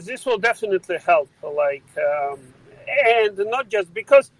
this 0.00 0.26
will 0.26 0.38
definitely 0.38 0.98
help. 0.98 1.30
Like, 1.42 1.84
um, 1.98 2.40
and 3.06 3.36
not 3.50 3.68
just 3.68 3.92
because 3.94 4.30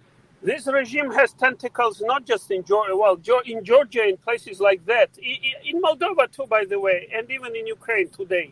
this 0.41 0.67
regime 0.67 1.11
has 1.11 1.33
tentacles 1.33 2.01
not 2.01 2.25
just 2.25 2.51
in 2.51 2.63
Georgia, 2.63 2.95
well, 2.95 3.19
in 3.45 3.63
Georgia, 3.63 4.03
in 4.07 4.17
places 4.17 4.59
like 4.59 4.85
that, 4.85 5.09
in 5.17 5.81
Moldova 5.81 6.29
too, 6.31 6.45
by 6.47 6.65
the 6.65 6.79
way, 6.79 7.09
and 7.13 7.29
even 7.31 7.55
in 7.55 7.65
Ukraine 7.67 8.09
today. 8.09 8.51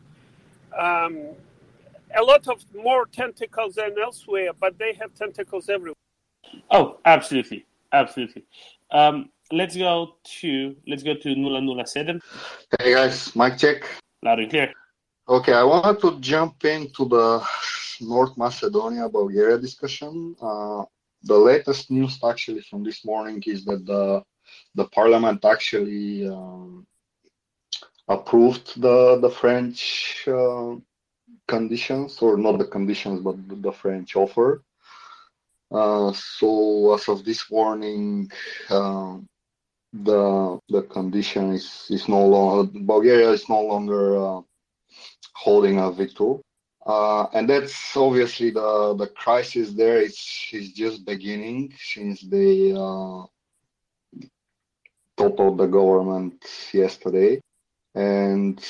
Um, 0.78 1.18
a 2.18 2.24
lot 2.24 2.48
of 2.48 2.64
more 2.74 3.06
tentacles 3.06 3.76
than 3.76 3.96
elsewhere, 4.02 4.52
but 4.58 4.78
they 4.78 4.94
have 4.94 5.14
tentacles 5.16 5.70
everywhere. 5.70 5.96
Oh, 6.70 6.98
absolutely, 7.06 7.66
absolutely. 7.92 8.44
Um, 8.92 9.30
let's 9.52 9.76
go 9.76 10.16
to 10.40 10.76
let's 10.88 11.04
go 11.04 11.14
to 11.14 11.30
Nula 11.36 11.62
Nula 11.62 11.88
Seven. 11.88 12.22
Hey 12.80 12.94
guys, 12.94 13.36
mic 13.36 13.58
check. 13.58 13.84
Loud 14.24 14.40
and 14.40 14.50
clear. 14.50 14.74
Okay, 15.30 15.54
I 15.54 15.64
wanted 15.64 16.02
to 16.02 16.20
jump 16.20 16.66
into 16.66 17.06
the 17.06 17.46
North 18.02 18.36
Macedonia 18.38 19.08
Bulgaria 19.08 19.58
discussion. 19.58 20.36
Uh, 20.42 20.84
the 21.24 21.38
latest 21.38 21.92
news 21.92 22.20
actually 22.24 22.62
from 22.62 22.84
this 22.84 23.06
morning 23.06 23.42
is 23.46 23.64
that 23.66 23.86
the 23.86 24.24
the 24.74 24.86
parliament 24.86 25.46
actually 25.46 26.28
um, 26.28 26.88
approved 28.08 28.82
the 28.82 29.20
the 29.22 29.30
French 29.30 30.26
uh, 30.28 30.76
conditions, 31.48 32.20
or 32.22 32.36
not 32.36 32.58
the 32.58 32.66
conditions, 32.66 33.22
but 33.22 33.36
the 33.62 33.72
French 33.72 34.16
offer. 34.16 34.64
Uh, 35.72 36.12
so 36.14 36.96
as 36.96 37.08
of 37.08 37.24
this 37.24 37.50
morning, 37.52 38.30
uh, 38.72 39.18
the 39.94 40.60
the 40.70 40.82
condition 40.84 41.54
is 41.54 41.86
is 41.92 42.10
no 42.10 42.26
longer 42.26 42.80
Bulgaria 42.80 43.30
is 43.30 43.48
no 43.48 43.62
longer 43.62 44.18
uh, 44.18 44.42
holding 45.34 45.80
a 45.80 45.92
veto. 45.92 46.42
Uh, 46.86 47.28
and 47.34 47.48
that's 47.48 47.96
obviously 47.96 48.50
the 48.50 48.96
the 48.98 49.08
crisis 49.08 49.72
there 49.74 50.02
is 50.02 50.18
is 50.52 50.74
just 50.74 51.06
beginning 51.06 51.72
since 51.78 52.22
they 52.22 52.72
uh, 52.72 53.24
toppled 55.16 55.60
the 55.60 55.68
government 55.68 56.44
yesterday, 56.74 57.40
and 57.94 58.66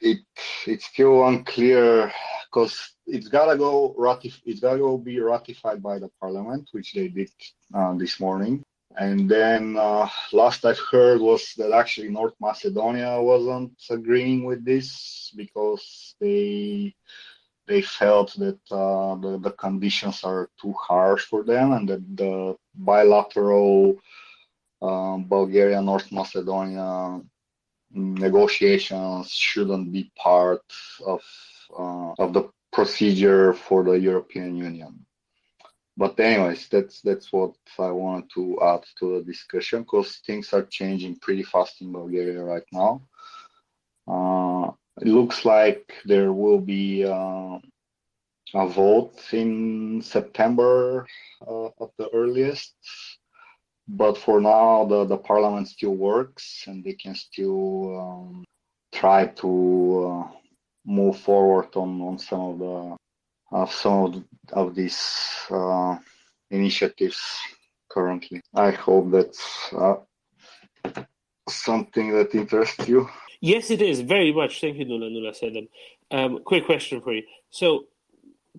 it 0.00 0.18
it's 0.66 0.86
still 0.86 1.26
unclear 1.26 2.12
because 2.46 2.94
it's 3.06 3.28
gotta 3.28 3.56
go 3.56 3.94
ratif- 3.98 4.42
it's 4.44 4.60
gotta 4.60 4.78
go 4.78 4.98
be 4.98 5.18
ratified 5.20 5.82
by 5.82 5.98
the 5.98 6.10
parliament, 6.20 6.68
which 6.72 6.92
they 6.92 7.08
did 7.08 7.30
uh, 7.74 7.94
this 7.94 8.20
morning. 8.20 8.62
And 8.96 9.30
then 9.30 9.76
uh, 9.78 10.08
last 10.32 10.64
I've 10.64 10.80
heard 10.90 11.20
was 11.20 11.54
that 11.56 11.72
actually 11.72 12.08
North 12.08 12.34
Macedonia 12.40 13.20
wasn't 13.22 13.72
agreeing 13.88 14.44
with 14.44 14.64
this 14.64 15.32
because 15.36 16.16
they 16.20 16.94
they 17.68 17.82
felt 17.82 18.34
that 18.34 18.58
uh, 18.72 19.14
the, 19.14 19.38
the 19.38 19.52
conditions 19.52 20.24
are 20.24 20.50
too 20.60 20.72
harsh 20.72 21.24
for 21.24 21.44
them 21.44 21.72
and 21.72 21.88
that 21.88 22.16
the 22.16 22.56
bilateral 22.74 23.96
um, 24.82 25.24
Bulgaria 25.24 25.80
North 25.80 26.10
Macedonia 26.10 27.20
negotiations 27.92 29.30
shouldn't 29.30 29.92
be 29.92 30.10
part 30.16 30.64
of 31.06 31.22
uh, 31.78 32.12
of 32.18 32.32
the 32.32 32.50
procedure 32.72 33.52
for 33.52 33.84
the 33.84 33.92
European 33.92 34.56
Union 34.56 35.06
but 35.96 36.18
anyways, 36.18 36.68
that's 36.68 37.00
that's 37.02 37.32
what 37.32 37.54
I 37.78 37.90
wanted 37.90 38.30
to 38.34 38.58
add 38.62 38.84
to 38.98 39.18
the 39.18 39.24
discussion 39.24 39.82
because 39.82 40.16
things 40.26 40.52
are 40.52 40.62
changing 40.62 41.18
pretty 41.20 41.42
fast 41.42 41.80
in 41.82 41.92
Bulgaria 41.92 42.42
right 42.42 42.68
now. 42.72 43.02
Uh, 44.08 44.70
it 45.00 45.08
looks 45.08 45.44
like 45.44 45.92
there 46.04 46.32
will 46.32 46.60
be 46.60 47.04
uh, 47.04 47.58
a 48.54 48.68
vote 48.68 49.20
in 49.32 50.02
September 50.02 51.06
uh, 51.46 51.66
at 51.66 51.90
the 51.98 52.08
earliest, 52.12 52.74
but 53.86 54.18
for 54.18 54.40
now 54.40 54.84
the, 54.84 55.04
the 55.04 55.16
parliament 55.18 55.68
still 55.68 55.94
works 55.94 56.64
and 56.66 56.82
they 56.82 56.94
can 56.94 57.14
still 57.14 58.00
um, 58.00 58.44
try 58.92 59.26
to 59.26 60.06
uh, 60.08 60.36
move 60.84 61.18
forward 61.18 61.68
on, 61.76 62.00
on 62.00 62.18
some 62.18 62.40
of 62.40 62.58
the 62.58 62.96
of 63.50 63.72
some 63.72 64.24
of, 64.52 64.74
these 64.74 65.00
uh, 65.50 65.96
initiatives 66.50 67.20
currently. 67.88 68.40
I 68.54 68.70
hope 68.70 69.10
that's 69.10 69.72
uh, 69.72 69.96
something 71.48 72.12
that 72.12 72.34
interests 72.34 72.88
you. 72.88 73.08
Yes, 73.40 73.70
it 73.70 73.82
is 73.82 74.00
very 74.00 74.32
much. 74.32 74.60
Thank 74.60 74.76
you, 74.76 74.84
Nula 74.84 75.10
Nula. 75.10 75.68
Um, 76.10 76.40
quick 76.44 76.66
question 76.66 77.00
for 77.00 77.12
you. 77.12 77.22
So, 77.50 77.86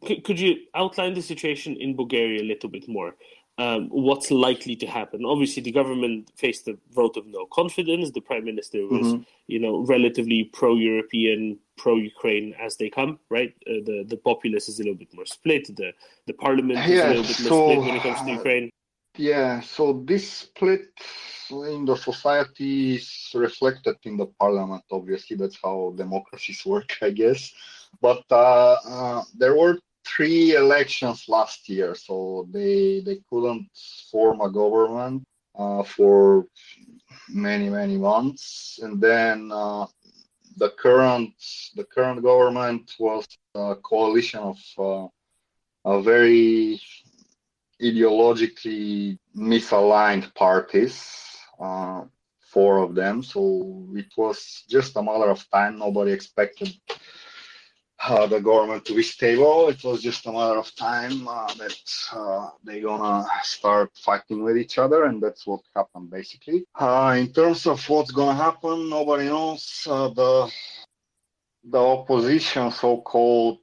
c- 0.08 0.22
could 0.22 0.40
you 0.40 0.56
outline 0.74 1.14
the 1.14 1.22
situation 1.22 1.76
in 1.80 1.96
Bulgaria 1.96 2.42
a 2.42 2.48
little 2.52 2.70
bit 2.70 2.88
more? 2.88 3.16
Um, 3.62 3.90
what's 3.90 4.32
likely 4.32 4.76
to 4.78 4.88
happen. 4.88 5.26
Obviously, 5.26 5.62
the 5.62 5.72
government 5.72 6.32
faced 6.36 6.68
a 6.68 6.78
vote 6.92 7.16
of 7.18 7.26
no 7.28 7.46
confidence. 7.60 8.12
The 8.12 8.22
prime 8.22 8.46
minister 8.46 8.80
was, 8.88 9.08
mm-hmm. 9.08 9.22
you 9.48 9.60
know, 9.60 9.86
relatively 9.86 10.46
pro-European, 10.46 11.60
pro-Ukraine 11.78 12.56
as 12.60 12.78
they 12.78 12.90
come. 12.90 13.20
Right, 13.30 13.54
uh, 13.68 13.82
the 13.88 13.98
the 14.08 14.18
populace 14.18 14.68
is 14.70 14.80
a 14.80 14.84
little 14.84 15.02
bit 15.04 15.14
more 15.14 15.30
split. 15.38 15.64
The 15.76 15.90
the 16.30 16.34
parliament 16.46 16.80
yeah, 16.80 16.86
is 16.86 17.02
a 17.02 17.08
little 17.10 17.30
bit 17.32 17.40
more 17.42 17.74
split 17.74 17.80
when 17.86 17.96
it 17.98 18.04
comes 18.04 18.22
to 18.22 18.32
Ukraine. 18.40 18.70
Yeah, 19.18 19.60
so 19.76 19.84
this 20.12 20.26
split 20.46 20.86
in 21.76 21.86
the 21.86 21.98
society 21.98 22.96
is 22.96 23.32
reflected 23.36 23.98
in 24.04 24.16
the 24.18 24.28
parliament. 24.42 24.84
Obviously, 24.90 25.36
that's 25.36 25.60
how 25.64 25.94
democracies 25.98 26.66
work, 26.66 26.90
I 27.02 27.12
guess. 27.12 27.52
But 28.00 28.24
uh, 28.32 28.78
uh, 28.96 29.24
there 29.36 29.56
were 29.60 29.78
three 30.16 30.56
elections 30.56 31.26
last 31.28 31.70
year, 31.70 31.96
so 31.96 32.48
they 32.52 33.02
they 33.06 33.20
couldn't 33.30 33.68
form 34.12 34.42
a 34.42 34.50
government 34.52 35.24
uh, 35.56 35.84
for 35.84 36.46
many 37.30 37.70
many 37.70 37.98
months, 37.98 38.80
and 38.84 39.02
then 39.02 39.52
uh, 39.52 39.86
the 40.58 40.70
current 40.72 41.34
the 41.76 41.84
current 41.84 42.22
government 42.22 42.96
was 43.00 43.26
a 43.56 43.76
coalition 43.76 44.40
of 44.40 44.60
uh, 44.78 45.08
a 45.86 46.02
very 46.02 46.80
ideologically 47.82 49.18
misaligned 49.36 50.34
parties, 50.36 50.96
uh, 51.60 52.04
four 52.40 52.78
of 52.78 52.94
them. 52.96 53.24
So 53.24 53.88
it 53.96 54.12
was 54.16 54.64
just 54.70 54.96
a 54.98 55.02
matter 55.04 55.30
of 55.30 55.50
time. 55.50 55.80
Nobody 55.80 56.12
expected 56.12 56.70
uh, 58.08 58.26
the 58.28 58.40
government 58.40 58.86
to 58.86 58.96
be 58.96 59.04
stable. 59.04 59.70
It 59.70 59.84
was 59.84 60.02
just 60.02 60.26
a 60.26 60.32
matter 60.32 60.58
of 60.58 60.74
time 60.76 61.28
uh, 61.28 61.54
that 61.56 61.78
uh, 62.14 62.50
they're 62.64 62.82
gonna 62.82 63.26
start 63.44 63.92
fighting 63.96 64.44
with 64.44 64.58
each 64.58 64.78
other, 64.78 65.06
and 65.06 65.22
that's 65.22 65.46
what 65.46 65.62
happened 65.76 66.10
basically. 66.10 66.66
Uh, 66.80 67.16
in 67.18 67.32
terms 67.32 67.68
of 67.68 67.88
what's 67.90 68.12
gonna 68.12 68.36
happen, 68.36 68.90
nobody 68.90 69.26
knows. 69.26 69.86
Uh, 69.90 70.10
the 70.10 70.52
the 71.66 71.78
opposition, 71.78 72.72
so-called, 72.72 73.60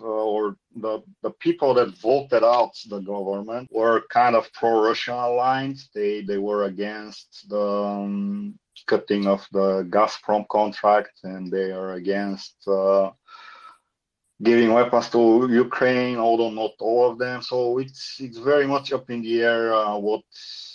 uh, 0.00 0.04
or 0.04 0.56
the 0.74 1.02
the 1.22 1.30
people 1.32 1.74
that 1.74 1.98
voted 1.98 2.42
out 2.42 2.72
the 2.88 3.00
government, 3.00 3.68
were 3.70 4.04
kind 4.08 4.34
of 4.34 4.50
pro-Russian 4.54 5.14
aligned. 5.14 5.78
They 5.94 6.22
they 6.22 6.38
were 6.38 6.64
against 6.64 7.48
the 7.50 7.60
um, 7.60 8.58
cutting 8.86 9.26
of 9.26 9.46
the 9.52 9.84
Gazprom 9.90 10.48
contract, 10.48 11.20
and 11.24 11.50
they 11.50 11.72
are 11.72 11.92
against 11.92 12.56
giving 14.42 14.72
weapons 14.72 15.08
to 15.10 15.48
Ukraine, 15.50 16.18
although 16.18 16.50
not 16.50 16.72
all 16.80 17.10
of 17.10 17.18
them. 17.18 17.42
So 17.42 17.78
it's 17.78 18.20
it's 18.20 18.38
very 18.38 18.66
much 18.66 18.92
up 18.92 19.10
in 19.10 19.22
the 19.22 19.42
air 19.42 19.72
uh, 19.74 19.96
what 19.98 20.24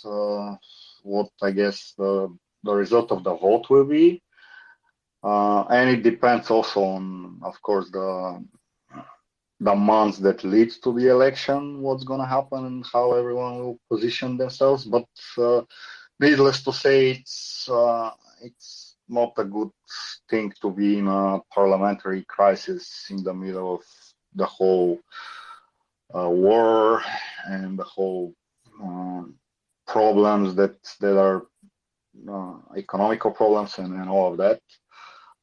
uh, 0.04 0.56
what 1.02 1.30
I 1.42 1.50
guess 1.52 1.94
the 1.96 2.36
the 2.64 2.74
result 2.74 3.12
of 3.12 3.24
the 3.24 3.34
vote 3.34 3.68
will 3.70 3.84
be, 3.84 4.22
uh, 5.22 5.62
and 5.70 5.90
it 5.90 6.02
depends 6.02 6.50
also 6.50 6.82
on, 6.82 7.40
of 7.42 7.60
course, 7.62 7.90
the 7.90 8.44
the 9.60 9.74
months 9.74 10.18
that 10.18 10.42
leads 10.42 10.78
to 10.80 10.92
the 10.92 11.08
election, 11.08 11.80
what's 11.82 12.04
going 12.04 12.20
to 12.20 12.26
happen, 12.26 12.66
and 12.66 12.84
how 12.92 13.12
everyone 13.14 13.58
will 13.58 13.78
position 13.88 14.36
themselves. 14.36 14.84
But 14.84 15.06
uh, 15.38 15.62
needless 16.18 16.62
to 16.64 16.72
say, 16.72 17.10
it's 17.12 17.68
uh, 17.70 18.10
it's 18.42 18.81
not 19.12 19.32
a 19.36 19.44
good 19.44 19.70
thing 20.28 20.52
to 20.62 20.70
be 20.70 20.98
in 20.98 21.06
a 21.06 21.40
parliamentary 21.54 22.24
crisis 22.24 23.06
in 23.10 23.22
the 23.22 23.34
middle 23.34 23.74
of 23.76 23.82
the 24.34 24.46
whole 24.46 24.98
uh, 26.14 26.28
war 26.28 27.02
and 27.46 27.78
the 27.78 27.84
whole 27.84 28.34
uh, 28.82 29.22
problems 29.86 30.54
that 30.54 30.76
that 31.00 31.18
are 31.18 31.46
uh, 32.28 32.56
economical 32.76 33.30
problems 33.30 33.78
and, 33.78 33.92
and 33.94 34.08
all 34.08 34.32
of 34.32 34.38
that. 34.38 34.60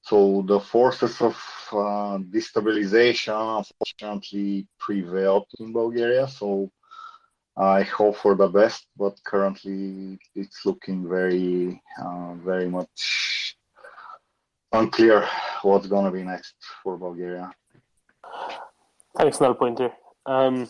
So 0.02 0.44
the 0.48 0.60
forces 0.60 1.22
of 1.22 1.36
uh, 1.72 2.18
destabilization 2.36 3.60
unfortunately 3.60 4.68
prevailed 4.80 5.48
in 5.60 5.74
Bulgaria. 5.74 6.28
So 6.28 6.72
I 7.58 7.82
hope 7.84 8.16
for 8.16 8.36
the 8.36 8.48
best, 8.48 8.88
but 8.98 9.20
currently 9.26 10.18
it's 10.34 10.66
looking 10.66 11.08
very, 11.08 11.82
uh, 12.02 12.34
very 12.36 12.70
much 12.70 13.39
unclear 14.72 15.28
what's 15.62 15.88
going 15.88 16.06
to 16.06 16.12
be 16.12 16.24
next 16.24 16.54
for 16.84 16.98
Bulgaria. 16.98 17.52
Thanks, 19.18 19.42
Null 19.42 19.56
Pointer. 19.56 19.92
Um, 20.26 20.68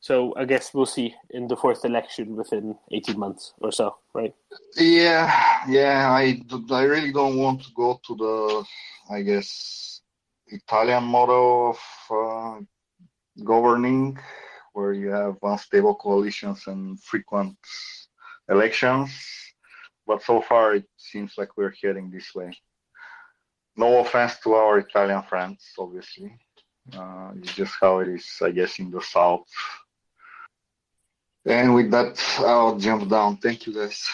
so 0.00 0.32
I 0.36 0.44
guess 0.44 0.72
we'll 0.72 0.86
see 0.86 1.14
in 1.30 1.48
the 1.48 1.56
fourth 1.56 1.84
election 1.84 2.36
within 2.36 2.76
18 2.92 3.18
months 3.18 3.54
or 3.58 3.72
so, 3.72 3.96
right? 4.14 4.32
Yeah, 4.76 5.32
yeah. 5.68 6.10
I, 6.10 6.40
I 6.70 6.82
really 6.84 7.12
don't 7.12 7.38
want 7.38 7.62
to 7.64 7.70
go 7.74 8.00
to 8.06 8.14
the, 8.14 8.64
I 9.12 9.22
guess, 9.22 10.00
Italian 10.46 11.02
model 11.04 11.70
of 11.70 11.80
uh, 12.10 12.60
governing, 13.42 14.16
where 14.74 14.92
you 14.92 15.08
have 15.08 15.38
unstable 15.42 15.96
coalitions 15.96 16.62
and 16.68 17.02
frequent 17.02 17.56
elections. 18.48 19.10
But 20.06 20.22
so 20.22 20.40
far, 20.40 20.76
it 20.76 20.84
seems 20.96 21.34
like 21.36 21.56
we're 21.56 21.74
heading 21.82 22.10
this 22.10 22.32
way. 22.32 22.52
No 23.76 23.98
offense 23.98 24.38
to 24.40 24.54
our 24.54 24.78
Italian 24.78 25.22
friends, 25.22 25.72
obviously. 25.78 26.34
Uh, 26.96 27.32
it's 27.36 27.54
just 27.54 27.74
how 27.80 27.98
it 27.98 28.08
is, 28.08 28.26
I 28.42 28.50
guess, 28.50 28.78
in 28.78 28.90
the 28.90 29.02
south. 29.02 29.46
And 31.44 31.74
with 31.74 31.90
that, 31.90 32.18
I'll 32.38 32.78
jump 32.78 33.08
down. 33.08 33.36
Thank 33.36 33.66
you, 33.66 33.74
guys. 33.74 34.08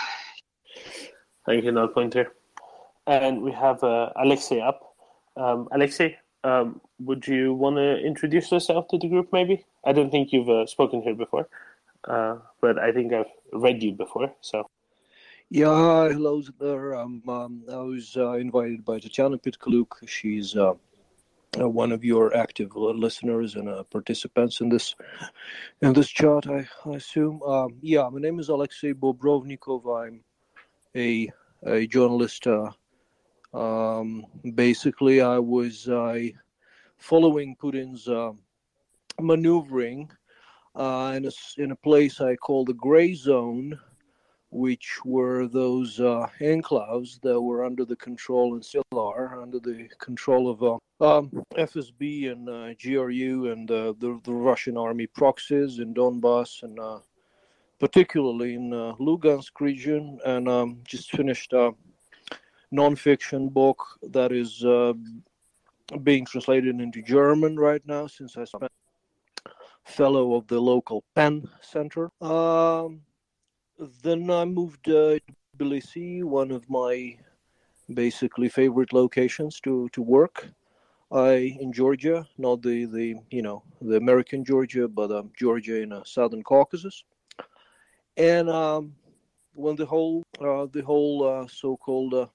Thank 1.47 1.65
you, 1.65 1.73
Null 1.73 1.89
Pointer. 1.89 2.33
And 3.07 3.43
we 3.43 3.53
have 3.53 3.83
uh, 3.83 4.11
Alexei 4.17 4.61
up. 4.61 4.95
Um, 5.37 5.69
Alexei, 5.73 6.19
um, 6.45 6.81
would 6.99 7.27
you 7.27 7.55
want 7.55 7.77
to 7.77 7.99
introduce 7.99 8.53
yourself 8.53 8.89
to 8.89 8.99
the 8.99 9.09
group, 9.09 9.33
maybe? 9.33 9.65
I 9.85 9.93
don't 9.93 10.11
think 10.11 10.33
you've 10.33 10.49
uh, 10.49 10.67
spoken 10.67 11.03
here 11.03 11.15
before, 11.15 11.49
uh, 12.07 12.37
but 12.61 12.79
I 12.79 12.93
think 12.93 13.13
I've 13.13 13.33
read 13.53 13.83
you 13.83 13.93
before. 13.93 14.33
So. 14.41 14.67
Yeah, 15.55 16.09
hello 16.09 16.41
there. 16.59 16.95
Um, 16.95 17.23
um, 17.29 17.63
I 17.71 17.77
was 17.77 18.17
uh, 18.17 18.33
invited 18.37 18.87
by 18.87 18.99
Tatiana 18.99 19.37
Pitkaluk. 19.37 20.09
She's 20.09 20.57
uh, 20.57 20.73
uh, 21.61 21.69
one 21.69 21.93
of 21.93 22.03
your 22.03 22.35
active 22.35 22.75
listeners 22.75 23.57
and 23.57 23.69
uh, 23.69 23.83
participants 23.83 24.63
in 24.63 24.71
this 24.71 24.95
in 25.83 25.93
this 25.93 26.09
chat. 26.09 26.47
I, 26.49 26.67
I 26.87 26.95
assume. 26.95 27.43
Um, 27.43 27.75
yeah, 27.83 28.09
my 28.09 28.19
name 28.19 28.41
is 28.41 28.49
Alexei 28.49 28.95
Bobrovnikov. 28.95 29.85
I'm 29.95 30.25
a 30.97 31.31
a 31.67 31.87
journalist. 31.87 32.47
Uh, 32.47 32.71
um, 33.53 34.25
basically, 34.55 35.21
I 35.21 35.39
was 35.39 35.85
following 36.97 37.57
Putin's 37.57 38.09
uh, 38.09 38.33
maneuvering 39.21 40.11
in 40.77 41.27
a 41.27 41.33
in 41.59 41.73
a 41.73 41.83
place 41.85 42.23
I 42.23 42.37
call 42.37 42.65
the 42.65 42.73
gray 42.73 43.13
zone 43.13 43.79
which 44.53 45.03
were 45.03 45.49
those 45.49 45.99
uh, 45.99 46.29
enclaves 46.41 47.19
that 47.23 47.41
were 47.41 47.65
under 47.65 47.87
the 47.87 47.97
control 47.97 48.53
and 48.53 48.63
still 48.63 48.85
are 48.93 49.41
under 49.41 49.59
the 49.59 49.89
control 49.99 50.51
of 50.51 50.63
uh, 50.63 51.17
um, 51.19 51.31
FSB 51.55 52.31
and 52.31 52.49
uh, 52.51 52.75
GRU 52.75 53.51
and 53.51 53.71
uh, 53.71 53.95
the, 53.99 54.21
the 54.25 54.33
Russian 54.33 54.77
army 54.77 55.07
proxies 55.07 55.79
in 55.79 55.95
Donbass 55.95 56.63
and 56.65 56.79
uh, 56.79 56.99
particularly 57.81 58.55
in 58.55 58.75
uh, 58.75 58.93
Lugansk 59.01 59.59
region. 59.59 60.19
And 60.27 60.47
um, 60.47 60.83
just 60.87 61.11
finished 61.13 61.55
a 61.55 61.73
non-fiction 62.71 63.49
book 63.49 63.83
that 64.11 64.33
is 64.33 64.63
being 66.03 66.27
translated 66.27 66.79
into 66.79 67.01
German 67.01 67.59
right 67.59 67.83
now 67.87 68.07
since 68.07 68.37
I 68.37 68.45
spent 68.45 68.71
fellow 69.85 70.35
of 70.35 70.47
the 70.47 70.61
local 70.61 71.05
PEN 71.15 71.49
Center. 71.61 72.11
Um, 72.21 73.01
then 74.03 74.31
I 74.31 74.45
moved 74.45 74.89
uh, 74.89 75.19
to 75.19 75.21
Tbilisi, 75.57 76.25
one 76.25 76.51
of 76.51 76.69
my 76.69 77.17
basically 77.93 78.49
favorite 78.49 78.93
locations 78.93 79.61
to, 79.61 79.89
to 79.93 80.03
work. 80.03 80.49
I 81.11 81.57
in 81.61 81.73
Georgia, 81.73 82.27
not 82.39 82.63
the, 82.63 82.87
the 82.87 83.17
you 83.31 83.43
know 83.43 83.63
the 83.83 83.97
American 83.97 84.45
Georgia, 84.45 84.89
but 84.89 85.11
um, 85.11 85.31
Georgia 85.39 85.83
in 85.83 85.93
uh, 85.93 86.03
southern 86.05 86.43
Caucasus. 86.43 87.05
And 88.17 88.49
um, 88.49 88.95
when 89.53 89.77
the 89.77 89.85
whole 89.85 90.23
uh, 90.41 90.67
the 90.73 90.83
whole 90.83 91.29
uh, 91.29 91.47
so-called 91.49 92.15
uh, 92.15 92.27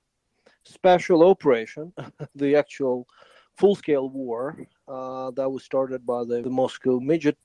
special 0.64 1.28
operation, 1.28 1.92
the 2.36 2.56
actual 2.56 3.08
full-scale 3.56 4.10
war 4.10 4.56
uh, 4.88 5.32
that 5.32 5.50
was 5.50 5.64
started 5.64 6.06
by 6.06 6.24
the, 6.24 6.42
the 6.42 6.50
Moscow 6.50 7.00
midget 7.00 7.38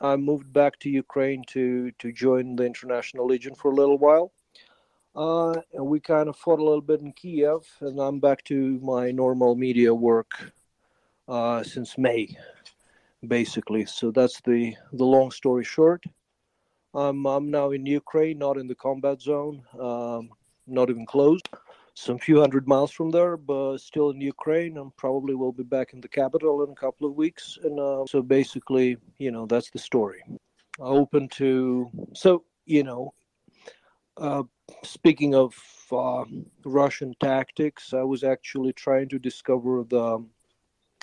I 0.00 0.14
moved 0.16 0.52
back 0.52 0.78
to 0.80 0.90
Ukraine 0.90 1.42
to 1.48 1.90
to 1.98 2.12
join 2.12 2.54
the 2.54 2.64
International 2.64 3.26
Legion 3.26 3.54
for 3.54 3.72
a 3.72 3.74
little 3.74 3.98
while. 3.98 4.32
Uh, 5.16 5.54
and 5.72 5.86
we 5.86 5.98
kind 5.98 6.28
of 6.28 6.36
fought 6.36 6.60
a 6.60 6.64
little 6.64 6.80
bit 6.80 7.00
in 7.00 7.12
Kiev, 7.12 7.66
and 7.80 7.98
I'm 7.98 8.20
back 8.20 8.44
to 8.44 8.78
my 8.80 9.10
normal 9.10 9.56
media 9.56 9.92
work 9.92 10.52
uh, 11.26 11.64
since 11.64 11.98
May, 11.98 12.36
basically. 13.26 13.84
So 13.86 14.12
that's 14.12 14.40
the 14.42 14.76
the 14.92 15.04
long 15.04 15.32
story 15.32 15.64
short. 15.64 16.04
I'm 16.94 17.26
I'm 17.26 17.50
now 17.50 17.70
in 17.72 17.84
Ukraine, 17.84 18.38
not 18.38 18.56
in 18.56 18.68
the 18.68 18.76
combat 18.76 19.20
zone, 19.20 19.62
um, 19.80 20.30
not 20.68 20.90
even 20.90 21.06
close 21.06 21.40
some 21.98 22.18
few 22.18 22.38
hundred 22.38 22.68
miles 22.68 22.92
from 22.92 23.10
there, 23.10 23.36
but 23.36 23.78
still 23.78 24.10
in 24.10 24.20
Ukraine, 24.20 24.78
and 24.78 24.96
probably 24.96 25.34
will 25.34 25.52
be 25.52 25.64
back 25.64 25.92
in 25.92 26.00
the 26.00 26.08
capital 26.08 26.62
in 26.62 26.70
a 26.70 26.74
couple 26.74 27.08
of 27.08 27.14
weeks. 27.16 27.58
And 27.64 27.78
uh, 27.80 28.04
so 28.06 28.22
basically, 28.22 28.96
you 29.18 29.32
know, 29.32 29.46
that's 29.46 29.70
the 29.70 29.80
story. 29.80 30.22
Open 30.78 31.28
to 31.40 31.90
so 32.14 32.44
you 32.66 32.84
know, 32.84 33.12
uh, 34.16 34.44
speaking 34.84 35.34
of 35.34 35.56
uh, 35.90 36.24
Russian 36.64 37.14
tactics, 37.20 37.92
I 37.92 38.02
was 38.02 38.22
actually 38.22 38.74
trying 38.74 39.08
to 39.08 39.18
discover 39.18 39.82
the 39.82 40.24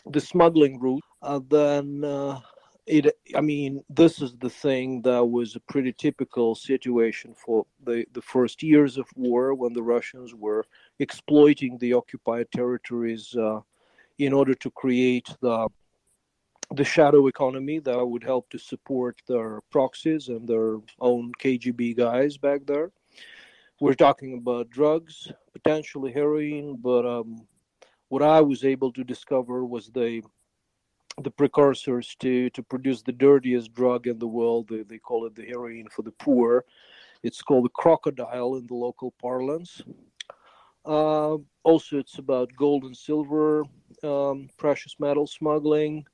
the 0.06 0.22
smuggling 0.22 0.80
route. 0.80 1.04
Uh, 1.22 1.42
then 1.50 2.06
uh, 2.06 2.40
it 2.86 3.18
i 3.36 3.42
mean 3.42 3.84
this 3.90 4.22
is 4.22 4.36
the 4.38 4.50
thing 4.50 5.02
that 5.02 5.26
was 5.26 5.56
a 5.56 5.60
pretty 5.62 5.92
typical 5.92 6.54
situation 6.54 7.34
for 7.34 7.66
the 7.84 8.06
the 8.14 8.22
first 8.22 8.62
years 8.62 8.98
of 8.98 9.08
war 9.16 9.54
when 9.56 9.74
the 9.74 9.82
russians 9.82 10.36
were 10.36 10.66
exploiting 11.00 11.78
the 11.78 11.94
occupied 11.94 12.48
territories 12.52 13.36
uh, 13.36 13.60
in 14.18 14.34
order 14.34 14.54
to 14.56 14.72
create 14.72 15.28
the 15.42 15.68
the 16.74 16.84
shadow 16.84 17.28
economy 17.28 17.78
that 17.78 18.04
would 18.04 18.24
help 18.24 18.50
to 18.50 18.58
support 18.58 19.22
their 19.28 19.62
proxies 19.70 20.30
and 20.30 20.48
their 20.48 20.78
own 21.00 21.32
kgb 21.40 21.96
guys 21.96 22.38
back 22.38 22.62
there 22.66 22.92
we're 23.80 23.94
talking 23.94 24.38
about 24.38 24.70
drugs 24.72 25.32
potentially 25.54 26.12
heroin 26.12 26.76
but 26.76 27.06
um, 27.06 27.46
what 28.10 28.24
i 28.24 28.42
was 28.42 28.64
able 28.64 28.92
to 28.92 29.04
discover 29.04 29.64
was 29.64 29.92
the 29.92 30.24
the 31.22 31.32
precursors 31.32 32.16
to 32.20 32.50
to 32.52 32.62
produce 32.62 33.02
the 33.02 33.12
dirtiest 33.12 33.74
drug 33.74 34.08
in 34.08 34.20
the 34.20 34.28
world. 34.28 34.68
They, 34.70 34.84
they 34.84 34.98
call 34.98 35.25
it 35.25 35.36
the 35.36 35.46
heroin 35.46 35.88
for 35.90 36.02
the 36.02 36.12
poor. 36.12 36.66
It's 37.24 37.42
called 37.42 37.66
the 37.66 37.70
crocodile 37.70 38.56
in 38.56 38.68
the 38.68 38.75
local 38.75 39.14
parlance. 39.22 39.82
Uh, 40.86 41.38
also, 41.63 41.98
it's 41.98 42.20
about 42.20 42.56
gold 42.58 42.84
and 42.84 42.96
silver, 42.96 43.63
um, 44.04 44.50
precious 44.58 44.96
metal 45.00 45.25
smuggling, 45.25 46.06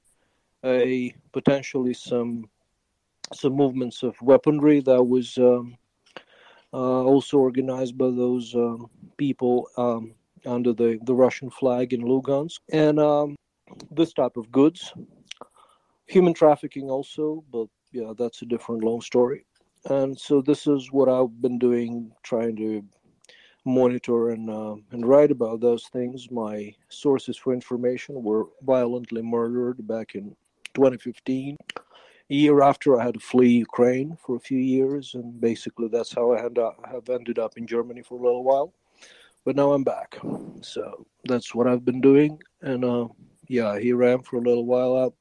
a 0.63 1.13
potentially 1.33 1.93
some 1.93 2.49
some 3.33 3.53
movements 3.53 4.03
of 4.03 4.15
weaponry 4.21 4.81
that 4.81 5.01
was 5.01 5.37
um, 5.37 5.77
uh, 6.73 7.03
also 7.03 7.37
organized 7.37 7.97
by 7.97 8.09
those 8.09 8.53
um, 8.55 8.89
people 9.17 9.67
um, 9.77 10.13
under 10.45 10.73
the, 10.73 10.99
the 11.03 11.15
Russian 11.15 11.49
flag 11.49 11.93
in 11.93 12.01
Lugansk. 12.01 12.59
And 12.73 12.99
um, 12.99 13.35
this 13.89 14.13
type 14.13 14.37
of 14.37 14.51
goods. 14.51 14.93
Human 16.07 16.33
trafficking 16.33 16.89
also, 16.89 17.43
but 17.51 17.67
yeah, 17.93 18.11
that's 18.17 18.41
a 18.41 18.45
different 18.45 18.83
long 18.83 19.01
story. 19.01 19.45
And 19.85 20.19
so 20.19 20.41
this 20.41 20.67
is 20.67 20.91
what 20.91 21.07
I've 21.09 21.41
been 21.41 21.57
doing, 21.57 22.11
trying 22.23 22.55
to 22.57 22.83
monitor 23.65 24.29
and 24.29 24.49
uh, 24.49 24.75
and 24.91 25.05
write 25.05 25.31
about 25.31 25.61
those 25.61 25.85
things. 25.87 26.29
My 26.31 26.73
sources 26.89 27.37
for 27.37 27.53
information 27.53 28.23
were 28.23 28.45
violently 28.61 29.21
murdered 29.21 29.87
back 29.87 30.15
in 30.15 30.35
2015. 30.73 31.57
A 31.77 32.33
year 32.33 32.61
after 32.61 32.99
I 32.99 33.03
had 33.03 33.15
to 33.15 33.19
flee 33.19 33.49
Ukraine 33.49 34.17
for 34.25 34.35
a 34.35 34.39
few 34.39 34.57
years, 34.59 35.15
and 35.15 35.39
basically 35.41 35.89
that's 35.89 36.13
how 36.13 36.31
I 36.31 36.45
up, 36.45 36.79
have 36.89 37.09
ended 37.09 37.39
up 37.39 37.57
in 37.57 37.67
Germany 37.67 38.03
for 38.03 38.17
a 38.17 38.23
little 38.23 38.43
while. 38.43 38.73
But 39.43 39.55
now 39.55 39.73
I'm 39.73 39.83
back, 39.83 40.17
so 40.61 41.05
that's 41.25 41.53
what 41.53 41.67
I've 41.67 41.83
been 41.83 41.99
doing, 41.99 42.39
and 42.61 42.85
uh, 42.85 43.07
yeah, 43.47 43.77
here 43.79 44.03
I 44.03 44.11
am 44.11 44.21
for 44.21 44.37
a 44.37 44.41
little 44.41 44.65
while 44.65 44.95
out. 44.95 45.15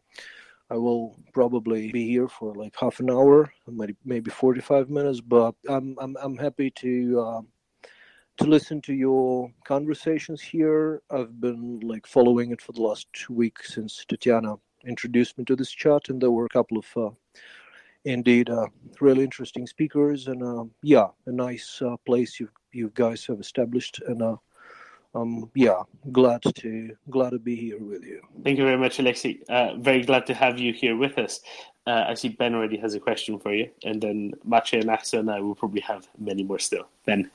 I 0.70 0.76
will 0.76 1.18
probably 1.32 1.90
be 1.90 2.06
here 2.06 2.28
for 2.28 2.54
like 2.54 2.76
half 2.78 3.00
an 3.00 3.10
hour, 3.10 3.52
maybe 4.04 4.30
45 4.30 4.88
minutes, 4.88 5.20
but 5.20 5.56
I'm 5.68 5.96
I'm 5.98 6.16
I'm 6.22 6.36
happy 6.36 6.70
to 6.70 7.20
uh, 7.20 7.40
to 8.40 8.46
listen 8.46 8.80
to 8.80 8.94
your 8.94 9.52
conversations 9.64 10.40
here. 10.40 11.02
I've 11.10 11.40
been 11.40 11.80
like 11.80 12.06
following 12.06 12.52
it 12.52 12.62
for 12.62 12.72
the 12.72 12.80
last 12.80 13.06
two 13.12 13.34
weeks 13.34 13.74
since 13.74 14.04
Tatiana 14.08 14.56
introduced 14.86 15.36
me 15.36 15.44
to 15.44 15.54
this 15.54 15.70
chat, 15.70 16.08
and 16.08 16.20
there 16.20 16.30
were 16.30 16.46
a 16.46 16.48
couple 16.48 16.78
of 16.78 16.86
uh, 16.96 17.10
indeed 18.06 18.48
uh, 18.48 18.66
really 18.98 19.24
interesting 19.24 19.66
speakers, 19.66 20.28
and 20.28 20.42
uh, 20.42 20.64
yeah, 20.82 21.08
a 21.26 21.32
nice 21.32 21.82
uh, 21.82 21.96
place 22.06 22.40
you 22.40 22.48
you 22.72 22.90
guys 22.94 23.26
have 23.26 23.40
established, 23.40 24.00
and 24.06 24.22
uh, 24.22 24.36
um, 25.14 25.50
yeah, 25.54 25.82
glad 26.10 26.40
to 26.42 26.96
glad 27.10 27.30
to 27.30 27.38
be 27.38 27.54
here 27.54 27.78
with 27.78 28.04
you. 28.04 28.22
Thank 28.42 28.58
you 28.58 28.64
very 28.64 28.78
much, 28.78 28.98
Alexei. 28.98 29.40
Uh, 29.50 29.74
very 29.76 30.02
glad 30.02 30.24
to 30.26 30.34
have 30.34 30.58
you 30.58 30.72
here 30.72 30.96
with 30.96 31.18
us. 31.18 31.40
I 31.86 32.14
see 32.14 32.28
Ben 32.28 32.54
already 32.54 32.76
has 32.76 32.94
a 32.94 33.00
question 33.00 33.38
for 33.40 33.52
you, 33.52 33.68
and 33.84 34.00
then 34.00 34.32
Maciej 34.48 34.80
and 34.80 34.90
Axel 34.90 35.18
and 35.20 35.30
I 35.30 35.40
will 35.40 35.56
probably 35.56 35.80
have 35.80 36.08
many 36.18 36.44
more 36.44 36.60
still. 36.60 36.88
Ben. 37.04 37.28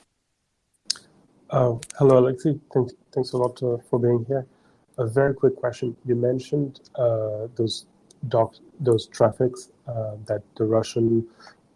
Oh, 1.50 1.80
hello, 1.98 2.18
Alexei. 2.18 2.58
Thanks, 2.72 2.94
thanks 3.12 3.32
a 3.32 3.36
lot 3.36 3.62
uh, 3.62 3.76
for 3.88 3.98
being 3.98 4.24
here. 4.26 4.46
A 4.98 5.06
very 5.06 5.34
quick 5.34 5.56
question. 5.56 5.96
You 6.04 6.14
mentioned 6.14 6.80
uh, 6.96 7.48
those 7.54 7.86
doc, 8.28 8.54
those 8.80 9.06
traffics 9.06 9.70
uh, 9.86 10.16
that 10.26 10.42
the 10.56 10.64
Russian 10.64 11.26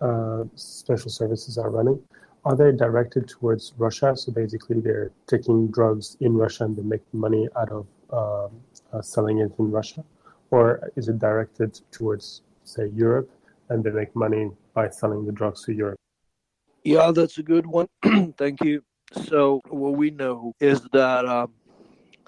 uh, 0.00 0.44
special 0.56 1.10
services 1.10 1.58
are 1.58 1.70
running 1.70 2.02
are 2.44 2.56
they 2.56 2.72
directed 2.72 3.28
towards 3.28 3.74
Russia? 3.76 4.16
So 4.16 4.32
basically, 4.32 4.80
they're 4.80 5.10
taking 5.26 5.68
drugs 5.68 6.16
in 6.20 6.34
Russia 6.34 6.64
and 6.64 6.76
they 6.76 6.82
make 6.82 7.02
money 7.12 7.48
out 7.56 7.70
of 7.70 7.86
um, 8.12 8.56
uh, 8.92 9.02
selling 9.02 9.38
it 9.38 9.52
in 9.58 9.70
Russia, 9.70 10.04
or 10.50 10.90
is 10.96 11.08
it 11.08 11.18
directed 11.18 11.80
towards, 11.90 12.42
say, 12.64 12.88
Europe, 12.88 13.30
and 13.68 13.84
they 13.84 13.90
make 13.90 14.14
money 14.16 14.50
by 14.74 14.88
selling 14.88 15.26
the 15.26 15.32
drugs 15.32 15.64
to 15.64 15.72
Europe? 15.72 15.98
Yeah, 16.82 17.12
that's 17.12 17.38
a 17.38 17.42
good 17.42 17.66
one. 17.66 17.86
Thank 18.38 18.64
you. 18.64 18.82
So 19.12 19.60
what 19.68 19.96
we 19.96 20.10
know 20.10 20.54
is 20.60 20.80
that 20.92 21.26
um, 21.26 21.52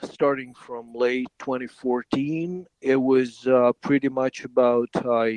starting 0.03 0.53
from 0.55 0.93
late 0.93 1.29
2014, 1.39 2.67
it 2.81 2.97
was 2.97 3.47
uh, 3.47 3.73
pretty 3.81 4.09
much 4.09 4.45
about 4.45 4.89
uh, 4.97 5.31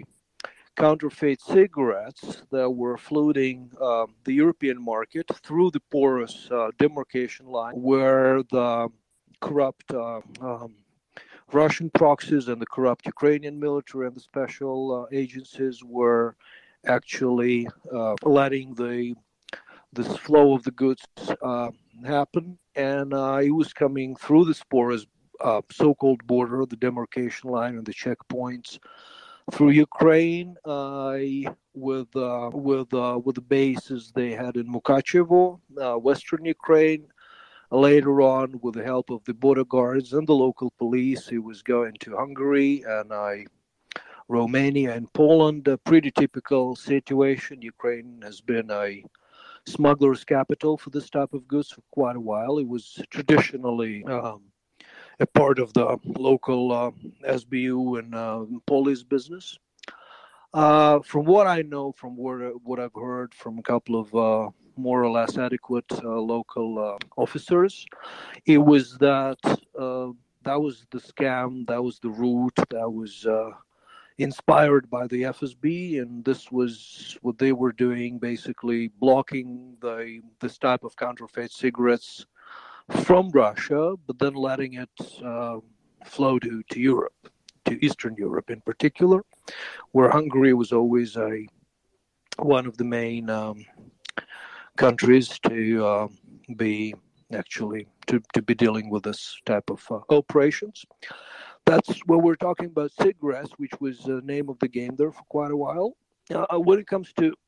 counterfeit 0.75 1.39
cigarettes 1.41 2.41
that 2.51 2.69
were 2.69 2.97
flooding 2.97 3.71
um, 3.79 4.15
the 4.23 4.33
European 4.33 4.81
market 4.81 5.25
through 5.43 5.71
the 5.71 5.79
porous 5.91 6.49
uh, 6.51 6.69
demarcation 6.79 7.45
line, 7.45 7.73
where 7.75 8.41
the 8.51 8.89
corrupt 9.39 9.93
uh, 9.93 10.21
um, 10.41 10.73
Russian 11.53 11.91
proxies 11.91 12.47
and 12.47 12.59
the 12.61 12.65
corrupt 12.65 13.05
Ukrainian 13.05 13.59
military 13.59 14.07
and 14.07 14.15
the 14.15 14.19
special 14.19 14.79
uh, 15.11 15.15
agencies 15.15 15.83
were 15.83 16.35
actually 16.85 17.67
uh, 17.93 18.15
letting 18.23 18.73
the 18.73 19.15
this 19.93 20.15
flow 20.17 20.55
of 20.55 20.63
the 20.63 20.71
goods 20.71 21.03
uh, 21.41 21.69
happen, 22.05 22.57
and 22.75 23.13
uh, 23.13 23.39
it 23.41 23.51
was 23.51 23.73
coming 23.73 24.15
through 24.15 24.45
this 24.45 24.63
porous 24.63 25.05
so-called 25.71 26.25
border, 26.25 26.65
the 26.65 26.75
demarcation 26.77 27.49
line, 27.49 27.77
and 27.77 27.85
the 27.85 27.93
checkpoints 27.93 28.79
through 29.51 29.69
Ukraine 29.69 30.55
uh, 30.65 31.17
with 31.73 32.15
uh, 32.15 32.49
with 32.53 32.93
uh, 32.93 33.19
with 33.23 33.35
the 33.35 33.41
bases 33.41 34.11
they 34.15 34.31
had 34.31 34.57
in 34.57 34.71
Mukachevo, 34.71 35.59
uh, 35.81 35.95
Western 35.97 36.45
Ukraine. 36.45 37.07
Later 37.71 38.21
on, 38.21 38.59
with 38.61 38.75
the 38.75 38.83
help 38.83 39.09
of 39.09 39.23
the 39.25 39.33
border 39.33 39.65
guards 39.65 40.13
and 40.13 40.27
the 40.27 40.35
local 40.35 40.71
police, 40.77 41.27
he 41.27 41.39
was 41.39 41.63
going 41.63 41.95
to 42.01 42.15
Hungary 42.15 42.83
and 42.87 43.11
I. 43.11 43.45
Romania 44.27 44.93
and 44.93 45.11
Poland, 45.13 45.67
a 45.67 45.77
pretty 45.77 46.11
typical 46.11 46.75
situation. 46.75 47.61
Ukraine 47.61 48.21
has 48.23 48.39
been 48.39 48.69
a 48.71 49.03
smuggler's 49.65 50.23
capital 50.23 50.77
for 50.77 50.89
this 50.89 51.09
type 51.09 51.33
of 51.33 51.47
goods 51.47 51.69
for 51.71 51.81
quite 51.91 52.15
a 52.15 52.19
while. 52.19 52.57
It 52.57 52.67
was 52.67 53.01
traditionally 53.09 54.03
um, 54.05 54.41
a 55.19 55.25
part 55.25 55.59
of 55.59 55.73
the 55.73 55.97
local 56.05 56.71
uh, 56.71 56.91
SBU 57.27 57.99
and 57.99 58.15
uh, 58.15 58.45
police 58.65 59.03
business. 59.03 59.57
Uh, 60.53 60.99
from 61.01 61.25
what 61.25 61.47
I 61.47 61.63
know, 61.63 61.91
from 61.91 62.15
what, 62.15 62.39
what 62.63 62.79
I've 62.79 62.93
heard 62.95 63.33
from 63.33 63.59
a 63.59 63.63
couple 63.63 63.99
of 63.99 64.15
uh, 64.15 64.49
more 64.77 65.03
or 65.03 65.09
less 65.09 65.37
adequate 65.37 65.91
uh, 65.91 66.19
local 66.19 66.79
uh, 66.79 67.21
officers, 67.21 67.85
it 68.45 68.57
was 68.57 68.97
that 68.99 69.37
that 69.43 70.61
was 70.61 70.85
the 70.91 70.99
scam, 70.99 71.65
that 71.67 71.83
was 71.83 71.99
the 71.99 72.09
route, 72.09 72.55
that 72.69 72.89
was 72.89 73.25
inspired 74.17 74.89
by 74.89 75.07
the 75.07 75.23
FSB, 75.23 76.01
and 76.01 76.23
this 76.23 76.51
was 76.51 77.17
what 77.21 77.37
they 77.37 77.51
were 77.51 77.71
doing, 77.71 78.17
basically 78.17 78.87
blocking 78.99 79.75
the 79.81 80.21
this 80.39 80.57
type 80.57 80.83
of 80.83 80.95
counterfeit 80.95 81.51
cigarettes 81.51 82.25
from 83.03 83.29
Russia, 83.31 83.95
but 84.07 84.19
then 84.19 84.33
letting 84.33 84.75
it 84.75 85.23
uh, 85.23 85.57
flow 86.05 86.39
to, 86.39 86.63
to 86.69 86.79
Europe, 86.79 87.29
to 87.65 87.83
Eastern 87.85 88.15
Europe 88.17 88.49
in 88.49 88.61
particular, 88.61 89.23
where 89.91 90.09
Hungary 90.09 90.53
was 90.53 90.71
always 90.71 91.17
a 91.17 91.45
one 92.37 92.65
of 92.65 92.77
the 92.77 92.83
main 92.83 93.29
um, 93.29 93.65
countries 94.77 95.39
to 95.39 95.85
uh, 95.85 96.07
be 96.55 96.93
actually 97.33 97.87
to, 98.07 98.21
to 98.33 98.41
be 98.41 98.53
dealing 98.53 98.89
with 98.89 99.03
this 99.03 99.37
type 99.45 99.69
of 99.69 99.83
uh, 99.89 99.99
operations. 100.09 100.85
That's 101.65 101.99
when 102.05 102.21
we're 102.21 102.35
talking 102.35 102.67
about 102.67 102.91
cigarettes, 103.01 103.51
which 103.57 103.71
was 103.79 103.99
the 103.99 104.21
name 104.21 104.49
of 104.49 104.59
the 104.59 104.67
game 104.67 104.95
there 104.95 105.11
for 105.11 105.23
quite 105.29 105.51
a 105.51 105.57
while. 105.57 105.95
Uh, 106.33 106.59
when 106.59 106.79
it 106.79 106.87
comes 106.87 107.11
to 107.13 107.33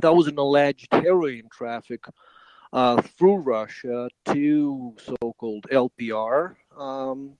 that 0.00 0.14
was 0.14 0.26
an 0.26 0.38
alleged 0.38 0.88
heroin 0.92 1.48
traffic 1.52 2.04
uh, 2.72 3.00
through 3.02 3.36
Russia 3.36 4.08
to 4.26 4.94
so-called 4.98 5.66
LPR, 5.70 6.54
um, 6.78 7.32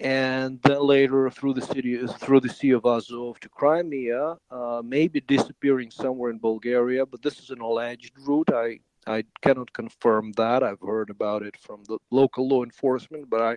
and 0.00 0.60
then 0.62 0.80
later 0.80 1.30
through 1.30 1.54
the 1.54 1.62
city 1.62 2.06
through 2.06 2.40
the 2.40 2.48
Sea 2.48 2.70
of 2.70 2.84
Azov 2.84 3.40
to 3.40 3.48
Crimea, 3.48 4.36
uh, 4.50 4.82
maybe 4.84 5.20
disappearing 5.20 5.90
somewhere 5.90 6.30
in 6.30 6.38
Bulgaria. 6.38 7.04
But 7.06 7.22
this 7.22 7.38
is 7.38 7.50
an 7.50 7.60
alleged 7.60 8.12
route. 8.18 8.50
I 8.52 8.80
I 9.06 9.24
cannot 9.42 9.72
confirm 9.72 10.32
that. 10.32 10.62
I've 10.62 10.80
heard 10.80 11.10
about 11.10 11.42
it 11.42 11.56
from 11.56 11.84
the 11.84 11.98
local 12.10 12.48
law 12.48 12.64
enforcement, 12.64 13.30
but 13.30 13.42
I 13.42 13.56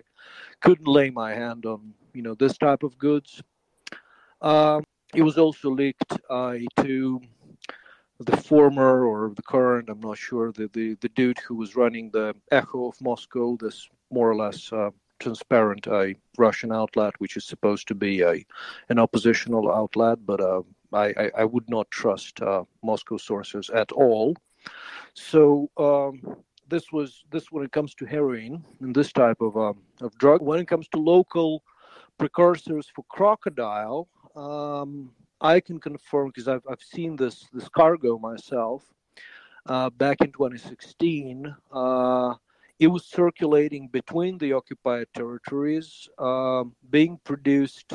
couldn't 0.60 0.86
lay 0.86 1.10
my 1.10 1.34
hand 1.34 1.66
on 1.66 1.94
you 2.14 2.22
know 2.22 2.34
this 2.34 2.56
type 2.58 2.82
of 2.82 2.98
goods. 2.98 3.42
Um, 4.42 4.84
it 5.14 5.22
was 5.22 5.38
also 5.38 5.70
leaked 5.70 6.12
uh, 6.28 6.54
to 6.82 7.20
the 8.20 8.36
former 8.36 9.04
or 9.04 9.32
the 9.34 9.42
current, 9.42 9.88
I'm 9.88 10.00
not 10.00 10.18
sure, 10.18 10.52
the, 10.52 10.68
the, 10.72 10.94
the 11.00 11.08
dude 11.10 11.38
who 11.38 11.54
was 11.54 11.74
running 11.74 12.10
the 12.10 12.34
Echo 12.50 12.86
of 12.86 13.00
Moscow, 13.00 13.56
this 13.56 13.88
more 14.10 14.30
or 14.30 14.36
less 14.36 14.72
uh, 14.72 14.90
transparent 15.18 15.86
uh, 15.88 16.08
Russian 16.36 16.72
outlet, 16.72 17.14
which 17.18 17.36
is 17.36 17.44
supposed 17.44 17.88
to 17.88 17.94
be 17.94 18.22
a 18.22 18.44
an 18.88 18.98
oppositional 18.98 19.72
outlet, 19.72 20.18
but 20.26 20.40
uh, 20.40 20.62
I, 20.92 21.06
I, 21.16 21.30
I, 21.38 21.44
would 21.44 21.68
not 21.68 21.90
trust 21.90 22.42
uh, 22.42 22.64
Moscow 22.82 23.16
sources 23.16 23.70
at 23.70 23.92
all. 23.92 24.36
So 25.14 25.70
um, 25.76 26.36
this 26.68 26.92
was 26.92 27.24
this 27.30 27.50
when 27.50 27.64
it 27.64 27.72
comes 27.72 27.94
to 27.96 28.06
heroin 28.06 28.64
and 28.80 28.94
this 28.94 29.12
type 29.12 29.40
of 29.40 29.56
um, 29.56 29.78
of 30.00 30.16
drug. 30.18 30.42
When 30.42 30.60
it 30.60 30.68
comes 30.68 30.88
to 30.88 30.98
local 30.98 31.62
precursors 32.20 32.86
for 32.94 33.04
crocodile. 33.08 34.06
Um, 34.36 35.10
I 35.40 35.58
can 35.60 35.80
confirm 35.80 36.28
because 36.28 36.48
I've 36.48 36.62
I've 36.70 36.82
seen 36.82 37.16
this 37.16 37.48
this 37.52 37.68
cargo 37.68 38.18
myself 38.18 38.84
uh, 39.66 39.90
back 39.90 40.18
in 40.20 40.30
2016. 40.32 41.54
Uh, 41.72 42.34
it 42.78 42.88
was 42.88 43.04
circulating 43.04 43.88
between 43.88 44.38
the 44.38 44.52
occupied 44.52 45.06
territories, 45.14 46.08
uh, 46.18 46.64
being 46.90 47.18
produced 47.24 47.92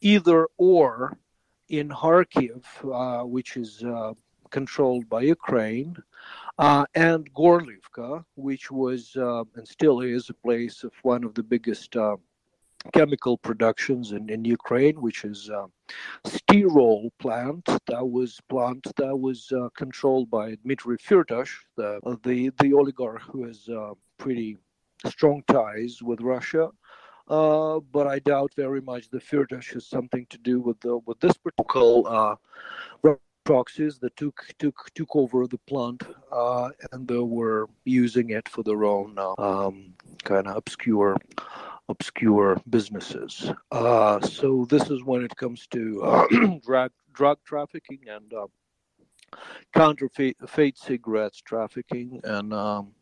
either 0.00 0.48
or 0.56 1.18
in 1.68 1.88
Kharkiv, 1.90 2.64
uh, 2.84 3.24
which 3.26 3.56
is 3.56 3.82
uh, 3.84 4.14
controlled 4.50 5.08
by 5.08 5.22
Ukraine, 5.22 5.96
uh, 6.58 6.84
and 6.94 7.32
Gorlivka, 7.34 8.24
which 8.34 8.70
was 8.70 9.16
and 9.16 9.66
still 9.66 10.00
is 10.00 10.30
a 10.30 10.34
place 10.34 10.84
of 10.84 10.92
one 11.02 11.24
of 11.24 11.34
the 11.34 11.42
biggest 11.42 11.96
chemical 12.92 13.36
productions 13.38 14.12
in, 14.12 14.28
in 14.30 14.44
Ukraine, 14.44 15.00
which 15.00 15.24
is 15.24 15.48
a 15.48 15.66
Stirol 16.26 17.10
plant 17.18 17.64
that 17.86 18.06
was 18.06 18.40
plant 18.48 18.86
that 18.96 19.16
was 19.16 19.52
uh, 19.52 19.68
controlled 19.76 20.30
by 20.30 20.54
Dmitry 20.56 20.98
Firtash, 20.98 21.52
the, 21.76 22.00
the 22.22 22.50
the 22.60 22.72
oligarch 22.72 23.22
who 23.22 23.44
has 23.44 23.68
uh, 23.68 23.94
pretty 24.18 24.56
strong 25.06 25.42
ties 25.48 26.02
with 26.02 26.20
Russia. 26.20 26.70
Uh, 27.28 27.80
but 27.92 28.06
I 28.06 28.20
doubt 28.20 28.52
very 28.56 28.80
much 28.80 29.10
the 29.10 29.20
Firtash 29.20 29.74
has 29.74 29.86
something 29.86 30.26
to 30.30 30.38
do 30.38 30.60
with 30.60 30.80
the 30.80 30.98
with 30.98 31.20
this 31.20 31.36
particular 31.36 32.02
uh, 32.06 32.36
proxies 33.48 33.98
that 33.98 34.14
took 34.14 34.38
took 34.58 34.90
took 34.94 35.16
over 35.16 35.46
the 35.46 35.56
plant 35.70 36.02
uh, 36.30 36.68
and 36.92 37.08
they 37.08 37.24
were 37.38 37.66
using 37.86 38.28
it 38.28 38.46
for 38.46 38.62
their 38.62 38.84
own 38.84 39.16
uh, 39.16 39.32
um, 39.38 39.94
kind 40.22 40.46
of 40.46 40.54
obscure 40.54 41.16
obscure 41.88 42.60
businesses. 42.68 43.50
Uh, 43.72 44.20
so 44.20 44.66
this 44.68 44.90
is 44.90 45.02
when 45.02 45.22
it 45.24 45.34
comes 45.36 45.66
to 45.68 45.82
uh, 46.02 46.26
drug 46.66 46.92
drug 47.14 47.38
trafficking 47.46 48.00
and 48.16 48.34
uh, 48.34 48.46
counterfeit 49.72 50.76
cigarettes 50.76 51.40
trafficking 51.40 52.20
and 52.24 52.52
um, 52.52 52.92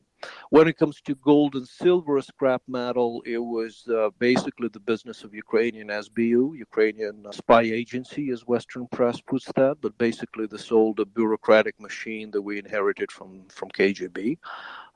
when 0.50 0.68
it 0.68 0.76
comes 0.76 1.00
to 1.02 1.14
gold 1.16 1.54
and 1.54 1.66
silver 1.66 2.20
scrap 2.20 2.62
metal, 2.66 3.22
it 3.26 3.38
was 3.38 3.86
uh, 3.88 4.10
basically 4.18 4.68
the 4.68 4.80
business 4.80 5.24
of 5.24 5.34
Ukrainian 5.34 5.88
SBU, 5.88 6.56
Ukrainian 6.58 7.26
spy 7.32 7.62
agency, 7.62 8.30
as 8.30 8.46
Western 8.46 8.86
press 8.88 9.20
puts 9.20 9.46
that. 9.56 9.76
But 9.80 9.98
basically, 9.98 10.46
this 10.46 10.72
old 10.72 11.00
bureaucratic 11.14 11.80
machine 11.80 12.30
that 12.32 12.42
we 12.42 12.58
inherited 12.58 13.10
from 13.12 13.30
from 13.48 13.68
KGB. 13.70 14.38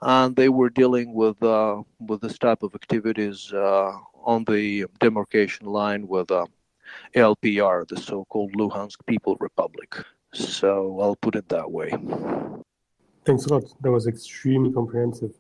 and 0.03 0.35
they 0.37 0.49
were 0.49 0.71
dealing 0.71 1.13
with 1.15 1.43
uh, 1.43 1.83
with 2.09 2.21
this 2.23 2.39
type 2.39 2.63
of 2.63 2.75
activities 2.75 3.53
uh, 3.53 3.93
on 4.33 4.45
the 4.45 4.87
demarcation 4.99 5.67
line 5.67 6.07
with 6.15 6.31
uh, 6.31 6.47
LPR, 7.15 7.87
the 7.87 7.97
so-called 7.97 8.53
Luhansk 8.55 8.99
People 9.07 9.37
Republic. 9.41 9.91
So 10.33 11.01
I'll 11.01 11.17
put 11.17 11.35
it 11.37 11.49
that 11.49 11.71
way. 11.71 11.91
Thanks 13.25 13.45
a 13.47 13.55
lot. 13.55 13.65
That 13.83 13.91
was 13.91 14.07
extremely 14.07 14.73
comprehensive. 14.73 15.33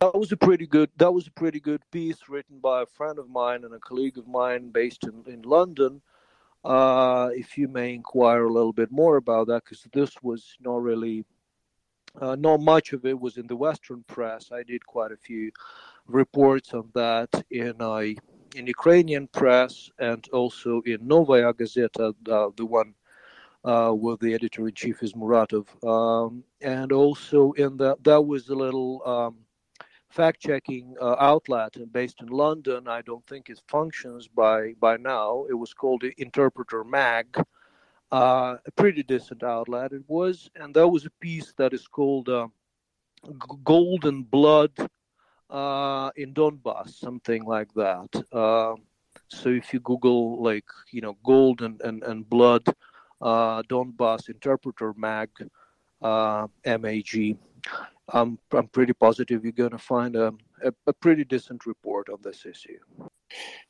That 0.00 0.14
was 0.14 0.30
a 0.32 0.36
pretty 0.36 0.66
good. 0.66 0.90
That 0.96 1.12
was 1.12 1.26
a 1.26 1.32
pretty 1.32 1.60
good 1.60 1.82
piece 1.90 2.28
written 2.28 2.58
by 2.60 2.82
a 2.82 2.86
friend 2.86 3.18
of 3.18 3.28
mine 3.28 3.64
and 3.64 3.74
a 3.74 3.78
colleague 3.78 4.18
of 4.18 4.26
mine 4.26 4.70
based 4.70 5.04
in 5.04 5.24
in 5.26 5.42
London. 5.42 6.02
Uh, 6.64 7.30
if 7.34 7.56
you 7.56 7.68
may 7.68 7.94
inquire 7.94 8.44
a 8.44 8.52
little 8.52 8.72
bit 8.72 8.90
more 8.90 9.16
about 9.16 9.46
that, 9.46 9.64
because 9.64 9.86
this 9.92 10.10
was 10.22 10.56
not 10.60 10.82
really, 10.82 11.24
uh, 12.20 12.34
not 12.34 12.60
much 12.60 12.92
of 12.92 13.06
it 13.06 13.18
was 13.18 13.38
in 13.38 13.46
the 13.46 13.56
Western 13.56 14.02
press. 14.08 14.50
I 14.52 14.64
did 14.64 14.84
quite 14.84 15.12
a 15.12 15.16
few 15.16 15.52
reports 16.06 16.74
on 16.74 16.90
that 16.94 17.30
in 17.50 17.74
a 17.80 18.16
in 18.56 18.66
Ukrainian 18.66 19.28
press 19.28 19.90
and 19.98 20.26
also 20.32 20.80
in 20.86 21.06
Novaya 21.06 21.52
Gazeta, 21.52 22.14
uh, 22.30 22.50
the 22.56 22.66
one 22.66 22.94
uh, 23.64 23.90
where 23.90 24.16
the 24.16 24.34
editor 24.34 24.68
in 24.68 24.74
chief 24.74 25.02
is 25.02 25.12
Muratov, 25.12 25.66
um, 25.86 26.44
and 26.60 26.92
also 26.92 27.52
in 27.52 27.76
that 27.78 28.02
that 28.04 28.20
was 28.22 28.48
a 28.48 28.54
little 28.54 29.02
um, 29.06 29.36
fact 30.08 30.40
checking 30.40 30.94
uh, 31.00 31.16
outlet 31.18 31.74
based 31.92 32.20
in 32.20 32.28
London. 32.28 32.88
I 32.88 33.02
don't 33.02 33.26
think 33.26 33.50
it 33.50 33.60
functions 33.68 34.28
by 34.28 34.74
by 34.80 34.96
now. 34.96 35.44
It 35.50 35.54
was 35.54 35.74
called 35.74 36.04
Interpreter 36.16 36.84
Mag. 36.84 37.26
Uh, 38.10 38.56
a 38.64 38.70
pretty 38.72 39.02
decent 39.02 39.42
outlet 39.42 39.92
it 39.92 40.02
was, 40.08 40.50
and 40.56 40.74
that 40.74 40.88
was 40.88 41.04
a 41.04 41.10
piece 41.20 41.52
that 41.58 41.74
is 41.74 41.86
called 41.86 42.30
uh, 42.30 42.48
Golden 43.64 44.22
Blood 44.22 44.72
uh, 45.50 46.10
in 46.16 46.32
Donbass, 46.32 46.90
something 46.98 47.44
like 47.44 47.72
that. 47.74 48.08
Uh, 48.32 48.76
so 49.28 49.50
if 49.50 49.74
you 49.74 49.80
Google 49.80 50.42
like 50.42 50.64
you 50.90 51.02
know 51.02 51.16
gold 51.24 51.60
and 51.60 51.80
and, 51.82 52.02
and 52.04 52.28
blood, 52.28 52.64
uh, 53.20 53.62
Donbass 53.62 54.28
interpreter 54.28 54.94
mag, 54.96 55.30
uh, 56.02 56.46
MAG, 56.64 57.36
I'm 58.10 58.38
I'm 58.52 58.68
pretty 58.68 58.92
positive 58.92 59.44
you're 59.44 59.52
going 59.52 59.70
to 59.70 59.78
find 59.78 60.16
a, 60.16 60.32
a, 60.64 60.72
a 60.86 60.92
pretty 60.92 61.24
decent 61.24 61.66
report 61.66 62.08
on 62.08 62.18
this 62.22 62.46
issue. 62.46 62.78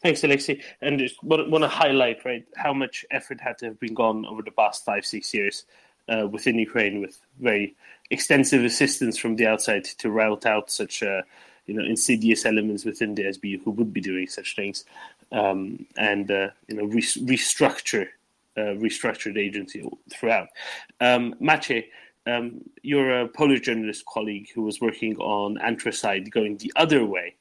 Thanks, 0.03 0.23
Alexei. 0.23 0.63
And 0.81 0.99
just 0.99 1.23
want, 1.25 1.51
want 1.51 1.65
to 1.65 1.69
highlight 1.69 2.25
right 2.25 2.45
how 2.57 2.73
much 2.73 3.05
effort 3.11 3.41
had 3.41 3.59
to 3.59 3.67
have 3.67 3.81
been 3.81 3.95
gone 3.95 4.25
over 4.27 4.43
the 4.43 4.53
past 4.53 4.85
five 4.85 5.05
six 5.05 5.35
years 5.35 5.65
uh, 6.09 6.27
within 6.29 6.59
Ukraine 6.59 7.01
with 7.01 7.19
very 7.41 7.75
extensive 8.11 8.65
assistance 8.65 9.19
from 9.19 9.37
the 9.37 9.47
outside 9.47 9.85
to 9.85 10.11
root 10.11 10.47
out 10.47 10.71
such 10.71 11.03
uh, 11.03 11.23
you 11.67 11.75
know 11.75 11.85
insidious 11.85 12.47
elements 12.47 12.85
within 12.85 13.15
the 13.15 13.25
SBU 13.25 13.63
who 13.65 13.73
would 13.73 13.93
be 13.93 14.01
doing 14.01 14.29
such 14.29 14.55
things, 14.55 14.85
um, 15.33 15.87
and 15.97 16.31
uh, 16.31 16.49
you 16.69 16.77
know 16.77 16.85
re- 16.85 17.03
restructure 17.03 18.09
uh, 18.59 18.75
restructured 18.75 19.39
agency 19.39 19.89
throughout. 20.13 20.49
Um, 21.01 21.35
Maciej, 21.41 21.85
um, 22.27 22.61
you're 22.83 23.21
a 23.21 23.29
Polish 23.29 23.61
journalist 23.61 24.05
colleague 24.07 24.49
who 24.55 24.63
was 24.63 24.81
working 24.81 25.17
on 25.17 25.59
Anthracite 25.59 26.31
going 26.31 26.57
the 26.57 26.73
other 26.77 27.05
way. 27.05 27.37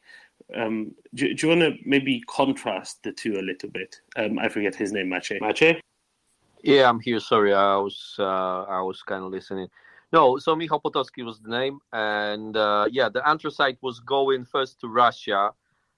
Um, 0.55 0.93
do, 1.13 1.33
do, 1.33 1.47
you 1.47 1.57
want 1.57 1.61
to 1.61 1.81
maybe 1.85 2.21
contrast 2.27 3.03
the 3.03 3.11
two 3.11 3.37
a 3.39 3.41
little 3.41 3.69
bit? 3.69 3.99
Um, 4.15 4.39
I 4.39 4.47
forget 4.47 4.75
his 4.75 4.93
name, 4.93 5.09
Maciej. 5.09 5.41
Maciej? 5.41 5.79
Yeah, 6.63 6.89
I'm 6.89 6.99
here. 6.99 7.19
Sorry, 7.19 7.53
I 7.53 7.77
was 7.77 8.15
uh, 8.19 8.63
I 8.63 8.81
was 8.81 9.01
kind 9.03 9.23
of 9.23 9.31
listening. 9.31 9.67
No, 10.11 10.37
so 10.37 10.55
Michał 10.55 10.81
Potocki 10.81 11.23
was 11.23 11.39
the 11.39 11.49
name, 11.49 11.79
and 11.91 12.55
uh, 12.55 12.87
yeah, 12.89 13.09
the 13.09 13.27
anthracite 13.27 13.77
was 13.81 13.99
going 13.99 14.45
first 14.45 14.79
to 14.81 14.87
Russia, 14.87 15.51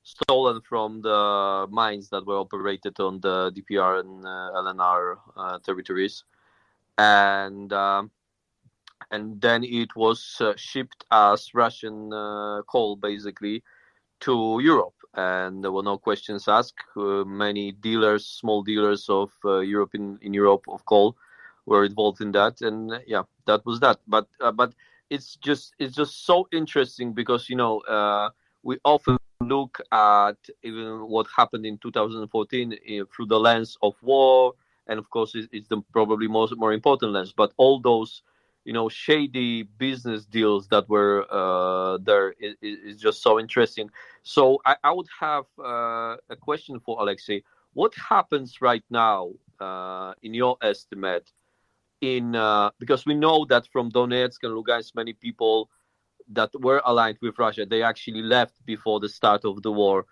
stolen 0.10 0.62
from 0.62 1.02
the 1.02 1.68
mines 1.70 2.10
that 2.10 2.26
were 2.26 2.38
operated 2.38 3.00
on 3.00 3.20
the 3.22 3.52
DPR 3.52 4.00
and 4.00 4.26
uh, 4.26 4.52
LNR 4.56 5.18
uh, 5.38 5.60
territories, 5.60 6.24
and 6.98 7.72
um, 7.74 8.12
and 9.12 9.42
then 9.42 9.64
it 9.64 9.96
was 9.96 10.38
uh, 10.40 10.54
shipped 10.56 11.06
as 11.12 11.54
Russian 11.54 12.14
uh, 12.14 12.62
coal, 12.64 12.96
basically, 12.96 13.64
to 14.22 14.60
Europe, 14.62 14.96
and 15.16 15.64
there 15.64 15.72
were 15.72 15.84
no 15.84 15.98
questions 15.98 16.48
asked. 16.48 16.84
Uh, 16.96 17.24
many 17.24 17.72
dealers, 17.72 18.26
small 18.26 18.64
dealers 18.64 19.10
of 19.10 19.32
Europe 19.44 19.92
in, 19.94 20.18
in 20.22 20.34
Europe 20.34 20.66
of 20.68 20.86
coal 20.86 21.16
were 21.66 21.86
involved 21.86 22.22
in 22.22 22.32
that, 22.32 22.62
and 22.62 23.00
yeah, 23.08 23.24
that 23.46 23.66
was 23.66 23.80
that. 23.80 24.00
But 24.08 24.28
uh, 24.42 24.52
but 24.52 24.74
it's 25.10 25.36
just 25.38 25.74
it's 25.80 25.96
just 25.96 26.26
so 26.26 26.48
interesting 26.52 27.14
because 27.14 27.50
you 27.50 27.56
know 27.56 27.80
uh, 27.82 28.30
we 28.64 28.78
often 28.84 29.18
look 29.42 29.80
at 29.92 30.38
even 30.64 31.08
what 31.08 31.28
happened 31.36 31.66
in 31.66 31.78
2014 31.78 32.74
uh, 32.74 33.04
through 33.14 33.26
the 33.26 33.40
lens 33.40 33.78
of 33.82 33.96
war, 34.02 34.54
and 34.88 35.00
of 35.00 35.10
course 35.10 35.34
it's, 35.36 35.48
it's 35.52 35.68
the 35.68 35.82
probably 35.94 36.28
most 36.28 36.56
more 36.58 36.74
important 36.74 37.14
lens. 37.14 37.34
But 37.36 37.54
all 37.58 37.80
those 37.80 38.22
you 38.66 38.74
know 38.74 38.90
shady 38.90 39.64
business 39.64 40.26
deals 40.26 40.68
that 40.68 40.88
were 40.90 41.26
uh, 41.32 41.98
there 42.04 42.36
is, 42.40 42.56
is, 42.62 43.00
just 43.00 43.22
so 43.22 43.40
interesting. 43.40 43.90
So 44.24 44.60
I, 44.66 44.76
I 44.84 44.92
would 44.92 45.08
have 45.20 45.46
uh, 45.58 46.18
a 46.30 46.36
question 46.40 46.80
for 46.80 47.02
Alexei. 47.02 47.44
What 47.74 47.94
happens 47.96 48.62
right 48.62 48.84
now, 48.90 49.32
uh, 49.60 50.14
in 50.22 50.34
your 50.34 50.58
estimate, 50.62 51.32
in 52.02 52.36
uh, 52.36 52.72
because 52.80 53.06
we 53.06 53.14
know 53.14 53.46
that 53.46 53.68
from 53.68 53.92
Donetsk 53.92 54.40
and 54.44 54.54
Lugansk, 54.54 54.96
many 54.96 55.14
people 55.14 55.70
that 56.30 56.50
were 56.60 56.82
aligned 56.86 57.18
with 57.22 57.38
Russia 57.40 57.66
they 57.66 57.84
actually 57.84 58.22
left 58.22 58.64
before 58.66 59.00
the 59.00 59.10
start 59.10 59.46
of 59.46 59.62
the 59.64 59.72
war. 59.72 60.06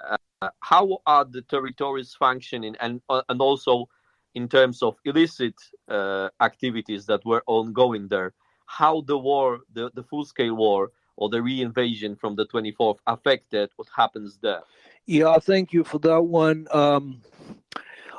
Uh, 0.00 0.48
how 0.60 0.98
are 1.06 1.24
the 1.24 1.42
territories 1.42 2.14
functioning, 2.18 2.76
and 2.80 3.00
uh, 3.08 3.22
and 3.28 3.40
also 3.40 3.88
in 4.34 4.48
terms 4.48 4.82
of 4.82 4.96
illicit 5.04 5.54
uh, 5.88 6.28
activities 6.40 7.06
that 7.06 7.24
were 7.24 7.42
ongoing 7.46 8.08
there? 8.08 8.32
How 8.66 9.02
the 9.02 9.18
war, 9.18 9.60
the, 9.72 9.90
the 9.94 10.02
full 10.02 10.24
scale 10.24 10.54
war, 10.54 10.90
or 11.16 11.28
the 11.28 11.40
re-invasion 11.42 12.16
from 12.16 12.34
the 12.34 12.46
24th 12.46 12.98
affected 13.06 13.70
what 13.76 13.88
happens 13.94 14.38
there? 14.42 14.62
Yeah, 15.06 15.38
thank 15.38 15.72
you 15.72 15.84
for 15.84 15.98
that 16.00 16.22
one. 16.22 16.66
Um, 16.72 17.20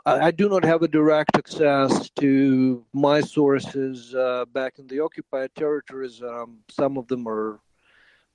I, 0.08 0.30
do 0.30 0.48
not 0.48 0.64
have 0.64 0.84
a 0.84 0.88
direct 0.88 1.36
access 1.36 2.12
to 2.12 2.86
my 2.94 3.22
sources 3.22 4.14
uh, 4.14 4.46
back 4.54 4.78
in 4.78 4.86
the 4.86 5.00
occupied 5.00 5.56
territories. 5.56 6.22
Um, 6.22 6.60
some 6.70 7.00
of 7.00 7.08
them 7.08 7.28
are 7.28 7.60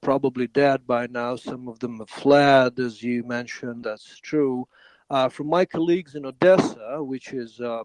probably 0.00 0.48
dead 0.48 0.84
by 0.84 1.06
now. 1.06 1.36
Some 1.36 1.68
of 1.68 1.78
them 1.78 1.98
have 1.98 2.10
fled, 2.10 2.80
as 2.80 3.04
you 3.04 3.22
mentioned. 3.22 3.84
That's 3.84 4.18
true. 4.18 4.66
Uh, 5.10 5.28
from 5.28 5.46
my 5.46 5.64
colleagues 5.64 6.16
in 6.16 6.26
Odessa, 6.26 7.04
which 7.04 7.32
is 7.32 7.60
uh, 7.60 7.84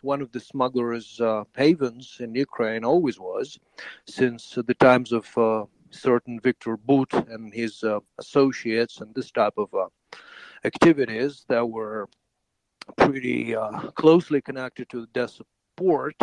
one 0.00 0.22
of 0.22 0.32
the 0.32 0.40
smugglers' 0.40 1.20
uh, 1.20 1.44
havens 1.54 2.16
in 2.20 2.34
Ukraine, 2.34 2.84
always 2.86 3.20
was, 3.20 3.58
since 4.06 4.56
the 4.66 4.74
times 4.74 5.12
of 5.12 5.26
uh, 5.36 5.66
certain 5.90 6.40
Victor 6.40 6.78
Bout 6.78 7.12
and 7.28 7.52
his 7.52 7.84
uh, 7.84 8.00
associates 8.18 9.02
and 9.02 9.14
this 9.14 9.30
type 9.30 9.58
of 9.58 9.68
activities 10.64 11.44
that 11.48 11.68
were 11.68 12.08
pretty 12.96 13.54
uh, 13.54 13.90
closely 13.92 14.40
connected 14.40 14.88
to 14.90 15.06
the 15.12 15.30
port 15.76 16.16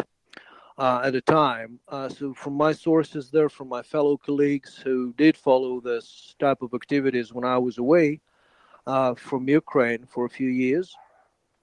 uh, 0.77 1.01
at 1.03 1.13
the 1.13 1.21
time. 1.21 1.79
Uh, 1.87 2.09
so, 2.09 2.33
from 2.33 2.53
my 2.53 2.71
sources 2.71 3.29
there, 3.29 3.49
from 3.49 3.69
my 3.69 3.81
fellow 3.81 4.17
colleagues 4.17 4.77
who 4.77 5.13
did 5.13 5.37
follow 5.37 5.79
this 5.79 6.35
type 6.39 6.61
of 6.61 6.73
activities 6.73 7.33
when 7.33 7.45
I 7.45 7.57
was 7.57 7.77
away 7.77 8.21
uh, 8.87 9.13
from 9.15 9.47
Ukraine 9.47 10.05
for 10.05 10.25
a 10.25 10.29
few 10.29 10.49
years, 10.49 10.95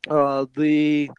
uh, 0.09 0.47
the 0.57 1.11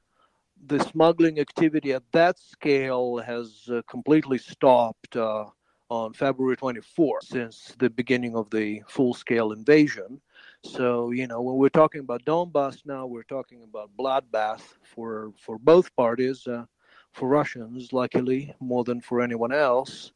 the 0.67 0.79
smuggling 0.79 1.39
activity 1.39 1.91
at 1.91 2.03
that 2.11 2.37
scale 2.37 3.17
has 3.17 3.67
uh, 3.71 3.81
completely 3.89 4.37
stopped 4.37 5.17
on 5.17 6.13
February 6.13 6.55
24th 6.55 7.23
since 7.23 7.75
the 7.79 7.89
beginning 7.89 8.35
of 8.35 8.49
the 8.51 8.81
full 8.87 9.13
scale 9.13 9.51
invasion. 9.51 10.21
So, 10.63 11.11
you 11.11 11.27
know, 11.27 11.41
when 11.41 11.55
we're 11.55 11.69
talking 11.69 12.01
about 12.01 12.23
Donbass 12.25 12.85
now, 12.85 13.05
we're 13.07 13.23
talking 13.23 13.63
about 13.63 13.89
bloodbath 13.97 14.61
for, 14.83 15.33
for 15.37 15.57
both 15.57 15.95
parties, 15.95 16.45
uh, 16.47 16.65
for 17.13 17.27
Russians, 17.27 17.91
luckily, 17.91 18.53
more 18.59 18.83
than 18.83 19.01
for 19.01 19.21
anyone 19.21 19.51
else. 19.51 20.11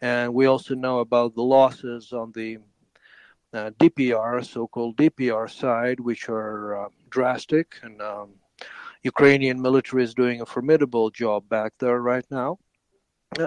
And 0.00 0.34
we 0.34 0.46
also 0.46 0.74
know 0.74 1.00
about 1.00 1.34
the 1.34 1.42
losses 1.42 2.12
on 2.12 2.32
the 2.32 2.58
uh, 3.52 3.70
DPR, 3.78 4.44
so 4.44 4.66
called 4.66 4.96
DPR 4.96 5.48
side, 5.48 6.00
which 6.00 6.28
are 6.28 6.86
uh, 6.86 6.88
drastic. 7.10 7.76
And 7.82 8.00
um, 8.00 8.30
Ukrainian 9.02 9.60
military 9.60 10.04
is 10.04 10.14
doing 10.14 10.40
a 10.40 10.46
formidable 10.46 11.10
job 11.10 11.48
back 11.48 11.74
there 11.78 12.00
right 12.00 12.24
now. 12.30 12.58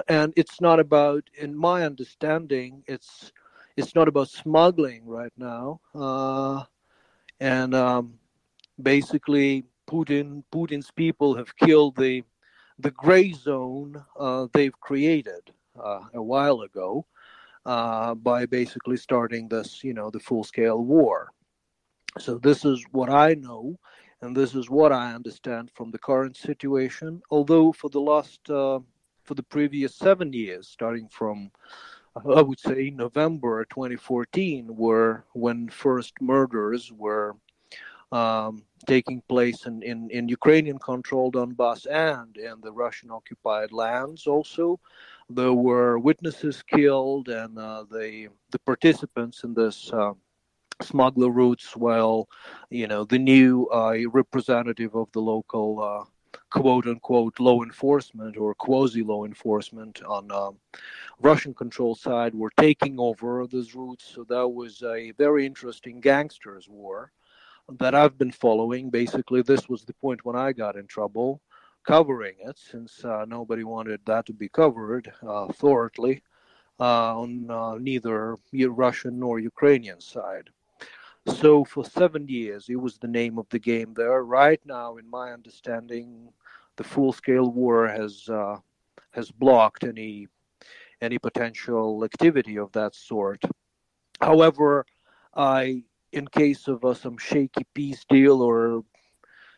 And 0.08 0.32
it's 0.36 0.60
not 0.60 0.80
about, 0.80 1.24
in 1.38 1.56
my 1.56 1.84
understanding, 1.84 2.84
it's 2.86 3.32
it's 3.76 3.94
not 3.94 4.08
about 4.08 4.28
smuggling 4.30 5.06
right 5.06 5.32
now. 5.36 5.80
Uh, 5.94 6.64
and 7.40 7.74
um, 7.74 8.14
basically, 8.82 9.64
Putin 9.88 10.44
Putin's 10.52 10.90
people 10.90 11.36
have 11.36 11.56
killed 11.56 11.96
the 11.96 12.24
the 12.78 12.90
gray 12.92 13.32
zone 13.32 14.04
uh, 14.18 14.46
they've 14.52 14.80
created 14.80 15.52
uh, 15.78 16.00
a 16.14 16.22
while 16.22 16.62
ago. 16.62 17.06
uh, 17.66 18.14
by 18.14 18.46
basically 18.46 18.96
starting 18.96 19.48
this, 19.48 19.84
you 19.84 19.94
know, 19.94 20.10
the 20.10 20.20
full 20.20 20.44
scale 20.44 20.82
war. 20.84 21.30
So 22.18 22.38
this 22.38 22.64
is 22.64 22.84
what 22.92 23.10
I 23.10 23.34
know, 23.34 23.78
and 24.22 24.36
this 24.36 24.54
is 24.54 24.70
what 24.70 24.92
I 24.92 25.14
understand 25.14 25.70
from 25.74 25.90
the 25.90 25.98
current 25.98 26.36
situation. 26.36 27.22
Although 27.30 27.72
for 27.72 27.90
the 27.90 28.00
last, 28.00 28.48
uh, 28.50 28.80
for 29.24 29.34
the 29.34 29.42
previous 29.42 29.94
seven 29.96 30.32
years, 30.32 30.68
starting 30.68 31.08
from 31.08 31.50
I 32.24 32.40
would 32.40 32.60
say 32.60 32.90
November 32.90 33.64
2014, 33.66 34.74
were 34.74 35.24
when 35.34 35.68
first 35.68 36.14
murders 36.20 36.90
were 36.90 37.36
um, 38.10 38.64
taking 38.86 39.20
place 39.28 39.66
in, 39.66 39.82
in, 39.82 40.08
in 40.10 40.28
Ukrainian 40.28 40.78
controlled 40.78 41.34
Donbass 41.34 41.86
and 41.90 42.36
in 42.36 42.60
the 42.62 42.72
Russian 42.72 43.10
occupied 43.10 43.72
lands 43.72 44.26
also. 44.26 44.80
There 45.28 45.52
were 45.52 45.98
witnesses 45.98 46.62
killed, 46.62 47.28
and 47.28 47.58
uh, 47.58 47.84
the, 47.90 48.28
the 48.50 48.60
participants 48.60 49.44
in 49.44 49.52
this 49.52 49.92
uh, 49.92 50.12
smuggler 50.80 51.30
routes, 51.30 51.76
while 51.76 52.28
you 52.70 52.86
know 52.86 53.04
the 53.04 53.18
new 53.18 53.66
uh, 53.72 53.96
representative 54.10 54.94
of 54.94 55.10
the 55.12 55.20
local 55.20 55.82
uh, 55.82 56.04
quote 56.50 56.86
unquote 56.86 57.38
law 57.40 57.62
enforcement 57.62 58.36
or 58.36 58.54
quasi 58.54 59.02
law 59.02 59.24
enforcement 59.24 60.02
on 60.04 60.30
um, 60.30 60.56
Russian 61.20 61.54
control 61.54 61.94
side 61.94 62.34
were 62.34 62.52
taking 62.56 62.98
over 62.98 63.46
these 63.46 63.74
routes. 63.74 64.04
So 64.14 64.24
that 64.24 64.48
was 64.48 64.82
a 64.82 65.12
very 65.12 65.46
interesting 65.46 66.00
gangsters 66.00 66.68
war 66.68 67.12
that 67.68 67.94
I've 67.94 68.18
been 68.18 68.32
following. 68.32 68.90
Basically, 68.90 69.42
this 69.42 69.68
was 69.68 69.84
the 69.84 69.94
point 69.94 70.24
when 70.24 70.36
I 70.36 70.52
got 70.52 70.76
in 70.76 70.86
trouble 70.86 71.40
covering 71.86 72.34
it, 72.40 72.58
since 72.58 73.04
uh, 73.04 73.24
nobody 73.26 73.64
wanted 73.64 74.00
that 74.06 74.26
to 74.26 74.32
be 74.32 74.48
covered 74.48 75.12
uh, 75.26 75.46
thoroughly 75.52 76.22
uh, 76.80 77.18
on 77.20 77.50
uh, 77.50 77.76
neither 77.78 78.36
Russian 78.52 79.18
nor 79.20 79.38
Ukrainian 79.38 80.00
side. 80.00 80.50
So 81.26 81.64
for 81.64 81.84
seven 81.84 82.28
years, 82.28 82.68
it 82.68 82.76
was 82.76 82.98
the 82.98 83.08
name 83.08 83.38
of 83.38 83.48
the 83.50 83.58
game 83.58 83.94
there. 83.94 84.22
Right 84.22 84.60
now, 84.64 84.96
in 84.96 85.10
my 85.10 85.32
understanding, 85.32 86.28
the 86.76 86.84
full-scale 86.84 87.50
war 87.50 87.88
has 87.88 88.28
uh, 88.28 88.56
has 89.10 89.30
blocked 89.30 89.84
any 89.84 90.28
any 91.00 91.18
potential 91.18 92.04
activity 92.04 92.58
of 92.58 92.72
that 92.72 92.94
sort. 92.94 93.42
However, 94.20 94.86
I 95.34 95.82
in 96.12 96.26
case 96.28 96.68
of 96.68 96.84
uh, 96.84 96.94
some 96.94 97.18
shaky 97.18 97.66
peace 97.74 98.04
deal 98.08 98.40
or 98.40 98.84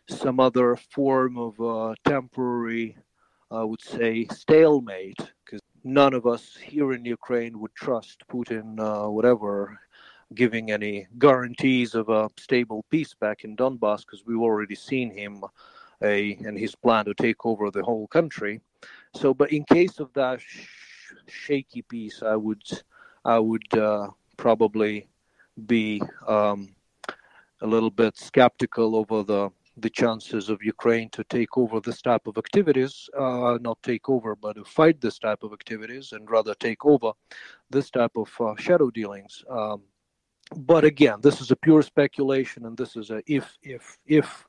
some 0.09 0.41
other 0.41 0.75
form 0.77 1.37
of 1.37 1.61
uh, 1.61 1.95
temporary, 2.05 2.97
I 3.51 3.63
would 3.63 3.83
say, 3.83 4.27
stalemate, 4.33 5.21
because 5.45 5.61
none 5.85 6.15
of 6.15 6.27
us 6.27 6.57
here 6.57 6.93
in 6.93 7.05
Ukraine 7.05 7.61
would 7.61 7.75
trust 7.75 8.27
Putin, 8.29 8.81
uh, 8.81 9.11
whatever, 9.11 9.79
giving 10.35 10.71
any 10.71 11.07
guarantees 11.19 11.95
of 11.95 12.09
a 12.09 12.29
stable 12.39 12.85
peace 12.91 13.15
back 13.15 13.45
in 13.45 13.57
Donbass, 13.57 14.01
because 14.01 14.25
we've 14.27 14.41
already 14.41 14.75
seen 14.75 15.11
him 15.11 15.43
a, 16.03 16.35
and 16.47 16.59
his 16.59 16.75
plan 16.75 17.05
to 17.07 17.15
take 17.15 17.45
over 17.45 17.71
the 17.71 17.83
whole 17.83 18.07
country. 18.07 18.61
So, 19.15 19.35
but 19.35 19.53
in 19.53 19.65
case 19.65 19.99
of 20.01 20.13
that 20.15 20.41
sh- 20.41 20.67
shaky 21.27 21.83
peace, 21.83 22.23
I 22.23 22.37
would, 22.37 22.63
I 23.25 23.39
would 23.39 23.75
uh, 23.75 24.09
probably 24.37 25.09
be 25.67 26.01
um, 26.27 26.75
a 27.63 27.67
little 27.67 27.91
bit 27.91 28.17
skeptical 28.17 28.95
over 28.97 29.23
the 29.23 29.51
the 29.81 29.91
chances 29.91 30.49
of 30.49 30.61
Ukraine 30.61 31.09
to 31.11 31.23
take 31.23 31.57
over 31.57 31.79
this 31.81 32.03
type 32.03 32.27
of 32.27 32.37
activities, 32.37 33.09
uh, 33.17 33.59
not 33.61 33.81
take 33.85 34.09
over, 34.09 34.35
but 34.35 34.57
to 34.57 34.65
fight 34.65 35.01
this 35.01 35.21
type 35.21 35.45
of 35.45 35.53
activities, 35.53 36.11
and 36.11 36.29
rather 36.29 36.55
take 36.55 36.85
over 36.85 37.13
this 37.71 37.89
type 37.89 38.11
of 38.17 38.29
uh, 38.41 38.57
shadow 38.57 38.91
dealings. 38.91 39.45
Um, 39.49 39.83
but 40.57 40.85
again, 40.85 41.21
this 41.23 41.41
is 41.41 41.51
a 41.51 41.57
pure 41.57 41.83
speculation, 41.83 42.65
and 42.65 42.77
this 42.77 42.97
is 42.97 43.11
a 43.11 43.23
if, 43.27 43.57
if, 43.63 43.99
if 44.07 44.47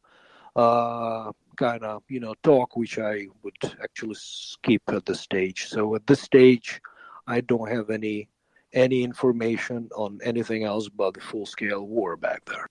uh, 0.55 1.31
kind 1.55 1.83
of 1.83 2.03
you 2.09 2.19
know 2.19 2.33
talk, 2.43 2.75
which 2.75 2.99
I 2.99 3.27
would 3.43 3.57
actually 3.83 4.15
skip 4.15 4.81
at 4.87 5.05
this 5.05 5.21
stage. 5.21 5.67
So 5.67 5.95
at 5.95 6.07
this 6.07 6.21
stage, 6.21 6.81
I 7.27 7.41
don't 7.41 7.69
have 7.69 7.89
any 7.89 8.29
any 8.73 9.03
information 9.03 9.89
on 9.95 10.19
anything 10.23 10.63
else 10.63 10.89
but 10.89 11.15
the 11.15 11.21
full 11.21 11.45
scale 11.45 11.85
war 11.87 12.15
back 12.15 12.45
there. 12.45 12.67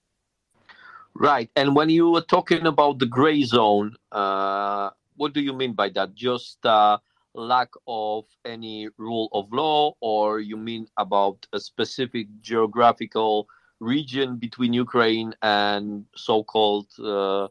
Right. 1.13 1.49
And 1.55 1.75
when 1.75 1.89
you 1.89 2.09
were 2.11 2.21
talking 2.21 2.65
about 2.65 2.99
the 2.99 3.05
gray 3.05 3.43
zone, 3.43 3.95
uh, 4.11 4.91
what 5.17 5.33
do 5.33 5.41
you 5.41 5.53
mean 5.53 5.73
by 5.73 5.89
that? 5.89 6.15
Just 6.15 6.65
uh, 6.65 6.97
lack 7.33 7.69
of 7.87 8.25
any 8.45 8.89
rule 8.97 9.29
of 9.33 9.51
law, 9.51 9.93
or 10.01 10.39
you 10.39 10.57
mean 10.57 10.87
about 10.97 11.45
a 11.53 11.59
specific 11.59 12.27
geographical 12.41 13.47
region 13.79 14.37
between 14.37 14.73
Ukraine 14.73 15.33
and 15.41 16.05
so-called, 16.15 16.87
uh, 16.99 17.47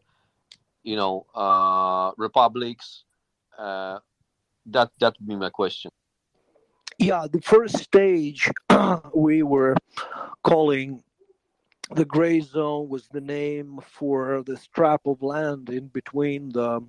you 0.82 0.96
know, 0.96 1.26
uh, 1.34 2.12
republics? 2.16 3.04
Uh, 3.58 3.98
that 4.66 4.90
that 5.00 5.14
would 5.18 5.28
be 5.28 5.36
my 5.36 5.50
question. 5.50 5.90
Yeah, 6.98 7.26
the 7.30 7.40
first 7.40 7.78
stage 7.78 8.50
we 9.14 9.42
were 9.42 9.76
calling 10.42 11.02
the 11.90 12.04
gray 12.04 12.40
zone 12.40 12.88
was 12.88 13.08
the 13.08 13.20
name 13.20 13.80
for 13.82 14.42
the 14.42 14.56
strap 14.56 15.06
of 15.06 15.22
land 15.22 15.70
in 15.70 15.86
between 15.86 16.50
the 16.50 16.82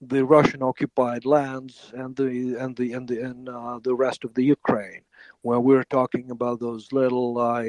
the 0.00 0.24
Russian 0.24 0.62
occupied 0.62 1.24
lands 1.24 1.92
and 1.94 2.14
the 2.16 2.56
and 2.58 2.76
the 2.76 2.92
and 2.92 3.08
the 3.08 3.20
and 3.20 3.48
uh, 3.48 3.78
the 3.82 3.94
rest 3.94 4.24
of 4.24 4.34
the 4.34 4.44
Ukraine, 4.44 5.02
where 5.42 5.60
we're 5.60 5.84
talking 5.84 6.30
about 6.30 6.60
those 6.60 6.92
little 6.92 7.38
uh, 7.38 7.64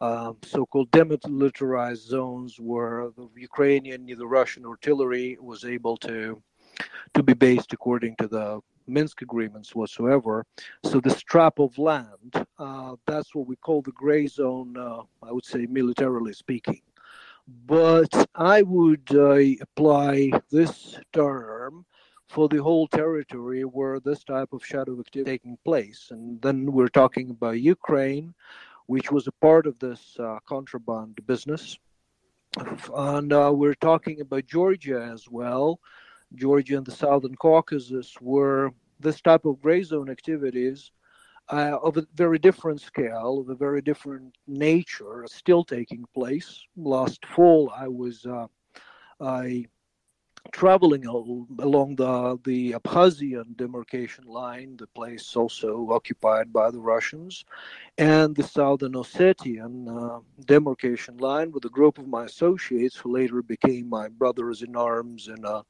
uh, 0.00 0.32
so-called 0.42 0.90
demilitarized 0.90 2.06
zones 2.06 2.60
where 2.60 3.08
the 3.16 3.28
Ukrainian, 3.36 4.06
the 4.06 4.26
Russian 4.26 4.64
artillery 4.66 5.36
was 5.40 5.64
able 5.64 5.96
to 5.98 6.42
to 7.14 7.22
be 7.22 7.34
based 7.34 7.72
according 7.72 8.16
to 8.16 8.28
the 8.28 8.60
Minsk 8.86 9.22
agreements 9.22 9.74
whatsoever. 9.74 10.44
So 10.84 11.00
the 11.00 11.10
strap 11.10 11.58
of 11.58 11.76
land, 11.78 12.46
uh, 12.58 12.96
that's 13.06 13.34
what 13.34 13.48
we 13.48 13.56
call 13.56 13.82
the 13.82 13.92
gray 13.92 14.26
zone, 14.26 14.76
uh, 14.76 15.02
I 15.22 15.32
would 15.32 15.44
say, 15.44 15.66
militarily 15.66 16.32
speaking. 16.32 16.82
But 17.48 18.28
I 18.34 18.62
would 18.62 19.08
uh, 19.12 19.38
apply 19.60 20.32
this 20.50 20.98
term 21.12 21.86
for 22.28 22.48
the 22.48 22.62
whole 22.62 22.88
territory 22.88 23.62
where 23.62 24.00
this 24.00 24.24
type 24.24 24.52
of 24.52 24.64
shadow 24.64 24.98
activity 24.98 25.30
taking 25.30 25.58
place. 25.64 26.08
And 26.10 26.42
then 26.42 26.72
we're 26.72 26.88
talking 26.88 27.30
about 27.30 27.60
Ukraine, 27.60 28.34
which 28.86 29.12
was 29.12 29.28
a 29.28 29.32
part 29.32 29.66
of 29.66 29.78
this 29.78 30.16
uh, 30.18 30.38
contraband 30.46 31.20
business. 31.26 31.78
And 32.94 33.32
uh, 33.32 33.52
we're 33.54 33.74
talking 33.74 34.20
about 34.20 34.46
Georgia 34.46 35.08
as 35.12 35.28
well, 35.28 35.78
Georgia 36.34 36.76
and 36.78 36.86
the 36.86 36.92
Southern 36.92 37.36
Caucasus, 37.36 38.14
where 38.20 38.72
this 38.98 39.20
type 39.20 39.44
of 39.44 39.60
gray 39.60 39.82
zone 39.82 40.10
activities 40.10 40.90
uh, 41.48 41.78
of 41.82 41.96
a 41.96 42.06
very 42.14 42.38
different 42.38 42.80
scale, 42.80 43.38
of 43.40 43.48
a 43.48 43.54
very 43.54 43.82
different 43.82 44.36
nature, 44.46 45.24
still 45.28 45.64
taking 45.64 46.04
place. 46.14 46.62
Last 46.76 47.24
fall, 47.26 47.72
I 47.76 47.88
was 47.88 48.26
uh, 48.26 48.46
I 49.20 49.66
traveling 50.52 51.06
along 51.06 51.96
the 51.96 52.38
the 52.44 52.72
Abkhazian 52.72 53.56
demarcation 53.56 54.24
line, 54.26 54.76
the 54.76 54.86
place 54.88 55.36
also 55.36 55.88
occupied 55.90 56.52
by 56.52 56.70
the 56.70 56.80
Russians, 56.80 57.44
and 57.98 58.34
the 58.34 58.42
Southern 58.42 58.92
Ossetian 58.92 59.74
uh, 59.88 60.20
demarcation 60.44 61.16
line 61.18 61.50
with 61.52 61.64
a 61.64 61.70
group 61.70 61.98
of 61.98 62.08
my 62.08 62.24
associates 62.24 62.96
who 62.96 63.12
later 63.12 63.42
became 63.42 63.88
my 63.88 64.08
brothers 64.08 64.62
in 64.62 64.76
arms 64.76 65.28
and 65.28 65.44
a 65.44 65.64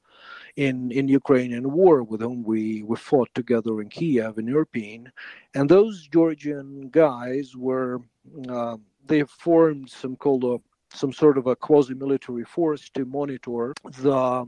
in 0.56 0.90
in 0.90 1.06
Ukrainian 1.08 1.70
war 1.72 2.02
with 2.02 2.20
whom 2.22 2.42
we 2.42 2.82
we 2.82 2.96
fought 2.96 3.30
together 3.34 3.80
in 3.80 3.88
Kiev 3.88 4.38
in 4.38 4.46
Irpin, 4.46 5.10
and 5.54 5.68
those 5.68 6.08
Georgian 6.08 6.88
guys 6.88 7.54
were 7.56 8.00
uh, 8.48 8.76
they 9.06 9.22
formed 9.24 9.90
some 9.90 10.16
called 10.16 10.62
some 10.92 11.12
sort 11.12 11.36
of 11.36 11.46
a 11.46 11.56
quasi-military 11.56 12.44
force 12.44 12.88
to 12.90 13.04
monitor 13.04 13.74
the 14.00 14.46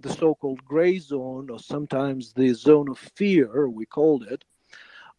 the 0.00 0.12
so-called 0.12 0.64
gray 0.64 0.98
zone 0.98 1.50
or 1.50 1.58
sometimes 1.58 2.32
the 2.32 2.52
zone 2.52 2.88
of 2.88 2.98
fear 2.98 3.68
we 3.68 3.84
called 3.84 4.22
it 4.24 4.44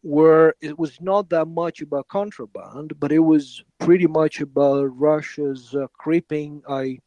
where 0.01 0.53
it 0.61 0.77
was 0.79 1.01
not 1.01 1.29
that 1.29 1.47
much 1.47 1.81
about 1.81 2.07
contraband 2.07 2.93
but 2.99 3.11
it 3.11 3.19
was 3.19 3.63
pretty 3.79 4.07
much 4.07 4.39
about 4.39 4.85
russia's 4.97 5.75
uh, 5.75 5.85
creeping 5.97 6.61
i 6.69 6.97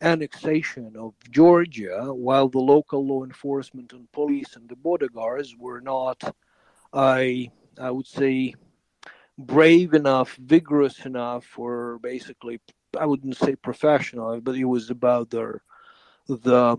annexation 0.00 0.96
of 0.96 1.14
Georgia, 1.30 2.12
while 2.12 2.48
the 2.48 2.58
local 2.58 3.06
law 3.06 3.24
enforcement 3.24 3.92
and 3.92 4.10
police 4.12 4.56
and 4.56 4.68
the 4.68 4.76
border 4.76 5.08
guards 5.08 5.56
were 5.56 5.80
not, 5.80 6.34
I, 6.92 7.50
I 7.78 7.90
would 7.90 8.06
say, 8.06 8.54
brave 9.38 9.94
enough, 9.94 10.36
vigorous 10.36 11.04
enough, 11.04 11.58
or 11.58 11.98
basically, 11.98 12.60
I 12.98 13.06
wouldn't 13.06 13.36
say 13.36 13.56
professional, 13.56 14.40
but 14.40 14.56
it 14.56 14.64
was 14.64 14.90
about 14.90 15.30
their 15.30 15.62
the 16.28 16.76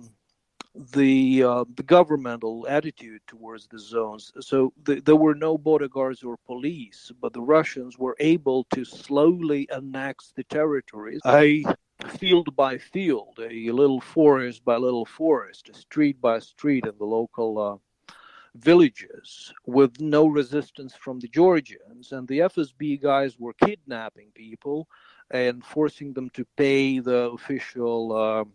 the 0.93 1.43
uh, 1.43 1.65
the 1.75 1.83
governmental 1.83 2.65
attitude 2.67 3.21
towards 3.27 3.67
the 3.67 3.79
zones. 3.79 4.31
So 4.39 4.73
the, 4.83 5.01
there 5.01 5.15
were 5.15 5.35
no 5.35 5.57
border 5.57 5.89
guards 5.89 6.23
or 6.23 6.37
police, 6.45 7.11
but 7.19 7.33
the 7.33 7.41
Russians 7.41 7.97
were 7.97 8.15
able 8.19 8.63
to 8.73 8.85
slowly 8.85 9.69
annex 9.69 10.31
the 10.35 10.43
territories, 10.45 11.19
a 11.25 11.63
field 12.07 12.55
by 12.55 12.77
field, 12.77 13.39
a 13.39 13.71
little 13.71 14.01
forest 14.01 14.63
by 14.65 14.77
little 14.77 15.05
forest, 15.05 15.69
a 15.69 15.73
street 15.73 16.19
by 16.21 16.39
street 16.39 16.85
in 16.85 16.97
the 16.97 17.05
local 17.05 17.59
uh, 17.59 18.13
villages, 18.55 19.53
with 19.65 19.99
no 19.99 20.27
resistance 20.27 20.95
from 20.95 21.19
the 21.19 21.27
Georgians. 21.27 22.11
And 22.11 22.27
the 22.27 22.39
FSB 22.39 23.01
guys 23.01 23.39
were 23.39 23.53
kidnapping 23.53 24.29
people 24.33 24.87
and 25.29 25.63
forcing 25.63 26.13
them 26.13 26.29
to 26.31 26.45
pay 26.57 26.99
the 26.99 27.31
official. 27.31 28.13
Uh, 28.15 28.45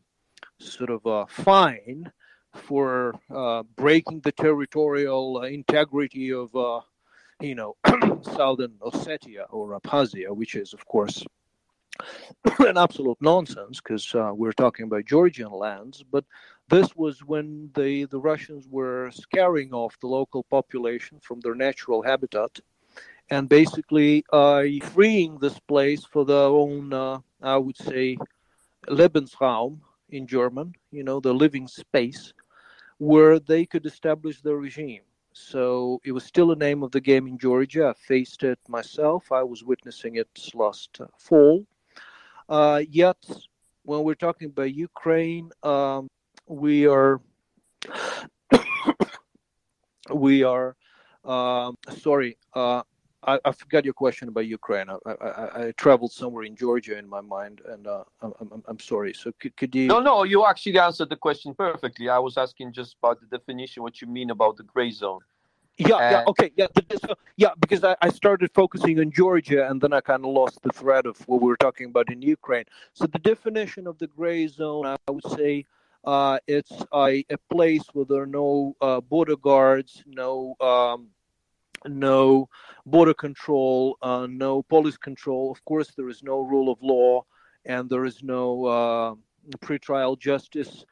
sort 0.58 0.90
of 0.90 1.04
a 1.06 1.26
fine 1.26 2.10
for 2.54 3.14
uh, 3.34 3.62
breaking 3.76 4.20
the 4.20 4.32
territorial 4.32 5.38
uh, 5.38 5.46
integrity 5.46 6.32
of, 6.32 6.54
uh, 6.56 6.80
you 7.40 7.54
know, 7.54 7.76
Southern 8.22 8.72
Ossetia 8.80 9.44
or 9.50 9.78
Abkhazia, 9.78 10.34
which 10.34 10.54
is, 10.54 10.72
of 10.72 10.86
course, 10.86 11.22
an 12.60 12.78
absolute 12.78 13.18
nonsense 13.20 13.80
because 13.80 14.14
uh, 14.14 14.30
we're 14.34 14.52
talking 14.52 14.84
about 14.84 15.04
Georgian 15.04 15.50
lands. 15.50 16.02
But 16.10 16.24
this 16.68 16.94
was 16.96 17.24
when 17.24 17.70
the, 17.74 18.04
the 18.06 18.20
Russians 18.20 18.66
were 18.68 19.10
scaring 19.10 19.72
off 19.72 19.98
the 20.00 20.08
local 20.08 20.44
population 20.44 21.18
from 21.20 21.40
their 21.40 21.54
natural 21.54 22.02
habitat 22.02 22.60
and 23.30 23.48
basically 23.48 24.24
uh, 24.32 24.62
freeing 24.82 25.38
this 25.38 25.58
place 25.60 26.04
for 26.04 26.24
their 26.24 26.36
own, 26.36 26.92
uh, 26.92 27.18
I 27.42 27.56
would 27.56 27.76
say, 27.76 28.16
Lebensraum, 28.88 29.80
in 30.10 30.26
German, 30.26 30.72
you 30.90 31.02
know, 31.02 31.20
the 31.20 31.34
living 31.34 31.66
space, 31.66 32.32
where 32.98 33.38
they 33.38 33.66
could 33.66 33.86
establish 33.86 34.40
their 34.40 34.56
regime. 34.56 35.02
So 35.32 36.00
it 36.04 36.12
was 36.12 36.24
still 36.24 36.52
a 36.52 36.56
name 36.56 36.82
of 36.82 36.92
the 36.92 37.00
game 37.00 37.26
in 37.26 37.38
Georgia. 37.38 37.88
I 37.88 37.92
faced 37.94 38.42
it 38.42 38.58
myself. 38.68 39.30
I 39.32 39.42
was 39.42 39.64
witnessing 39.64 40.16
it 40.16 40.28
last 40.54 40.98
uh, 41.00 41.06
fall. 41.18 41.66
Uh, 42.48 42.82
yet, 42.88 43.16
when 43.82 44.02
we're 44.02 44.14
talking 44.14 44.48
about 44.48 44.72
Ukraine, 44.74 45.50
um, 45.62 46.08
we 46.46 46.86
are 46.86 47.20
we 50.12 50.42
are 50.42 50.76
um, 51.24 51.76
sorry. 51.98 52.38
Uh, 52.54 52.82
I, 53.26 53.40
I, 53.44 53.50
forgot 53.50 53.84
your 53.84 53.94
question 53.94 54.28
about 54.28 54.46
Ukraine. 54.46 54.88
I, 54.88 54.96
I, 55.10 55.66
I, 55.66 55.72
traveled 55.72 56.12
somewhere 56.12 56.44
in 56.44 56.54
Georgia 56.54 56.96
in 56.96 57.08
my 57.08 57.20
mind, 57.20 57.60
and 57.68 57.88
uh, 57.88 58.04
I'm, 58.22 58.32
I'm, 58.40 58.62
I'm, 58.68 58.78
sorry. 58.78 59.12
So 59.12 59.32
could, 59.40 59.56
could, 59.56 59.74
you? 59.74 59.88
No, 59.88 59.98
no, 59.98 60.22
you 60.22 60.46
actually 60.46 60.78
answered 60.78 61.08
the 61.08 61.16
question 61.16 61.52
perfectly. 61.52 62.08
I 62.08 62.20
was 62.20 62.36
asking 62.36 62.72
just 62.72 62.94
about 63.02 63.18
the 63.20 63.26
definition, 63.26 63.82
what 63.82 64.00
you 64.00 64.06
mean 64.06 64.30
about 64.30 64.56
the 64.56 64.62
gray 64.62 64.92
zone. 64.92 65.18
Yeah, 65.78 66.10
yeah, 66.10 66.24
okay, 66.28 66.52
yeah, 66.56 66.66
so, 67.04 67.14
yeah. 67.36 67.50
Because 67.60 67.84
I, 67.84 68.08
started 68.08 68.50
focusing 68.54 68.98
on 68.98 69.10
Georgia, 69.10 69.68
and 69.68 69.80
then 69.80 69.92
I 69.92 70.00
kind 70.00 70.24
of 70.24 70.30
lost 70.30 70.62
the 70.62 70.70
thread 70.70 71.04
of 71.04 71.18
what 71.28 71.42
we 71.42 71.48
were 71.48 71.56
talking 71.56 71.86
about 71.86 72.10
in 72.10 72.22
Ukraine. 72.22 72.64
So 72.94 73.06
the 73.06 73.18
definition 73.18 73.86
of 73.86 73.98
the 73.98 74.06
gray 74.06 74.46
zone, 74.46 74.86
I 74.86 74.96
would 75.10 75.26
say. 75.32 75.66
Uh, 76.04 76.38
it's 76.46 76.84
a, 76.94 77.24
a 77.30 77.38
place 77.50 77.82
where 77.92 78.04
there 78.04 78.22
are 78.22 78.26
no 78.26 78.76
uh, 78.80 79.00
border 79.00 79.36
guards, 79.36 80.04
no 80.06 80.54
um, 80.60 81.08
no 81.84 82.48
border 82.84 83.14
control, 83.14 83.98
uh, 84.02 84.26
no 84.30 84.62
police 84.62 84.96
control. 84.96 85.50
Of 85.50 85.64
course, 85.64 85.92
there 85.96 86.08
is 86.08 86.22
no 86.22 86.40
rule 86.40 86.70
of 86.70 86.78
law, 86.80 87.24
and 87.64 87.90
there 87.90 88.04
is 88.04 88.22
no 88.22 88.64
uh, 88.66 89.14
pretrial 89.64 90.18
justice, 90.18 90.84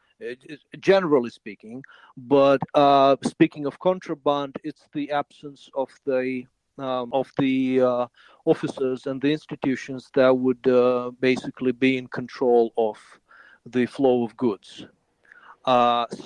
generally 0.80 1.30
speaking. 1.30 1.82
But 2.16 2.60
uh, 2.74 3.16
speaking 3.22 3.66
of 3.66 3.78
contraband, 3.78 4.56
it's 4.64 4.86
the 4.92 5.10
absence 5.10 5.68
of 5.74 5.90
the 6.04 6.46
um, 6.76 7.10
of 7.12 7.30
the 7.38 7.80
uh, 7.80 8.06
officers 8.44 9.06
and 9.06 9.22
the 9.22 9.30
institutions 9.30 10.10
that 10.14 10.36
would 10.36 10.66
uh, 10.66 11.12
basically 11.20 11.70
be 11.70 11.96
in 11.96 12.08
control 12.08 12.72
of 12.76 12.98
the 13.64 13.86
flow 13.86 14.24
of 14.24 14.36
goods. 14.36 14.84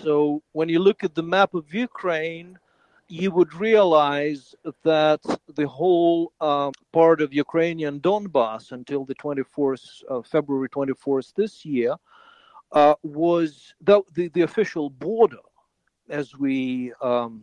so 0.03 0.43
when 0.53 0.69
you 0.71 0.79
look 0.79 1.05
at 1.05 1.15
the 1.15 1.23
map 1.23 1.53
of 1.53 1.75
Ukraine, 1.75 2.59
you 3.09 3.31
would 3.31 3.55
realize 3.55 4.55
that 4.85 5.21
the 5.55 5.67
whole 5.67 6.33
uh, 6.41 6.71
part 6.93 7.23
of 7.23 7.33
Ukrainian 7.33 8.01
Donbass 8.01 8.73
until 8.73 9.05
the 9.05 9.15
24th, 9.15 10.03
uh, 10.11 10.23
February 10.23 10.69
24th 10.69 11.35
this 11.35 11.65
year, 11.65 11.95
uh, 12.73 12.95
was 13.03 13.75
the, 13.81 14.03
the, 14.15 14.29
the, 14.29 14.43
official 14.43 14.91
border, 14.91 15.39
as 16.09 16.37
we 16.37 16.93
um, 17.01 17.43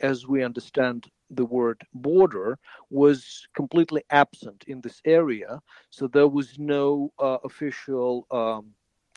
as 0.00 0.26
we 0.26 0.42
understand 0.42 1.06
the 1.30 1.44
word 1.44 1.80
border, 1.94 2.58
was 2.90 3.46
completely 3.54 4.02
absent 4.10 4.64
in 4.66 4.80
this 4.80 5.00
area. 5.04 5.60
So 5.90 6.06
there 6.06 6.28
was 6.28 6.58
no 6.58 7.12
uh, 7.18 7.38
official 7.44 8.26
um, 8.30 8.72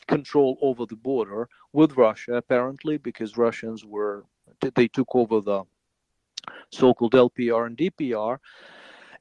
control 0.08 0.58
over 0.60 0.86
the 0.86 0.96
border 0.96 1.48
with 1.72 1.96
Russia, 1.96 2.34
apparently, 2.34 2.96
because 2.98 3.36
Russians 3.36 3.84
were 3.84 4.24
they 4.74 4.88
took 4.88 5.14
over 5.14 5.40
the 5.40 5.64
so-called 6.70 7.12
LPR 7.12 7.66
and 7.66 7.76
DPR. 7.76 8.38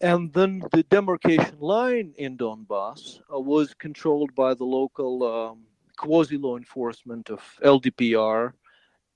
And 0.01 0.31
then 0.33 0.63
the 0.71 0.83
demarcation 0.83 1.59
line 1.59 2.13
in 2.17 2.37
Donbass 2.37 3.19
uh, 3.33 3.39
was 3.39 3.73
controlled 3.73 4.33
by 4.33 4.53
the 4.53 4.63
local 4.63 5.23
um, 5.23 5.59
quasi 5.99 6.37
law 6.37 6.55
enforcement 6.55 7.29
of 7.29 7.41
LDPR 7.61 8.53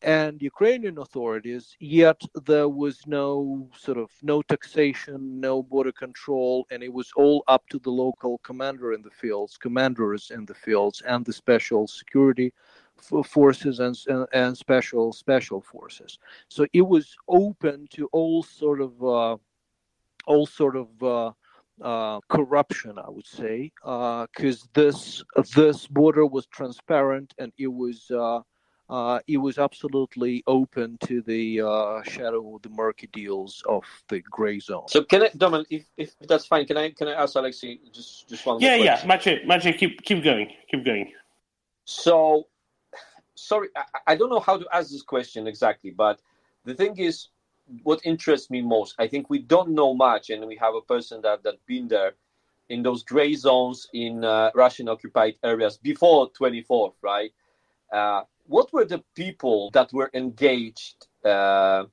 and 0.01 0.41
Ukrainian 0.41 0.97
authorities, 0.97 1.65
yet 1.79 2.19
there 2.49 2.67
was 2.67 2.95
no 3.07 3.69
sort 3.85 3.97
of 3.97 4.09
no 4.21 4.41
taxation, 4.41 5.39
no 5.39 5.63
border 5.63 5.93
control, 5.93 6.67
and 6.71 6.83
it 6.83 6.93
was 6.99 7.09
all 7.15 7.39
up 7.47 7.63
to 7.69 7.79
the 7.79 7.95
local 8.05 8.37
commander 8.39 8.91
in 8.91 9.01
the 9.01 9.15
fields, 9.21 9.57
commanders 9.57 10.23
in 10.35 10.43
the 10.45 10.59
fields, 10.65 11.01
and 11.07 11.25
the 11.25 11.31
special 11.31 11.87
security 11.87 12.53
forces 13.37 13.79
and, 13.79 13.95
and 14.33 14.57
special 14.57 15.13
special 15.13 15.61
forces. 15.61 16.19
So 16.49 16.65
it 16.73 16.85
was 16.95 17.15
open 17.29 17.87
to 17.95 18.09
all 18.11 18.43
sort 18.43 18.81
of 18.81 18.91
uh, 19.01 19.37
all 20.31 20.45
sort 20.45 20.75
of 20.75 20.89
uh, 21.01 21.31
uh, 21.81 22.19
corruption, 22.29 22.97
I 22.97 23.09
would 23.09 23.27
say, 23.27 23.71
uh 23.83 24.27
because 24.35 24.63
uh, 24.63 24.67
this 24.73 25.23
this 25.55 25.87
border 25.87 26.25
was 26.25 26.45
transparent 26.47 27.33
and 27.37 27.51
it 27.57 27.67
was. 27.67 28.09
Uh, 28.11 28.41
uh, 28.89 29.17
it 29.27 29.37
was 29.37 29.57
absolutely 29.57 30.43
open 30.45 30.97
to 30.99 31.21
the 31.21 31.61
uh 31.61 32.03
shadow 32.03 32.55
of 32.55 32.61
the 32.61 32.69
murky 32.69 33.07
deals 33.13 33.63
of 33.67 33.83
the 34.09 34.19
gray 34.19 34.59
zone. 34.59 34.87
So, 34.89 35.03
can 35.03 35.23
I, 35.23 35.29
Domin, 35.29 35.65
if, 35.69 35.85
if 35.97 36.19
that's 36.27 36.45
fine, 36.45 36.65
can 36.65 36.75
I 36.77 36.91
can 36.91 37.07
I 37.07 37.13
ask 37.13 37.33
Alexei 37.35 37.79
just 37.93 38.27
just 38.27 38.45
one? 38.45 38.59
Yeah, 38.59 38.75
yeah, 38.75 38.99
Maciej, 39.01 39.45
Maciej, 39.45 39.77
keep 39.77 40.03
keep 40.03 40.21
going, 40.21 40.51
keep 40.69 40.83
going. 40.83 41.11
So, 41.85 42.47
sorry, 43.35 43.69
I, 43.75 43.83
I 44.07 44.15
don't 44.15 44.29
know 44.29 44.41
how 44.41 44.57
to 44.57 44.67
ask 44.71 44.91
this 44.91 45.01
question 45.01 45.47
exactly, 45.47 45.91
but 45.91 46.19
the 46.65 46.73
thing 46.73 46.97
is, 46.97 47.29
what 47.83 48.01
interests 48.03 48.49
me 48.49 48.61
most, 48.61 48.95
I 48.99 49.07
think 49.07 49.29
we 49.29 49.39
don't 49.39 49.69
know 49.69 49.93
much, 49.93 50.29
and 50.29 50.45
we 50.45 50.55
have 50.57 50.75
a 50.75 50.81
person 50.81 51.21
that 51.21 51.43
that 51.43 51.65
been 51.65 51.87
there 51.87 52.13
in 52.69 52.83
those 52.83 53.03
gray 53.03 53.35
zones 53.35 53.87
in 53.93 54.23
uh, 54.23 54.51
Russian 54.55 54.87
occupied 54.89 55.35
areas 55.43 55.77
before 55.77 56.31
24th, 56.31 56.93
right? 57.01 57.31
Uh, 57.91 58.21
what 58.45 58.71
were 58.73 58.85
the 58.85 59.03
people 59.15 59.69
that 59.71 59.91
were 59.93 60.09
engaged 60.13 61.07
uh, 61.25 61.85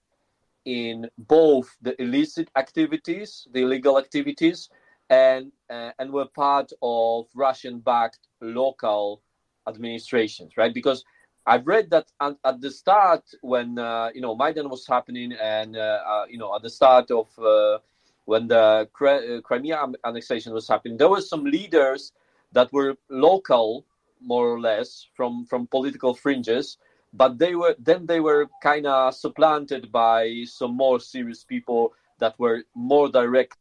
in 0.65 1.09
both 1.19 1.77
the 1.83 2.01
illicit 2.01 2.49
activities, 2.57 3.47
the 3.53 3.63
illegal 3.63 3.99
activities, 3.99 4.69
and 5.09 5.51
uh, 5.69 5.91
and 5.99 6.13
were 6.13 6.27
part 6.27 6.73
of 6.83 7.27
Russian-backed 7.35 8.29
local 8.41 9.23
administrations, 9.67 10.57
right? 10.57 10.73
Because 10.73 11.05
I've 11.47 11.67
read 11.67 11.91
that 11.91 12.07
at, 12.21 12.61
the 12.61 12.71
start 12.71 13.25
when 13.41 13.79
uh, 13.79 14.11
you 14.15 14.21
know 14.21 14.35
Maidan 14.37 14.69
was 14.69 14.87
happening, 14.87 15.33
and 15.33 15.77
uh, 15.77 16.01
uh, 16.07 16.25
you 16.29 16.39
know 16.39 16.55
at 16.55 16.63
the 16.63 16.71
start 16.71 17.11
of 17.11 17.27
uh, 17.39 17.79
when 18.27 18.47
the 18.47 18.89
uh, 19.01 19.41
Crimea 19.43 19.87
annexation 20.05 20.53
was 20.53 20.69
happening, 20.69 20.97
there 20.97 21.09
were 21.09 21.21
some 21.21 21.45
leaders 21.45 22.13
that 22.53 22.73
were 22.73 22.95
local, 23.09 23.87
more 24.21 24.49
or 24.49 24.61
less, 24.61 25.07
from 25.15 25.47
from 25.47 25.67
political 25.67 26.15
fringes, 26.15 26.79
but 27.13 27.39
they 27.39 27.55
were 27.55 27.75
then 27.79 28.07
they 28.07 28.21
were 28.21 28.47
kind 28.63 28.87
of 28.87 29.15
supplanted 29.15 29.91
by 29.91 30.45
some 30.45 30.77
more 30.77 31.01
serious 31.01 31.43
people 31.45 31.95
that 32.19 32.39
were 32.39 32.63
more 32.75 33.09
direct 33.09 33.57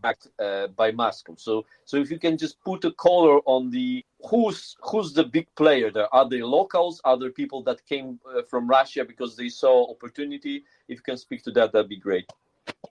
backed 0.00 0.28
uh, 0.38 0.66
by 0.68 0.90
Moscow. 0.90 1.34
So, 1.36 1.66
so 1.84 1.96
if 1.96 2.10
you 2.10 2.18
can 2.18 2.36
just 2.36 2.60
put 2.64 2.84
a 2.84 2.92
color 2.92 3.38
on 3.46 3.70
the 3.70 4.04
who's 4.28 4.76
who's 4.82 5.12
the 5.12 5.24
big 5.24 5.46
player 5.54 5.90
there? 5.90 6.12
Are 6.14 6.28
they 6.28 6.42
locals? 6.42 7.00
Are 7.04 7.18
there 7.18 7.30
people 7.30 7.62
that 7.64 7.84
came 7.86 8.20
uh, 8.26 8.42
from 8.42 8.68
Russia 8.68 9.04
because 9.04 9.36
they 9.36 9.48
saw 9.48 9.90
opportunity? 9.90 10.64
If 10.88 10.98
you 10.98 11.02
can 11.02 11.16
speak 11.16 11.42
to 11.44 11.50
that, 11.52 11.72
that'd 11.72 11.88
be 11.88 11.98
great. 11.98 12.30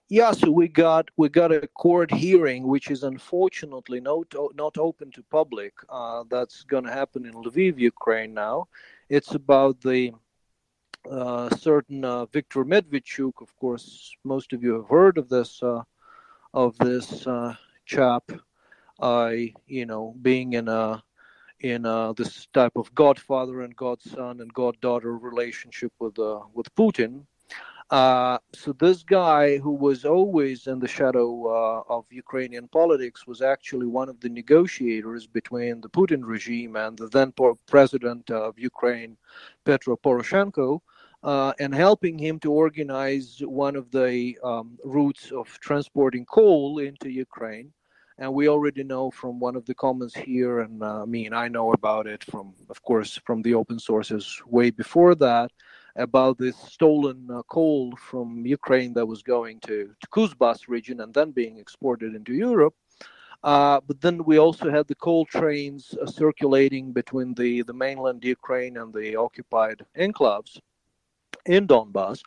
Yeah, 0.08 0.32
so 0.32 0.50
we 0.50 0.68
got 0.68 1.08
we 1.16 1.28
got 1.28 1.52
a 1.52 1.66
court 1.68 2.12
hearing, 2.12 2.66
which 2.66 2.90
is 2.90 3.04
unfortunately 3.04 4.00
not 4.00 4.34
not 4.54 4.76
open 4.78 5.10
to 5.12 5.22
public. 5.30 5.74
Uh, 5.88 6.24
that's 6.28 6.62
going 6.64 6.84
to 6.84 6.92
happen 6.92 7.26
in 7.26 7.34
Lviv, 7.34 7.78
Ukraine 7.78 8.34
now. 8.34 8.68
It's 9.08 9.34
about 9.34 9.80
the 9.80 10.12
uh, 11.10 11.48
certain 11.56 12.04
uh, 12.04 12.26
Viktor 12.26 12.64
Medvedchuk. 12.64 13.40
Of 13.40 13.56
course, 13.56 14.12
most 14.24 14.52
of 14.52 14.62
you 14.62 14.74
have 14.74 14.88
heard 14.88 15.16
of 15.16 15.28
this 15.28 15.62
uh, 15.62 15.82
of 16.52 16.76
this 16.78 17.26
uh, 17.26 17.54
chap. 17.86 18.30
I, 19.00 19.54
you 19.66 19.86
know, 19.86 20.14
being 20.20 20.52
in 20.52 20.68
a 20.68 21.02
in 21.60 21.84
uh, 21.84 22.12
this 22.14 22.46
type 22.52 22.72
of 22.76 22.94
godfather 22.94 23.62
and 23.62 23.76
godson 23.76 24.40
and 24.40 24.52
goddaughter 24.54 25.16
relationship 25.16 25.92
with 25.98 26.18
uh, 26.18 26.40
with 26.54 26.74
Putin. 26.74 27.24
Uh, 27.90 28.38
so 28.54 28.72
this 28.72 29.02
guy, 29.02 29.58
who 29.58 29.72
was 29.72 30.04
always 30.04 30.68
in 30.68 30.78
the 30.78 30.86
shadow 30.86 31.28
uh, 31.48 31.82
of 31.92 32.04
Ukrainian 32.10 32.68
politics, 32.68 33.26
was 33.26 33.42
actually 33.42 33.86
one 33.86 34.08
of 34.08 34.20
the 34.20 34.28
negotiators 34.28 35.26
between 35.26 35.80
the 35.80 35.88
Putin 35.88 36.20
regime 36.22 36.76
and 36.76 36.96
the 36.96 37.08
then 37.08 37.32
president 37.66 38.30
of 38.30 38.56
Ukraine, 38.60 39.16
Petro 39.64 39.96
Poroshenko, 39.96 40.80
uh, 41.24 41.52
and 41.58 41.74
helping 41.74 42.16
him 42.16 42.38
to 42.40 42.52
organize 42.52 43.42
one 43.44 43.74
of 43.74 43.90
the 43.90 44.38
um, 44.44 44.78
routes 44.84 45.32
of 45.32 45.48
transporting 45.58 46.24
coal 46.24 46.78
into 46.78 47.10
Ukraine 47.10 47.72
and 48.20 48.32
we 48.32 48.48
already 48.48 48.84
know 48.84 49.10
from 49.10 49.40
one 49.40 49.56
of 49.56 49.64
the 49.64 49.74
comments 49.74 50.14
here 50.14 50.60
and 50.60 50.82
uh, 50.82 51.02
i 51.02 51.04
mean 51.04 51.32
i 51.32 51.48
know 51.48 51.72
about 51.72 52.06
it 52.06 52.22
from 52.24 52.54
of 52.68 52.80
course 52.82 53.18
from 53.24 53.42
the 53.42 53.54
open 53.54 53.78
sources 53.78 54.40
way 54.46 54.70
before 54.70 55.14
that 55.14 55.50
about 55.96 56.38
this 56.38 56.56
stolen 56.56 57.26
uh, 57.32 57.42
coal 57.50 57.96
from 57.96 58.46
ukraine 58.46 58.92
that 58.92 59.06
was 59.06 59.22
going 59.22 59.58
to, 59.60 59.90
to 60.00 60.06
kuzbas 60.08 60.68
region 60.68 61.00
and 61.00 61.12
then 61.14 61.32
being 61.32 61.58
exported 61.58 62.14
into 62.14 62.32
europe. 62.32 62.74
Uh, 63.42 63.80
but 63.86 64.00
then 64.02 64.22
we 64.24 64.38
also 64.38 64.70
had 64.70 64.86
the 64.86 64.94
coal 64.94 65.24
trains 65.24 65.94
uh, 66.02 66.06
circulating 66.06 66.92
between 66.92 67.32
the, 67.34 67.62
the 67.62 67.72
mainland 67.72 68.22
Ukraine 68.22 68.76
and 68.76 68.92
the 68.92 69.16
occupied 69.16 69.80
enclaves 69.96 70.58
in 71.46 71.66
Donbass 71.66 72.20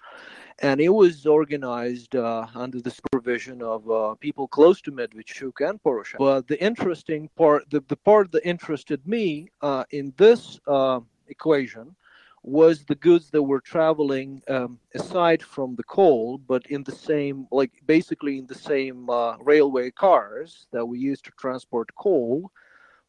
and 0.59 0.79
it 0.79 0.89
was 0.89 1.25
organized 1.25 2.15
uh, 2.15 2.47
under 2.55 2.81
the 2.81 2.91
supervision 2.91 3.61
of 3.61 3.89
uh, 3.89 4.15
people 4.15 4.47
close 4.47 4.81
to 4.81 4.91
Medvedchuk 4.91 5.67
and 5.67 5.81
Poroshenko. 5.81 6.17
But 6.19 6.47
the 6.47 6.61
interesting 6.63 7.29
part, 7.35 7.69
the, 7.69 7.83
the 7.87 7.97
part 7.97 8.31
that 8.31 8.47
interested 8.47 9.05
me 9.07 9.49
uh, 9.61 9.83
in 9.91 10.13
this 10.17 10.59
uh, 10.67 10.99
equation 11.27 11.95
was 12.43 12.83
the 12.83 12.95
goods 12.95 13.29
that 13.29 13.41
were 13.41 13.61
traveling 13.61 14.41
um, 14.49 14.77
aside 14.95 15.41
from 15.41 15.75
the 15.75 15.83
coal, 15.83 16.37
but 16.37 16.65
in 16.67 16.83
the 16.83 16.91
same, 16.91 17.47
like 17.51 17.71
basically 17.85 18.37
in 18.37 18.45
the 18.47 18.55
same 18.55 19.09
uh, 19.09 19.37
railway 19.37 19.89
cars 19.89 20.67
that 20.71 20.85
we 20.85 20.99
used 20.99 21.23
to 21.23 21.31
transport 21.39 21.89
coal 21.95 22.51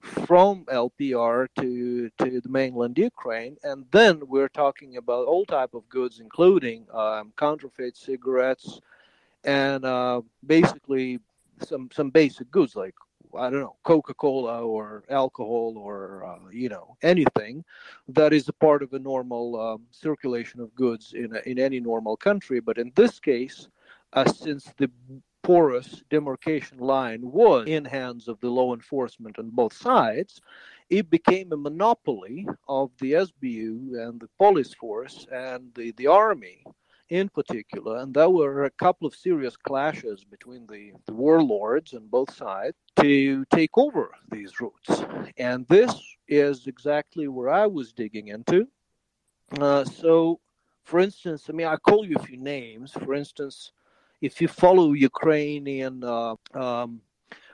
from 0.05 0.65
LPR 0.67 1.49
to 1.59 2.11
to 2.19 2.41
the 2.41 2.49
mainland 2.49 2.99
Ukraine, 2.99 3.57
and 3.63 3.87
then 3.91 4.21
we're 4.27 4.49
talking 4.51 4.97
about 4.99 5.27
all 5.27 5.47
type 5.47 5.75
of 5.75 5.89
goods, 5.89 6.21
including 6.21 6.87
um, 6.93 7.33
counterfeit 7.39 7.97
cigarettes, 7.97 8.81
and 9.45 9.85
uh, 9.85 10.21
basically 10.47 11.21
some 11.63 11.89
some 11.93 12.11
basic 12.11 12.51
goods 12.51 12.77
like 12.77 12.95
I 13.37 13.51
don't 13.51 13.61
know 13.61 13.77
Coca-Cola 13.83 14.63
or 14.63 15.05
alcohol 15.09 15.75
or 15.77 16.25
uh, 16.25 16.51
you 16.51 16.69
know 16.69 16.97
anything 17.03 17.65
that 18.09 18.33
is 18.33 18.49
a 18.49 18.53
part 18.53 18.83
of 18.83 18.93
a 18.93 18.99
normal 18.99 19.61
um, 19.61 19.83
circulation 19.91 20.61
of 20.61 20.75
goods 20.75 21.15
in 21.15 21.35
a, 21.35 21.41
in 21.49 21.59
any 21.59 21.81
normal 21.81 22.17
country. 22.17 22.61
But 22.61 22.79
in 22.79 22.93
this 22.95 23.19
case, 23.19 23.69
uh, 24.13 24.31
since 24.31 24.73
the 24.77 24.91
porous 25.45 26.03
demarcation 26.09 26.79
line 26.79 27.21
was 27.21 27.69
in 27.69 27.85
hands 27.85 28.29
of 28.29 28.41
the 28.41 28.49
law 28.49 28.75
enforcement 28.75 29.39
on 29.39 29.51
both 29.51 29.75
sides, 29.75 30.41
it 30.89 31.11
became 31.11 31.53
a 31.53 31.57
monopoly 31.57 32.49
of 32.67 32.91
the 32.99 33.13
SBU 33.13 34.09
and 34.09 34.21
the 34.21 34.29
police 34.39 34.75
force 34.75 35.27
and 35.31 35.71
the, 35.75 35.93
the 35.93 36.07
army 36.07 36.65
in 37.11 37.29
particular. 37.29 37.99
And 37.99 38.15
there 38.15 38.31
were 38.31 38.65
a 38.65 38.71
couple 38.71 39.07
of 39.07 39.15
serious 39.15 39.57
clashes 39.57 40.25
between 40.25 40.67
the, 40.67 40.93
the 41.05 41.13
warlords 41.13 41.93
on 41.93 42.07
both 42.07 42.35
sides 42.35 42.77
to 43.01 43.45
take 43.47 43.77
over 43.77 44.13
these 44.31 44.59
routes. 44.61 45.05
And 45.37 45.67
this 45.69 45.95
is 46.27 46.67
exactly 46.67 47.29
where 47.29 47.51
I 47.51 47.67
was 47.67 47.93
digging 47.93 48.29
into. 48.29 48.67
Uh, 49.61 49.85
so, 49.85 50.41
for 50.85 51.01
instance, 51.01 51.45
I 51.51 51.53
mean, 51.53 51.67
I 51.67 51.77
call 51.77 52.07
you 52.07 52.17
a 52.17 52.23
few 52.23 52.39
names. 52.39 52.93
For 52.93 53.13
instance, 53.15 53.73
if 54.21 54.41
you 54.41 54.49
follow 54.49 54.93
Ukrainian 54.93 56.03
uh, 56.05 56.35
um, 56.55 57.01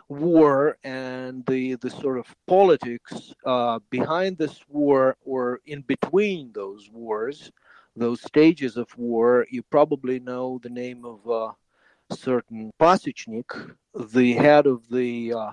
war 0.08 0.76
and 0.82 1.46
the 1.46 1.76
the 1.76 1.90
sort 1.90 2.18
of 2.18 2.26
politics 2.46 3.32
uh, 3.46 3.78
behind 3.90 4.36
this 4.36 4.60
war 4.68 5.16
or 5.24 5.60
in 5.66 5.82
between 5.82 6.52
those 6.52 6.90
wars, 6.90 7.52
those 7.96 8.20
stages 8.22 8.76
of 8.76 8.88
war, 8.98 9.46
you 9.50 9.62
probably 9.62 10.18
know 10.20 10.58
the 10.62 10.70
name 10.70 11.04
of 11.04 11.18
uh, 11.30 11.52
certain 12.12 12.72
Pasichnik, 12.80 13.50
the 13.94 14.32
head 14.34 14.66
of 14.66 14.88
the 14.88 15.32
uh, 15.32 15.50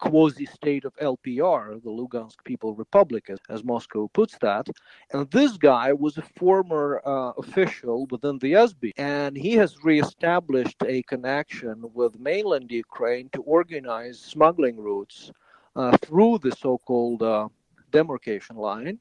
quasi 0.00 0.46
state 0.46 0.84
of 0.84 0.96
LPR, 0.96 1.82
the 1.82 1.90
Lugansk 1.90 2.42
People 2.44 2.74
Republic, 2.74 3.30
as, 3.48 3.62
Moscow 3.62 4.08
puts 4.08 4.36
that. 4.38 4.66
And 5.12 5.30
this 5.30 5.56
guy 5.56 5.92
was 5.92 6.16
a 6.18 6.22
former 6.22 7.00
uh, 7.04 7.32
official 7.36 8.06
within 8.10 8.38
the 8.38 8.52
SB, 8.52 8.92
and 8.96 9.36
he 9.36 9.52
has 9.52 9.84
reestablished 9.84 10.82
a 10.86 11.02
connection 11.02 11.84
with 11.94 12.18
mainland 12.18 12.70
Ukraine 12.70 13.28
to 13.34 13.42
organize 13.42 14.18
smuggling 14.18 14.78
routes 14.78 15.30
uh, 15.76 15.96
through 15.98 16.38
the 16.38 16.52
so 16.52 16.78
called 16.78 17.22
uh, 17.22 17.48
demarcation 17.90 18.56
line. 18.56 18.98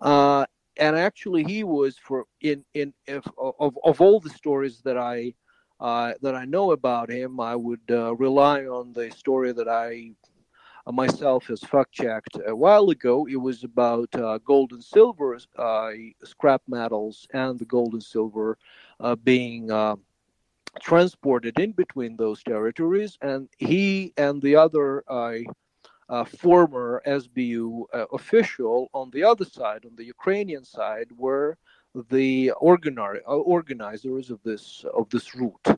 Uh, 0.00 0.46
and 0.78 0.96
actually, 0.96 1.42
he 1.44 1.64
was 1.64 1.96
for 1.98 2.26
in 2.40 2.64
in 2.74 2.92
if, 3.06 3.24
of 3.38 3.76
of 3.82 4.00
all 4.00 4.20
the 4.20 4.30
stories 4.30 4.82
that 4.82 4.98
I 4.98 5.34
uh, 5.80 6.12
that 6.22 6.34
I 6.34 6.44
know 6.44 6.72
about 6.72 7.10
him, 7.10 7.40
I 7.40 7.56
would 7.56 7.88
uh, 7.90 8.14
rely 8.16 8.64
on 8.64 8.92
the 8.92 9.10
story 9.10 9.52
that 9.52 9.68
I 9.68 10.12
myself 10.92 11.46
has 11.46 11.60
fact 11.60 11.92
checked 11.92 12.38
a 12.46 12.54
while 12.54 12.90
ago. 12.90 13.26
It 13.26 13.36
was 13.36 13.64
about 13.64 14.14
uh, 14.14 14.38
gold 14.38 14.72
and 14.72 14.82
silver 14.82 15.38
uh, 15.56 15.90
scrap 16.24 16.62
metals 16.68 17.26
and 17.32 17.58
the 17.58 17.64
gold 17.64 17.92
and 17.94 18.02
silver 18.02 18.58
being 19.24 19.70
transported 20.80 21.58
in 21.58 21.72
between 21.72 22.16
those 22.16 22.42
territories. 22.42 23.18
And 23.20 23.48
he 23.58 24.12
and 24.16 24.42
the 24.42 24.56
other 24.56 25.04
uh, 26.08 26.24
former 26.24 27.02
SBU 27.06 27.84
uh, 27.92 28.06
official 28.12 28.88
on 28.92 29.10
the 29.10 29.24
other 29.24 29.44
side, 29.44 29.84
on 29.84 29.96
the 29.96 30.04
Ukrainian 30.04 30.64
side, 30.64 31.08
were 31.16 31.56
the 32.10 32.52
organi- 32.60 33.20
organizers 33.26 34.30
of 34.30 34.42
this 34.42 34.84
of 34.94 35.08
this 35.10 35.34
route. 35.34 35.68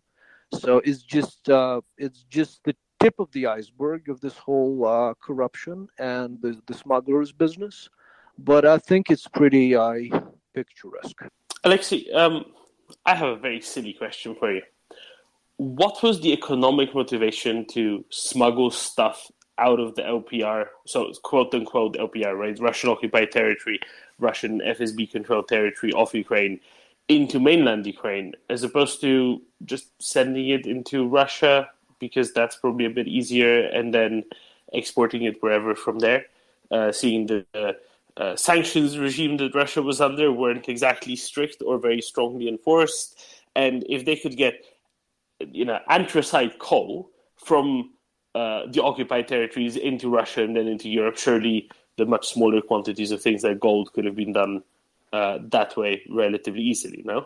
So 0.53 0.79
it's 0.85 1.03
just 1.03 1.49
it's 1.97 2.23
just 2.25 2.65
the 2.65 2.75
tip 3.01 3.19
of 3.19 3.31
the 3.33 3.47
iceberg 3.47 4.09
of 4.09 4.21
this 4.21 4.37
whole 4.37 4.87
uh, 4.87 5.15
corruption 5.21 5.89
and 5.99 6.41
the, 6.43 6.61
the 6.67 6.75
smugglers 6.75 7.33
business, 7.33 7.89
but 8.39 8.65
I 8.65 8.79
think 8.79 9.11
it's 9.11 9.27
pretty 9.29 9.75
uh, 9.75 9.95
picturesque. 10.55 11.23
Alexei, 11.65 12.11
um, 12.13 12.45
I 13.05 13.15
have 13.15 13.29
a 13.29 13.37
very 13.37 13.61
silly 13.61 13.93
question 13.93 14.35
for 14.35 14.53
you. 14.53 14.63
What 15.57 16.03
was 16.03 16.21
the 16.21 16.33
economic 16.33 16.95
motivation 16.95 17.67
to 17.73 18.05
smuggle 18.11 18.71
stuff 18.71 19.29
out 19.59 19.81
of 19.81 19.97
the 19.97 20.03
LPR, 20.03 20.67
so 20.87 21.13
quote 21.23 21.53
unquote 21.53 21.95
the 21.95 21.99
LPR, 21.99 22.39
right, 22.39 22.59
Russian 22.61 22.91
occupied 22.91 23.33
territory, 23.33 23.81
Russian 24.19 24.61
FSB 24.61 25.11
controlled 25.11 25.49
territory 25.49 25.93
of 25.95 26.15
Ukraine, 26.15 26.61
into 27.09 27.41
mainland 27.41 27.87
Ukraine, 27.87 28.35
as 28.49 28.63
opposed 28.63 29.01
to 29.01 29.43
just 29.65 29.91
sending 30.01 30.49
it 30.51 30.67
into 30.67 31.09
Russia 31.09 31.69
because 31.99 32.33
that's 32.33 32.57
probably 32.57 32.87
a 32.87 32.91
bit 32.91 33.09
easier, 33.09 33.67
and 33.69 33.93
then 33.93 34.25
exporting 34.73 35.23
it 35.23 35.43
wherever 35.43 35.75
from 35.75 35.99
there. 35.99 36.27
Uh, 36.71 36.93
seeing 36.93 37.27
the 37.27 37.47
uh, 37.55 37.73
uh, 38.21 38.37
sanctions 38.37 38.99
regime 38.99 39.39
that 39.39 39.55
Russia 39.55 39.81
was 39.81 40.01
under 40.01 40.31
weren't 40.31 40.69
exactly 40.69 41.17
strict 41.17 41.63
or 41.65 41.79
very 41.79 42.03
strongly 42.03 42.49
enforced, 42.49 43.19
and 43.55 43.85
if 43.89 44.05
they 44.05 44.17
could 44.17 44.37
get, 44.37 44.65
you 45.41 45.65
know, 45.65 45.79
anthracite 45.89 46.59
coal 46.59 47.11
from 47.37 47.91
uh, 48.35 48.67
the 48.71 48.83
occupied 48.83 49.29
territories 49.29 49.77
into 49.77 50.11
Russia 50.11 50.43
and 50.43 50.55
then 50.55 50.69
into 50.69 50.89
Europe, 50.89 51.17
surely 51.17 51.71
the 51.97 52.07
much 52.07 52.29
smaller 52.29 52.61
quantities 52.61 53.11
of 53.11 53.21
things 53.21 53.43
like 53.43 53.59
gold 53.59 53.93
could 53.93 54.05
have 54.05 54.15
been 54.17 54.33
done 54.33 54.63
uh, 55.13 55.39
that 55.41 55.77
way 55.77 56.03
relatively 56.11 56.63
easily. 56.63 57.03
No. 57.05 57.25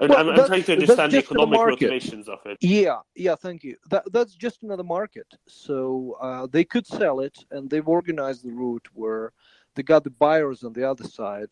Well, 0.00 0.16
I'm, 0.16 0.28
I'm, 0.28 0.46
trying 0.46 0.64
to 0.64 0.72
understand 0.72 1.12
the 1.12 1.18
economic 1.18 1.58
motivations 1.58 2.28
of 2.28 2.38
it. 2.46 2.58
Yeah, 2.60 3.00
yeah, 3.14 3.34
thank 3.34 3.64
you. 3.64 3.76
That, 3.90 4.10
that's 4.12 4.34
just 4.34 4.62
another 4.62 4.82
market. 4.82 5.26
So 5.46 6.16
uh, 6.20 6.46
they 6.50 6.64
could 6.64 6.86
sell 6.86 7.20
it, 7.20 7.38
and 7.50 7.68
they've 7.68 7.86
organized 7.86 8.44
the 8.44 8.50
route 8.50 8.86
where 8.92 9.32
they 9.74 9.82
got 9.82 10.04
the 10.04 10.10
buyers 10.10 10.64
on 10.64 10.72
the 10.72 10.88
other 10.88 11.04
side. 11.04 11.48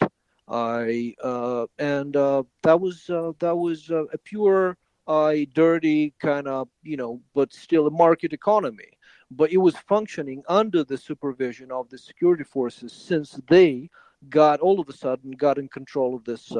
I 0.48 1.14
uh, 1.22 1.66
and 1.78 2.16
uh, 2.16 2.42
that 2.62 2.80
was 2.80 3.08
uh, 3.08 3.32
that 3.38 3.56
was 3.56 3.90
uh, 3.90 4.04
a 4.12 4.18
pure, 4.18 4.76
uh, 5.06 5.34
dirty 5.54 6.14
kind 6.18 6.48
of 6.48 6.68
you 6.82 6.96
know, 6.96 7.20
but 7.34 7.52
still 7.52 7.86
a 7.86 7.90
market 7.90 8.32
economy. 8.32 8.98
But 9.30 9.50
it 9.50 9.56
was 9.58 9.76
functioning 9.88 10.42
under 10.48 10.84
the 10.84 10.98
supervision 10.98 11.70
of 11.70 11.88
the 11.88 11.96
security 11.96 12.44
forces 12.44 12.92
since 12.92 13.40
they 13.48 13.88
got 14.28 14.60
all 14.60 14.78
of 14.78 14.88
a 14.88 14.92
sudden 14.92 15.30
got 15.32 15.58
in 15.58 15.68
control 15.68 16.14
of 16.14 16.24
this 16.24 16.52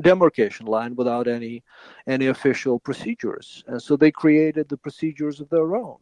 demarcation 0.00 0.66
line 0.66 0.94
without 0.96 1.28
any 1.28 1.62
any 2.06 2.26
official 2.26 2.78
procedures. 2.78 3.64
And 3.66 3.80
so 3.80 3.96
they 3.96 4.10
created 4.10 4.68
the 4.68 4.76
procedures 4.76 5.40
of 5.40 5.48
their 5.50 5.76
own. 5.76 5.98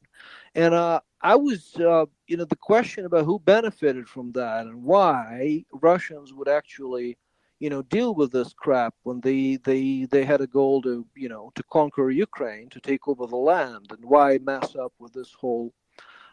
And 0.55 0.74
uh, 0.74 1.01
i 1.22 1.36
was 1.36 1.76
uh, 1.76 2.05
you 2.26 2.36
know 2.36 2.45
the 2.45 2.57
question 2.57 3.05
about 3.05 3.24
who 3.24 3.38
benefited 3.38 4.09
from 4.09 4.32
that 4.32 4.66
and 4.66 4.82
why 4.82 5.64
russians 5.80 6.32
would 6.34 6.49
actually 6.49 7.16
you 7.61 7.70
know 7.70 7.82
deal 7.82 8.14
with 8.14 8.32
this 8.32 8.53
crap 8.53 8.95
when 9.05 9.20
they 9.20 9.57
they 9.64 10.07
they 10.11 10.24
had 10.24 10.40
a 10.40 10.47
goal 10.47 10.82
to 10.82 11.07
you 11.14 11.28
know 11.28 11.51
to 11.55 11.62
conquer 11.72 12.11
ukraine 12.11 12.68
to 12.70 12.80
take 12.80 13.07
over 13.09 13.26
the 13.26 13.36
land 13.36 13.86
and 13.90 14.05
why 14.05 14.38
mess 14.38 14.74
up 14.74 14.93
with 14.99 15.12
this 15.12 15.32
whole 15.32 15.72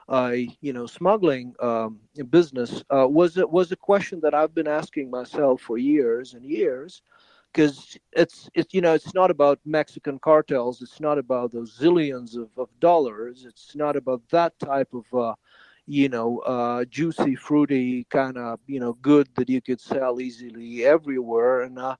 uh, 0.09 0.33
you 0.59 0.73
know, 0.73 0.87
smuggling 0.87 1.53
um, 1.59 1.99
business 2.31 2.83
uh, 2.89 3.07
was 3.07 3.35
was 3.35 3.71
a 3.71 3.75
question 3.75 4.19
that 4.19 4.33
I've 4.33 4.55
been 4.55 4.67
asking 4.67 5.11
myself 5.11 5.61
for 5.61 5.77
years 5.77 6.33
and 6.33 6.43
years, 6.43 7.03
because 7.51 7.97
it's 8.11 8.49
it's 8.53 8.73
you 8.73 8.81
know 8.81 8.93
it's 8.93 9.13
not 9.13 9.31
about 9.31 9.59
Mexican 9.65 10.19
cartels, 10.19 10.81
it's 10.81 10.99
not 10.99 11.17
about 11.17 11.51
those 11.51 11.77
zillions 11.77 12.35
of, 12.37 12.49
of 12.57 12.69
dollars, 12.79 13.45
it's 13.45 13.75
not 13.75 13.95
about 13.95 14.21
that 14.31 14.57
type 14.59 14.93
of 14.93 15.05
uh, 15.13 15.33
you 15.85 16.09
know 16.09 16.39
uh, 16.39 16.85
juicy, 16.85 17.35
fruity 17.35 18.05
kind 18.09 18.37
of 18.37 18.59
you 18.67 18.79
know 18.79 18.93
good 18.93 19.27
that 19.35 19.49
you 19.49 19.61
could 19.61 19.79
sell 19.81 20.19
easily 20.21 20.85
everywhere, 20.85 21.61
and 21.61 21.77
uh, 21.79 21.95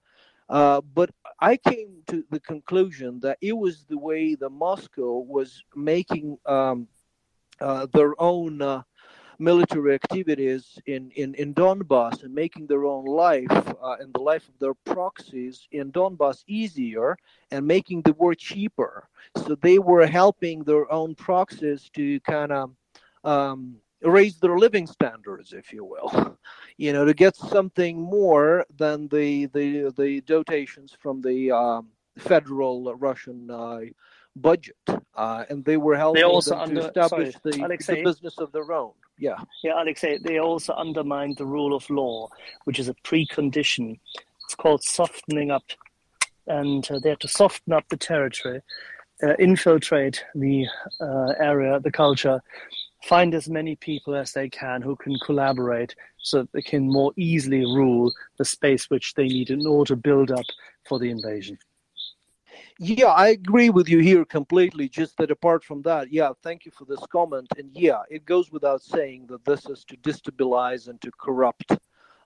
uh, 0.50 0.82
but 0.82 1.10
I 1.40 1.58
came 1.58 2.04
to 2.08 2.24
the 2.30 2.40
conclusion 2.40 3.20
that 3.22 3.38
it 3.42 3.58
was 3.58 3.86
the 3.86 3.98
way 3.98 4.36
the 4.36 4.50
Moscow 4.50 5.20
was 5.20 5.64
making 5.76 6.38
um, 6.46 6.88
uh, 7.62 7.88
their 7.94 8.14
own 8.22 8.62
uh, 8.62 8.84
military 9.40 9.96
activities 9.96 10.78
in, 10.86 11.12
in, 11.12 11.34
in 11.36 11.54
Donbass 11.54 12.24
and 12.24 12.34
making 12.36 12.68
their 12.68 12.86
own 12.86 13.06
life 13.06 13.48
uh, 13.52 13.96
and 14.00 14.14
the 14.14 14.22
life 14.22 14.48
of 14.50 14.60
their 14.60 14.74
proxies 14.74 15.68
in 15.72 15.92
Donbass 15.92 16.44
easier 16.48 17.18
and 17.52 17.66
making 17.66 18.02
the 18.02 18.14
war 18.14 18.36
cheaper. 18.36 19.08
So 19.38 19.56
they 19.56 19.80
were 19.80 20.06
helping 20.06 20.64
their 20.64 20.92
own 20.92 21.16
proxies 21.16 21.90
to 21.96 22.20
kind 22.22 22.52
of 22.52 22.72
um, 23.24 23.78
raise 24.02 24.40
their 24.40 24.58
living 24.58 24.88
standards, 24.88 25.54
if 25.54 25.74
you 25.74 25.84
will, 25.84 26.38
you 26.78 26.94
know, 26.94 27.06
to 27.06 27.14
get 27.14 27.36
something 27.36 28.00
more 28.00 28.66
than 28.78 29.08
the 29.08 29.48
the 29.48 29.94
the 29.98 30.22
dotations 30.22 30.96
from 31.00 31.22
the 31.22 31.52
um, 31.52 31.88
federal 32.18 32.94
Russian 32.96 33.50
uh, 33.52 33.82
budget, 34.36 34.78
uh, 35.16 35.46
and 35.50 35.66
they 35.66 35.78
were 35.78 35.96
helping 35.96 36.22
they 36.22 36.26
also 36.26 36.52
them 36.52 36.62
under, 36.62 36.82
to 36.82 36.88
establish 36.88 37.34
sorry, 37.34 37.52
the, 37.58 37.66
Alexei, 37.66 37.96
the, 37.96 38.04
business 38.04 38.38
of 38.38 38.52
their 38.52 38.72
own. 38.72 38.94
Yeah, 39.20 39.36
yeah, 39.64 39.82
Alexei. 39.82 40.18
They 40.18 40.40
also 40.40 40.74
undermined 40.74 41.36
the 41.36 41.46
rule 41.46 41.76
of 41.76 41.90
law, 41.90 42.30
which 42.64 42.80
is 42.80 42.88
a 42.88 42.94
precondition. 42.94 44.00
It's 44.46 44.56
called 44.56 44.82
softening 44.82 45.52
up, 45.52 45.66
and 46.48 46.90
uh, 46.90 47.00
they 47.00 47.10
had 47.10 47.20
to 47.20 47.28
soften 47.28 47.74
up 47.74 47.84
the 47.90 47.98
territory, 47.98 48.62
uh, 49.22 49.36
infiltrate 49.38 50.24
the 50.36 50.66
uh, 51.02 51.34
area, 51.38 51.82
the 51.82 51.92
culture, 51.92 52.42
find 53.04 53.36
as 53.36 53.50
many 53.50 53.76
people 53.76 54.16
as 54.16 54.32
they 54.32 54.50
can 54.50 54.82
who 54.82 54.96
can 54.96 55.18
collaborate, 55.26 55.96
so 56.20 56.40
that 56.40 56.52
they 56.54 56.62
can 56.62 56.90
more 56.90 57.12
easily 57.18 57.66
rule 57.66 58.14
the 58.38 58.46
space 58.46 58.90
which 58.90 59.16
they 59.16 59.28
need 59.28 59.50
in 59.50 59.68
order 59.68 59.96
to 59.96 60.02
build 60.02 60.32
up 60.32 60.46
for 60.88 60.98
the 60.98 61.10
invasion. 61.10 61.58
Yeah, 62.82 63.08
I 63.08 63.28
agree 63.30 63.70
with 63.70 63.90
you 63.90 64.00
here 64.00 64.24
completely. 64.24 64.88
Just 64.88 65.18
that 65.18 65.32
apart 65.32 65.64
from 65.66 65.82
that, 65.82 66.14
yeah, 66.14 66.32
thank 66.44 66.66
you 66.66 66.72
for 66.72 66.86
this 66.86 67.06
comment. 67.12 67.48
And 67.58 67.70
yeah, 67.74 68.04
it 68.10 68.26
goes 68.26 68.52
without 68.52 68.82
saying 68.82 69.28
that 69.28 69.44
this 69.44 69.66
is 69.66 69.84
to 69.86 69.98
destabilize 69.98 70.88
and 70.88 71.00
to 71.02 71.12
corrupt 71.20 71.74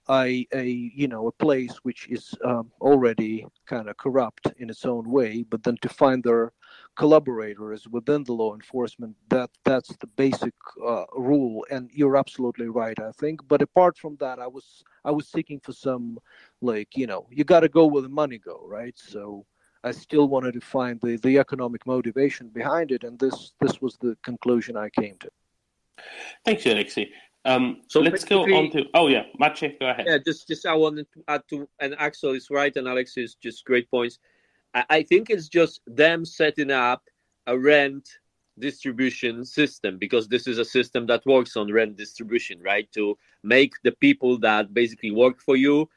a, 0.08 0.46
a 0.54 0.64
you 0.66 1.08
know 1.08 1.26
a 1.28 1.32
place 1.32 1.74
which 1.82 2.08
is 2.08 2.34
um, 2.44 2.70
already 2.80 3.44
kind 3.66 3.88
of 3.88 3.96
corrupt 3.96 4.46
in 4.58 4.70
its 4.70 4.84
own 4.84 5.10
way, 5.10 5.42
but 5.42 5.64
then 5.64 5.76
to 5.82 5.88
find 5.88 6.22
their 6.22 6.52
collaborators 6.96 7.88
within 7.88 8.22
the 8.24 8.32
law 8.32 8.54
enforcement 8.54 9.16
that 9.30 9.50
that's 9.64 9.96
the 9.96 10.06
basic 10.06 10.54
uh, 10.86 11.04
rule 11.16 11.64
and 11.70 11.90
you're 11.92 12.16
absolutely 12.16 12.68
right 12.68 12.98
i 13.00 13.10
think 13.12 13.40
but 13.48 13.62
apart 13.62 13.98
from 13.98 14.16
that 14.20 14.38
i 14.38 14.46
was 14.46 14.84
i 15.04 15.10
was 15.10 15.28
seeking 15.28 15.58
for 15.60 15.72
some 15.72 16.18
like 16.62 16.96
you 16.96 17.06
know 17.06 17.26
you 17.30 17.44
got 17.44 17.60
to 17.60 17.68
go 17.68 17.86
where 17.86 18.02
the 18.02 18.08
money 18.08 18.38
go 18.38 18.62
right 18.68 18.94
so 18.96 19.44
I 19.84 19.92
still 19.92 20.28
wanted 20.28 20.54
to 20.54 20.60
find 20.60 21.00
the, 21.00 21.16
the 21.16 21.38
economic 21.38 21.86
motivation 21.86 22.48
behind 22.48 22.90
it, 22.90 23.04
and 23.04 23.18
this 23.18 23.52
this 23.60 23.80
was 23.80 23.96
the 24.00 24.16
conclusion 24.22 24.76
I 24.76 24.88
came 24.88 25.16
to. 25.20 25.30
Thanks, 26.44 26.64
Alexei. 26.66 27.10
Um, 27.44 27.82
so 27.88 28.00
let's 28.00 28.24
go 28.24 28.42
on 28.42 28.70
to. 28.70 28.84
Oh 28.94 29.08
yeah, 29.08 29.24
Maciej, 29.38 29.78
go 29.78 29.90
ahead. 29.90 30.06
Yeah, 30.08 30.18
just 30.24 30.48
just 30.48 30.64
I 30.64 30.74
wanted 30.74 31.06
to 31.12 31.22
add 31.28 31.42
to, 31.50 31.68
and 31.80 31.94
Axel 31.98 32.32
is 32.32 32.48
right, 32.50 32.74
and 32.74 32.88
Alex 32.88 33.16
is 33.16 33.34
just 33.34 33.64
great 33.66 33.90
points. 33.90 34.18
I, 34.72 34.84
I 34.88 35.02
think 35.02 35.28
it's 35.28 35.48
just 35.48 35.82
them 35.86 36.24
setting 36.24 36.70
up 36.70 37.02
a 37.46 37.58
rent 37.58 38.08
distribution 38.58 39.44
system 39.44 39.98
because 39.98 40.28
this 40.28 40.46
is 40.46 40.58
a 40.58 40.64
system 40.64 41.06
that 41.06 41.26
works 41.26 41.56
on 41.56 41.70
rent 41.70 41.96
distribution, 41.96 42.60
right? 42.62 42.90
To 42.92 43.18
make 43.42 43.74
the 43.82 43.92
people 43.92 44.38
that 44.38 44.72
basically 44.72 45.10
work 45.10 45.40
for 45.40 45.56
you 45.56 45.88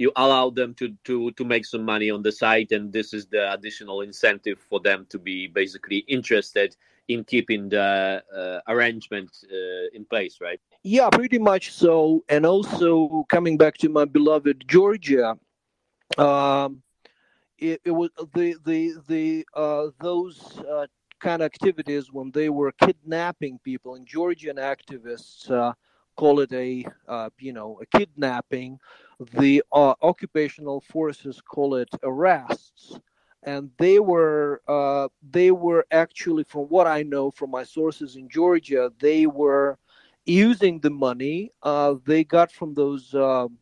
you 0.00 0.10
allow 0.16 0.48
them 0.48 0.74
to 0.74 0.96
to 1.04 1.30
to 1.32 1.44
make 1.44 1.64
some 1.66 1.84
money 1.84 2.10
on 2.10 2.22
the 2.22 2.32
site 2.32 2.72
and 2.72 2.92
this 2.92 3.12
is 3.12 3.26
the 3.26 3.52
additional 3.52 4.00
incentive 4.00 4.58
for 4.58 4.80
them 4.80 5.06
to 5.10 5.18
be 5.18 5.46
basically 5.46 5.98
interested 6.08 6.74
in 7.08 7.22
keeping 7.22 7.68
the 7.68 8.22
uh, 8.34 8.60
arrangement 8.72 9.30
uh, 9.52 9.96
in 9.96 10.04
place 10.06 10.38
right? 10.40 10.60
Yeah 10.82 11.10
pretty 11.10 11.38
much 11.38 11.72
so. 11.72 12.24
And 12.28 12.46
also 12.46 13.26
coming 13.28 13.58
back 13.58 13.76
to 13.78 13.88
my 13.88 14.06
beloved 14.06 14.64
georgia 14.66 15.36
um, 16.16 16.82
it, 17.58 17.80
it, 17.84 17.90
was 17.90 18.10
the 18.34 18.56
the 18.64 18.94
the 19.06 19.46
uh, 19.54 19.88
those 20.00 20.58
uh, 20.60 20.86
kind 21.20 21.42
of 21.42 21.46
activities 21.46 22.10
when 22.10 22.30
they 22.30 22.48
were 22.48 22.72
kidnapping 22.72 23.58
people 23.62 23.96
and 23.96 24.06
georgian 24.06 24.56
activists 24.56 25.50
uh, 25.50 25.74
call 26.20 26.40
it 26.40 26.52
a 26.52 26.84
uh, 27.08 27.30
you 27.38 27.52
know 27.52 27.80
a 27.82 27.86
kidnapping. 27.98 28.78
The 29.20 29.62
uh, 29.72 29.94
occupational 30.02 30.80
forces 30.80 31.40
call 31.40 31.74
it 31.74 31.90
arrests. 32.02 32.98
And 33.42 33.70
they 33.78 33.98
were 34.00 34.62
uh, 34.68 35.08
they 35.22 35.50
were 35.50 35.84
actually 35.90 36.44
from 36.44 36.64
what 36.74 36.86
i 36.86 37.02
know 37.02 37.30
from 37.30 37.50
my 37.50 37.64
sources 37.64 38.16
in 38.16 38.28
georgia 38.28 38.92
they 39.00 39.26
were 39.26 39.78
using 40.24 40.80
the 40.80 40.90
money 40.90 41.52
uh, 41.62 41.94
they 42.06 42.24
got 42.24 42.50
from 42.52 42.74
those 42.74 43.14
um, 43.14 43.58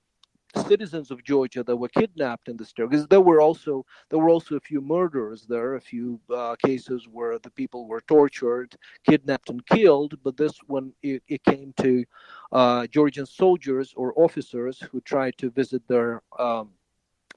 citizens 0.56 1.10
of 1.10 1.22
Georgia 1.24 1.62
that 1.62 1.76
were 1.76 1.88
kidnapped 1.88 2.48
in 2.48 2.56
this 2.56 2.72
territory. 2.72 2.96
Because 2.96 3.08
there 3.08 3.20
were 3.20 3.40
also 3.40 3.84
there 4.08 4.18
were 4.18 4.30
also 4.30 4.56
a 4.56 4.60
few 4.60 4.80
murders 4.80 5.46
there, 5.46 5.74
a 5.74 5.80
few 5.80 6.20
uh, 6.34 6.56
cases 6.56 7.06
where 7.10 7.38
the 7.38 7.50
people 7.50 7.86
were 7.86 8.00
tortured, 8.02 8.74
kidnapped, 9.08 9.50
and 9.50 9.64
killed. 9.66 10.18
But 10.22 10.36
this 10.36 10.58
one 10.66 10.92
it, 11.02 11.22
it 11.28 11.44
came 11.44 11.74
to 11.80 12.04
uh, 12.52 12.86
Georgian 12.86 13.26
soldiers 13.26 13.92
or 13.96 14.12
officers 14.16 14.80
who 14.90 15.00
tried 15.00 15.36
to 15.38 15.50
visit 15.50 15.86
their 15.88 16.22
um, 16.38 16.70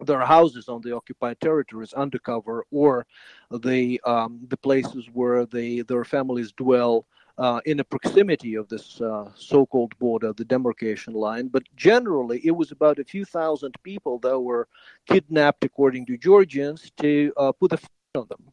their 0.05 0.22
houses 0.22 0.68
on 0.68 0.82
the 0.82 0.95
occupied 0.95 1.39
territories 1.41 1.93
undercover, 1.93 2.66
or 2.72 3.05
the 3.51 4.01
um, 4.05 4.39
the 4.47 4.57
places 4.57 5.09
where 5.14 5.45
they 5.45 5.82
their 5.82 6.05
families 6.05 6.51
dwell 6.53 7.05
uh, 7.38 7.61
in 7.65 7.77
the 7.77 7.84
proximity 7.84 8.55
of 8.55 8.67
this 8.69 9.01
uh, 9.01 9.29
so-called 9.36 9.97
border, 9.99 10.34
the 10.34 10.45
demarcation 10.45 11.13
line. 11.13 11.47
But 11.47 11.63
generally, 11.75 12.41
it 12.43 12.51
was 12.51 12.71
about 12.71 12.99
a 12.99 13.03
few 13.03 13.25
thousand 13.25 13.75
people 13.84 14.19
that 14.19 14.39
were 14.39 14.67
kidnapped, 15.07 15.63
according 15.63 16.05
to 16.07 16.17
Georgians, 16.17 16.91
to 16.97 17.34
uh, 17.38 17.51
put 17.51 17.73
a 17.73 17.79
on 18.15 18.27
them. 18.27 18.51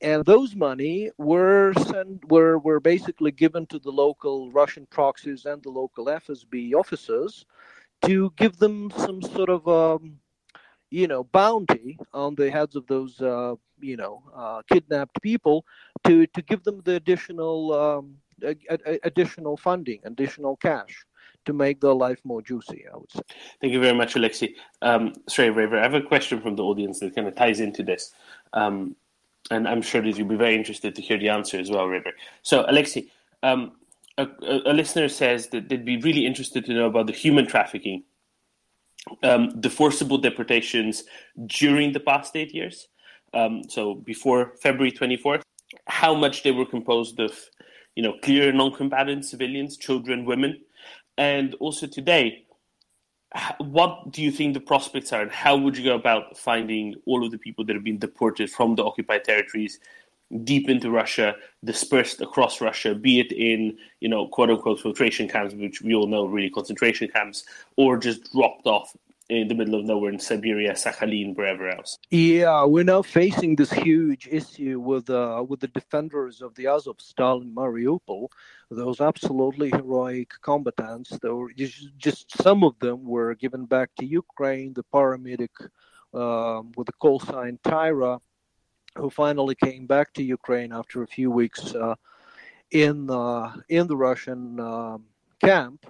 And 0.00 0.24
those 0.24 0.54
money 0.54 1.10
were 1.18 1.72
sent, 1.74 2.30
were 2.30 2.58
were 2.58 2.80
basically 2.80 3.32
given 3.32 3.66
to 3.66 3.78
the 3.78 3.90
local 3.90 4.50
Russian 4.52 4.86
proxies 4.86 5.44
and 5.44 5.62
the 5.62 5.70
local 5.70 6.06
FSB 6.06 6.72
officers 6.74 7.44
to 8.02 8.32
give 8.36 8.56
them 8.58 8.92
some 8.96 9.20
sort 9.20 9.50
of 9.50 9.66
um, 9.66 10.18
you 10.90 11.08
know 11.08 11.24
bounty 11.24 11.98
on 12.14 12.34
the 12.36 12.50
heads 12.50 12.76
of 12.76 12.86
those 12.86 13.20
uh, 13.20 13.54
you 13.80 13.96
know 13.96 14.22
uh, 14.34 14.62
kidnapped 14.70 15.20
people 15.20 15.64
to 16.04 16.26
to 16.26 16.42
give 16.42 16.62
them 16.64 16.80
the 16.84 16.94
additional 16.94 17.72
um, 17.72 18.16
a, 18.42 18.56
a, 18.70 18.98
additional 19.04 19.56
funding, 19.56 20.00
additional 20.04 20.56
cash 20.56 21.04
to 21.44 21.52
make 21.52 21.80
their 21.80 21.94
life 21.94 22.20
more 22.24 22.42
juicy. 22.42 22.84
I 22.92 22.96
would 22.96 23.10
say. 23.10 23.20
Thank 23.60 23.72
you 23.72 23.80
very 23.80 23.96
much, 23.96 24.14
Alexi. 24.14 24.54
Um, 24.82 25.14
sorry, 25.28 25.50
Raver. 25.50 25.78
I 25.78 25.82
have 25.82 25.94
a 25.94 26.02
question 26.02 26.40
from 26.40 26.56
the 26.56 26.62
audience 26.62 27.00
that 27.00 27.14
kind 27.14 27.26
of 27.26 27.34
ties 27.34 27.60
into 27.60 27.82
this. 27.82 28.12
Um, 28.52 28.96
and 29.50 29.66
I'm 29.66 29.82
sure 29.82 30.02
that 30.02 30.18
you'll 30.18 30.28
be 30.28 30.36
very 30.36 30.54
interested 30.54 30.94
to 30.96 31.02
hear 31.02 31.18
the 31.18 31.30
answer 31.30 31.58
as 31.58 31.70
well, 31.70 31.86
Raver. 31.86 32.12
So, 32.42 32.64
Alexi, 32.64 33.08
um, 33.42 33.72
a, 34.18 34.26
a, 34.42 34.72
listener 34.72 35.08
says 35.08 35.48
that 35.48 35.68
they'd 35.68 35.84
be 35.84 35.96
really 35.98 36.26
interested 36.26 36.66
to 36.66 36.74
know 36.74 36.86
about 36.86 37.06
the 37.06 37.12
human 37.12 37.46
trafficking, 37.46 38.02
um, 39.22 39.50
the 39.50 39.70
forcible 39.70 40.18
deportations 40.18 41.04
during 41.46 41.92
the 41.92 42.00
past 42.00 42.36
eight 42.36 42.52
years, 42.52 42.88
um, 43.34 43.62
so 43.68 43.94
before 43.94 44.54
February 44.60 44.92
24th, 44.92 45.42
how 45.86 46.14
much 46.14 46.42
they 46.42 46.50
were 46.50 46.66
composed 46.66 47.20
of, 47.20 47.32
you 47.94 48.02
know, 48.02 48.14
clear 48.22 48.52
non-combatant 48.52 49.24
civilians, 49.24 49.76
children, 49.76 50.24
women, 50.24 50.60
and 51.16 51.54
also 51.54 51.86
today, 51.86 52.44
what 53.58 54.10
do 54.12 54.22
you 54.22 54.30
think 54.30 54.54
the 54.54 54.60
prospects 54.60 55.12
are, 55.12 55.22
and 55.22 55.30
how 55.30 55.56
would 55.56 55.76
you 55.76 55.84
go 55.84 55.94
about 55.94 56.36
finding 56.38 56.94
all 57.06 57.24
of 57.24 57.30
the 57.30 57.38
people 57.38 57.64
that 57.64 57.74
have 57.74 57.84
been 57.84 57.98
deported 57.98 58.50
from 58.50 58.74
the 58.74 58.84
occupied 58.84 59.24
territories 59.24 59.78
deep 60.44 60.68
into 60.68 60.90
Russia, 60.90 61.34
dispersed 61.64 62.20
across 62.20 62.60
Russia, 62.60 62.94
be 62.94 63.20
it 63.20 63.32
in 63.32 63.76
you 64.00 64.08
know 64.08 64.26
quote 64.28 64.50
unquote 64.50 64.80
filtration 64.80 65.28
camps, 65.28 65.54
which 65.54 65.82
we 65.82 65.94
all 65.94 66.06
know 66.06 66.26
really 66.26 66.50
concentration 66.50 67.08
camps, 67.08 67.44
or 67.76 67.98
just 67.98 68.32
dropped 68.32 68.66
off 68.66 68.96
in 69.28 69.46
the 69.48 69.54
middle 69.54 69.78
of 69.78 69.84
nowhere 69.84 70.10
in 70.10 70.18
Siberia, 70.18 70.72
Sakhalin, 70.72 71.36
wherever 71.36 71.68
else. 71.68 71.98
Yeah, 72.10 72.64
we're 72.64 72.84
now 72.84 73.02
facing 73.02 73.56
this 73.56 73.70
huge 73.70 74.26
issue 74.30 74.80
with 74.80 75.10
uh, 75.10 75.44
with 75.46 75.60
the 75.60 75.68
defenders 75.68 76.40
of 76.40 76.54
the 76.54 76.64
Azovstal 76.64 77.42
in 77.42 77.54
Mariupol. 77.54 78.28
Those 78.70 79.00
absolutely 79.00 79.70
heroic 79.70 80.30
combatants. 80.42 81.18
Though 81.20 81.48
just, 81.56 82.42
some 82.42 82.64
of 82.64 82.78
them 82.78 83.04
were 83.04 83.34
given 83.34 83.66
back 83.66 83.90
to 83.98 84.06
Ukraine. 84.06 84.72
The 84.72 84.84
paramedic 84.94 85.54
uh, 86.14 86.62
with 86.76 86.86
the 86.86 86.94
call 86.94 87.20
sign 87.20 87.58
Taira, 87.62 88.20
who 88.96 89.10
finally 89.10 89.54
came 89.54 89.86
back 89.86 90.12
to 90.14 90.22
Ukraine 90.22 90.72
after 90.72 91.02
a 91.02 91.06
few 91.06 91.30
weeks 91.30 91.74
uh, 91.74 91.96
in 92.70 93.10
uh, 93.10 93.56
in 93.68 93.86
the 93.88 93.96
Russian 93.96 94.58
um, 94.58 95.04
camp 95.40 95.84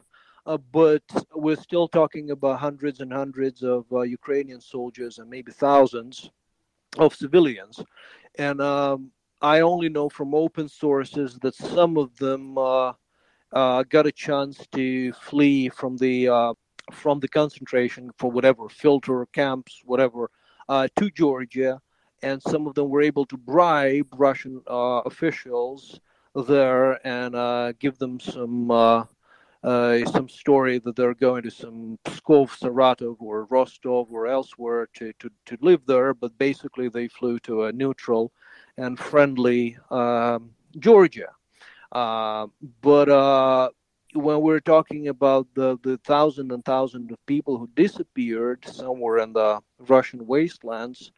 but 0.57 1.03
we're 1.35 1.57
still 1.57 1.89
talking 1.89 2.31
about 2.31 2.59
hundreds 2.59 3.01
and 3.01 3.13
hundreds 3.13 3.63
of 3.63 3.85
uh, 3.93 4.01
Ukrainian 4.01 4.61
soldiers 4.61 5.19
and 5.19 5.29
maybe 5.29 5.53
thousands 5.53 6.31
of 6.97 7.15
civilians. 7.15 7.85
And 8.39 8.61
um, 8.63 9.11
I 9.43 9.61
only 9.61 9.91
know 9.91 10.09
from 10.09 10.35
open 10.35 10.69
sources 10.69 11.39
that 11.41 11.55
some 11.55 11.99
of 11.99 12.17
them 12.17 12.57
uh, 12.57 12.93
uh 13.53 13.83
got 13.85 14.07
a 14.07 14.13
chance 14.13 14.67
to 14.73 15.13
flee 15.13 15.69
from 15.69 15.97
the 15.99 16.29
uh, 16.29 16.55
from 16.93 17.21
the 17.21 17.29
concentration 17.29 18.11
for 18.19 18.31
whatever 18.31 18.69
filter 18.71 19.27
camps, 19.27 19.83
whatever, 19.85 20.31
uh, 20.71 20.89
to 20.97 21.11
Georgia, 21.11 21.79
and 22.23 22.43
some 22.43 22.67
of 22.67 22.75
them 22.75 22.89
were 22.89 23.03
able 23.03 23.27
to 23.27 23.37
bribe 23.37 24.09
Russian 24.17 24.63
officials 24.67 26.01
there 26.35 27.07
and 27.07 27.79
give 27.79 27.99
them 27.99 28.19
some 28.19 28.71
uh, 29.65 30.05
some 30.07 30.29
story 30.29 30.79
that 30.79 30.95
they're 30.95 31.15
going 31.15 31.43
to 31.43 31.51
some 31.51 31.99
Pskov, 32.05 32.57
Saratov, 32.59 33.17
or 33.21 33.45
Rostov, 33.47 34.09
or 34.11 34.27
elsewhere 34.27 34.89
to, 34.95 35.13
to, 35.19 35.31
to 35.47 35.59
live 35.61 35.83
there, 35.87 36.15
but 36.15 36.37
basically 36.39 36.89
they 36.89 37.09
flew 37.09 37.39
to 37.41 37.65
a 37.65 37.73
neutral 37.73 38.33
and 38.77 38.99
friendly 38.99 39.77
um, 39.91 40.51
Georgia. 40.79 41.29
Uh, 41.91 42.47
but 42.83 43.09
uh, 43.09 43.71
when 44.15 44.41
we're 44.41 44.61
talking 44.61 45.09
about 45.09 45.47
the, 45.55 45.79
the 45.83 45.99
thousand 45.99 46.53
and 46.53 46.65
thousand 46.65 47.11
of 47.11 47.27
people 47.27 47.59
who 47.59 47.69
disappeared 47.75 48.65
somewhere 48.65 49.19
in 49.19 49.33
the 49.33 49.61
Russian 49.81 50.27
wastelands, 50.27 51.13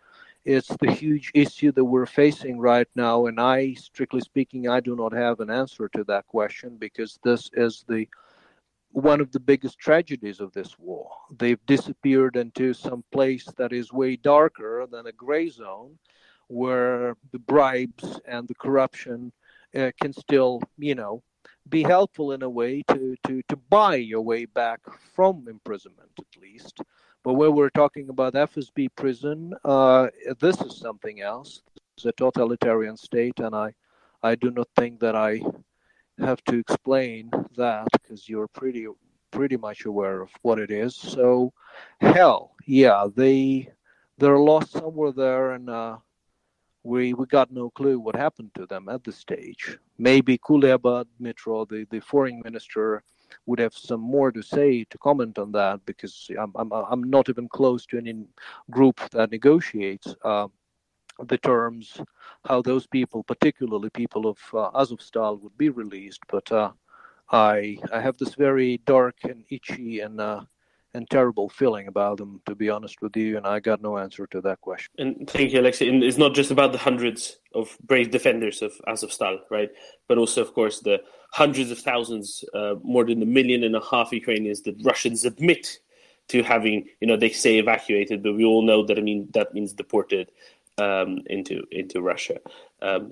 it's 0.45 0.69
the 0.81 0.91
huge 0.91 1.31
issue 1.35 1.71
that 1.73 1.85
we're 1.85 2.07
facing 2.07 2.59
right 2.59 2.89
now. 2.95 3.27
And 3.27 3.39
I, 3.39 3.75
strictly 3.75 4.23
speaking, 4.23 4.69
I 4.69 4.81
do 4.81 4.97
not 4.97 5.13
have 5.13 5.41
an 5.41 5.51
answer 5.51 5.91
to 5.91 6.05
that 6.05 6.27
question 6.27 6.77
because 6.79 7.19
this 7.23 7.51
is 7.53 7.85
the 7.87 8.09
one 8.93 9.21
of 9.21 9.31
the 9.33 9.41
biggest 9.41 9.79
tragedies 9.79 10.41
of 10.41 10.53
this 10.53 10.79
war. 10.79 11.11
They've 11.39 11.65
disappeared 11.67 12.37
into 12.37 12.75
some 12.75 13.05
place 13.13 13.47
that 13.57 13.73
is 13.73 13.93
way 13.93 14.17
darker 14.17 14.87
than 14.91 15.07
a 15.07 15.13
gray 15.13 15.49
zone 15.49 15.99
where 16.49 17.17
the 17.31 17.39
bribes 17.39 18.21
and 18.27 18.49
the 18.49 18.55
corruption 18.55 19.33
uh, 19.77 19.93
can 20.01 20.13
still, 20.13 20.61
you 20.79 20.97
know, 20.97 21.23
be 21.69 21.83
helpful 21.83 22.33
in 22.33 22.43
a 22.43 22.51
way 22.51 22.83
to, 22.89 23.15
to, 23.27 23.43
to 23.49 23.57
buy 23.57 23.95
your 23.95 24.23
way 24.23 24.45
back 24.45 24.81
from 25.15 25.47
imprisonment, 25.49 26.11
at 26.19 26.43
least. 26.43 26.81
But 27.23 27.35
when 27.35 27.55
we're 27.55 27.71
talking 27.71 28.09
about 28.09 28.35
FSB 28.35 28.89
prison, 28.97 29.55
uh, 29.65 30.09
this 30.41 30.61
is 30.61 30.79
something 30.79 31.21
else. 31.21 31.63
It's 31.97 32.07
a 32.07 32.13
totalitarian 32.13 32.97
state, 32.97 33.39
and 33.39 33.55
I, 33.55 33.75
I 34.23 34.35
do 34.35 34.51
not 34.51 34.69
think 34.75 35.01
that 35.01 35.15
I 35.15 35.43
have 36.21 36.43
to 36.45 36.59
explain 36.59 37.31
that 37.57 37.89
because 37.93 38.29
you're 38.29 38.49
pretty 38.49 38.87
pretty 39.31 39.57
much 39.57 39.85
aware 39.85 40.21
of 40.21 40.31
what 40.43 40.59
it 40.59 40.71
is. 40.71 40.95
So, 40.95 41.53
hell, 42.01 42.53
yeah, 42.67 43.07
they 43.15 43.71
they're 44.19 44.39
lost 44.39 44.73
somewhere 44.73 45.13
there, 45.13 45.53
and 45.53 45.71
uh, 45.71 45.97
we 46.83 47.15
we 47.15 47.27
got 47.27 47.51
no 47.51 47.71
clue 47.71 47.99
what 47.99 48.17
happened 48.17 48.51
to 48.55 48.67
them 48.67 48.89
at 48.89 49.05
this 49.05 49.17
stage. 49.17 49.79
Maybe 49.99 50.39
Kuleba 50.39 51.07
Dmitro, 51.21 51.69
the 51.69 51.87
the 51.91 52.01
foreign 52.01 52.41
minister, 52.45 53.03
would 53.47 53.59
have 53.59 53.75
some 53.75 54.01
more 54.01 54.33
to 54.33 54.43
say 54.43 54.85
to 54.85 54.99
comment 54.99 55.39
on 55.39 55.53
that 55.53 55.85
because 55.87 56.31
I'm 56.39 56.53
I'm 56.55 56.73
I'm 56.73 57.03
not 57.05 57.29
even 57.29 57.49
close 57.49 57.87
to 57.87 57.99
any 57.99 58.25
group 58.71 59.01
that 59.11 59.31
negotiates. 59.31 60.15
Uh, 60.25 60.49
the 61.27 61.39
terms, 61.39 62.01
how 62.45 62.63
those 62.63 62.87
people, 62.87 63.23
particularly 63.23 63.91
people 63.91 64.27
of 64.27 64.39
uh, 64.55 64.71
Azovstal, 64.71 65.41
would 65.41 65.57
be 65.57 65.69
released. 65.69 66.21
But 66.29 66.51
uh, 66.53 66.73
I 67.31 67.79
I 67.93 68.01
have 68.01 68.17
this 68.19 68.35
very 68.35 68.79
dark 68.87 69.17
and 69.25 69.45
itchy 69.51 70.01
and 70.01 70.21
uh, 70.21 70.43
and 70.95 71.09
terrible 71.09 71.49
feeling 71.49 71.87
about 71.87 72.19
them, 72.19 72.41
to 72.47 72.55
be 72.55 72.69
honest 72.69 73.01
with 73.01 73.17
you, 73.17 73.37
and 73.37 73.47
I 73.47 73.61
got 73.61 73.81
no 73.81 73.99
answer 73.99 74.27
to 74.29 74.41
that 74.41 74.61
question. 74.61 74.93
And 74.99 75.31
thank 75.31 75.53
you, 75.53 75.61
Alexei. 75.61 75.89
And 75.89 76.03
it's 76.03 76.19
not 76.19 76.35
just 76.35 76.51
about 76.51 76.73
the 76.73 76.79
hundreds 76.79 77.39
of 77.55 77.77
brave 77.85 78.11
defenders 78.11 78.61
of 78.61 78.73
Azovstal, 78.89 79.39
right? 79.51 79.71
But 80.09 80.19
also, 80.19 80.41
of 80.43 80.53
course, 80.53 80.81
the 80.81 80.99
hundreds 81.33 81.71
of 81.71 81.79
thousands, 81.79 82.45
uh, 82.55 82.75
more 82.83 83.05
than 83.05 83.23
a 83.23 83.27
million 83.27 83.63
and 83.63 83.77
a 83.77 83.85
half 83.89 84.13
Ukrainians 84.13 84.63
that 84.63 84.75
Russians 84.83 85.25
admit 85.25 85.79
to 86.29 86.43
having, 86.43 86.87
you 87.01 87.07
know, 87.07 87.17
they 87.17 87.31
say 87.31 87.59
evacuated, 87.59 88.23
but 88.23 88.35
we 88.35 88.45
all 88.45 88.63
know 88.63 88.85
that 88.87 88.99
I 88.99 89.03
mean 89.03 89.29
that 89.35 89.55
means 89.55 89.73
deported 89.73 90.31
um, 90.81 91.19
into 91.27 91.63
into 91.71 92.01
Russia. 92.01 92.39
Um, 92.83 93.11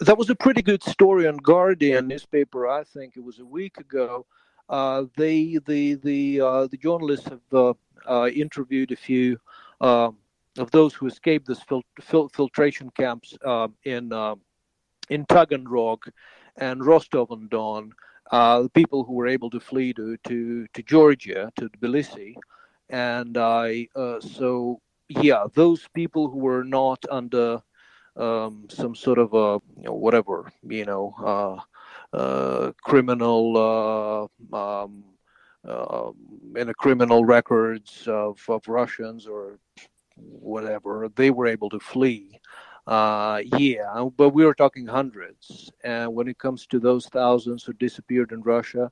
That 0.00 0.18
was 0.18 0.30
a 0.30 0.34
pretty 0.34 0.62
good 0.62 0.82
story 0.82 1.26
on 1.26 1.36
Guardian 1.36 2.08
newspaper. 2.08 2.66
I 2.66 2.84
think 2.84 3.16
it 3.16 3.24
was 3.24 3.38
a 3.38 3.44
week 3.44 3.78
ago. 3.78 4.26
Uh, 4.68 5.04
they 5.16 5.58
the 5.66 5.94
the 5.94 6.40
uh, 6.40 6.66
the 6.66 6.76
journalists 6.76 7.28
have 7.28 7.40
uh, 7.52 7.74
uh 8.08 8.28
interviewed 8.28 8.90
a 8.92 8.96
few 8.96 9.38
um, 9.80 10.16
of 10.58 10.70
those 10.70 10.94
who 10.94 11.06
escaped 11.06 11.46
this 11.46 11.62
fil- 11.62 11.84
fil- 12.00 12.28
filtration 12.28 12.90
camps 12.90 13.36
um, 13.44 13.74
in 13.84 14.12
uh, 14.12 14.34
in 15.10 15.26
Taganrog 15.26 16.08
and 16.56 16.84
Rostov 16.84 17.30
on 17.30 17.48
Don. 17.48 17.92
Uh, 18.30 18.62
the 18.62 18.70
people 18.70 19.04
who 19.04 19.12
were 19.12 19.26
able 19.26 19.50
to 19.50 19.60
flee 19.60 19.92
to 19.92 20.16
to, 20.28 20.66
to 20.72 20.82
Georgia 20.82 21.52
to 21.56 21.68
Tbilisi, 21.68 22.34
and 22.88 23.36
I 23.36 23.88
so 24.20 24.80
yeah, 25.20 25.46
those 25.54 25.88
people 25.94 26.28
who 26.30 26.38
were 26.38 26.64
not 26.64 27.04
under 27.10 27.62
um, 28.16 28.66
some 28.68 28.94
sort 28.94 29.18
of 29.18 29.32
a 29.32 29.60
you 29.76 29.84
know, 29.84 29.94
whatever 29.94 30.52
you 30.62 30.84
know 30.84 31.14
uh, 32.12 32.16
uh, 32.16 32.72
criminal 32.82 34.30
uh, 34.52 34.56
um, 34.56 35.04
uh, 35.66 36.10
in 36.56 36.72
criminal 36.74 37.24
records 37.24 38.04
of, 38.06 38.38
of 38.48 38.66
Russians 38.68 39.26
or 39.26 39.58
whatever, 40.16 41.08
they 41.14 41.30
were 41.30 41.46
able 41.46 41.70
to 41.70 41.80
flee. 41.80 42.38
Uh, 42.86 43.40
yeah, 43.58 44.04
but 44.16 44.30
we 44.30 44.44
were 44.44 44.54
talking 44.54 44.86
hundreds. 44.86 45.70
And 45.84 46.14
when 46.14 46.28
it 46.28 46.38
comes 46.38 46.66
to 46.66 46.80
those 46.80 47.06
thousands 47.06 47.62
who 47.64 47.72
disappeared 47.74 48.32
in 48.32 48.42
Russia, 48.42 48.90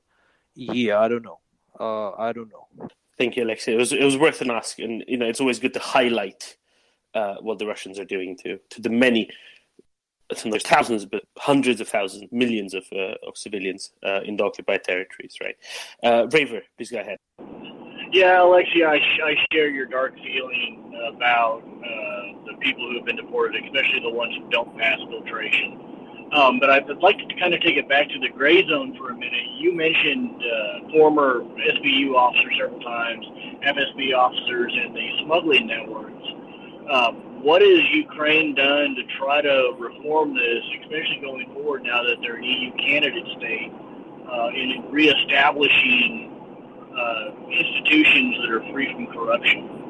yeah, 0.55 0.99
I 0.99 1.07
don't 1.09 1.23
know. 1.23 1.39
Uh, 1.79 2.11
I 2.11 2.31
don't 2.31 2.51
know. 2.51 2.87
Thank 3.21 3.37
you, 3.37 3.43
Alexei. 3.43 3.73
It 3.73 3.77
was 3.77 3.93
it 3.93 4.03
was 4.03 4.17
worth 4.17 4.41
an 4.41 4.49
ask, 4.49 4.79
and 4.79 5.03
you 5.07 5.15
know 5.15 5.27
it's 5.27 5.39
always 5.39 5.59
good 5.59 5.75
to 5.75 5.79
highlight 5.79 6.57
uh, 7.13 7.35
what 7.35 7.59
the 7.59 7.67
Russians 7.67 7.99
are 7.99 8.03
doing 8.15 8.35
to 8.37 8.57
to 8.71 8.81
the 8.81 8.89
many. 8.89 9.29
There's 10.43 10.63
thousands, 10.63 11.05
but 11.05 11.21
hundreds 11.37 11.79
of 11.81 11.87
thousands, 11.87 12.31
millions 12.31 12.73
of 12.73 12.83
uh, 12.91 13.27
of 13.27 13.37
civilians 13.37 13.91
uh, 14.03 14.21
in 14.25 14.37
the 14.37 14.43
occupied 14.43 14.85
territories. 14.85 15.35
Right, 15.39 15.55
uh, 16.03 16.25
Raver, 16.31 16.61
please 16.77 16.89
go 16.89 16.99
ahead. 16.99 17.19
Yeah, 18.11 18.41
Alexei, 18.41 18.83
I, 18.85 18.95
I 18.95 19.35
share 19.53 19.69
your 19.69 19.85
dark 19.85 20.15
feeling 20.15 20.91
about 21.15 21.61
uh, 21.61 22.51
the 22.51 22.57
people 22.59 22.89
who 22.89 22.95
have 22.95 23.05
been 23.05 23.17
deported, 23.17 23.63
especially 23.65 23.99
the 23.99 24.09
ones 24.09 24.33
who 24.35 24.49
don't 24.49 24.75
pass 24.79 24.97
filtration. 25.11 25.90
Um, 26.31 26.59
but 26.59 26.69
I'd 26.69 26.87
like 27.01 27.17
to 27.17 27.35
kind 27.35 27.53
of 27.53 27.59
take 27.59 27.75
it 27.75 27.89
back 27.89 28.07
to 28.09 28.19
the 28.19 28.29
gray 28.29 28.65
zone 28.65 28.95
for 28.97 29.09
a 29.09 29.13
minute. 29.13 29.51
You 29.57 29.75
mentioned 29.75 30.41
uh, 30.41 30.91
former 30.91 31.41
SBU 31.41 32.15
officers 32.15 32.55
several 32.57 32.79
times, 32.79 33.25
FSB 33.67 34.15
officers, 34.15 34.73
and 34.81 34.95
the 34.95 35.09
smuggling 35.25 35.67
networks. 35.67 36.23
Um, 36.89 37.43
what 37.43 37.61
has 37.61 37.83
Ukraine 37.91 38.55
done 38.55 38.95
to 38.95 39.03
try 39.17 39.41
to 39.41 39.75
reform 39.77 40.33
this, 40.35 40.63
especially 40.81 41.19
going 41.21 41.51
forward 41.53 41.83
now 41.83 42.01
that 42.03 42.17
they're 42.21 42.35
an 42.35 42.43
EU 42.43 42.71
candidate 42.77 43.27
state, 43.37 43.71
uh, 44.31 44.49
in 44.55 44.85
reestablishing 44.89 46.31
uh, 46.95 47.31
institutions 47.49 48.37
that 48.39 48.51
are 48.51 48.71
free 48.71 48.93
from 48.93 49.07
corruption? 49.07 49.80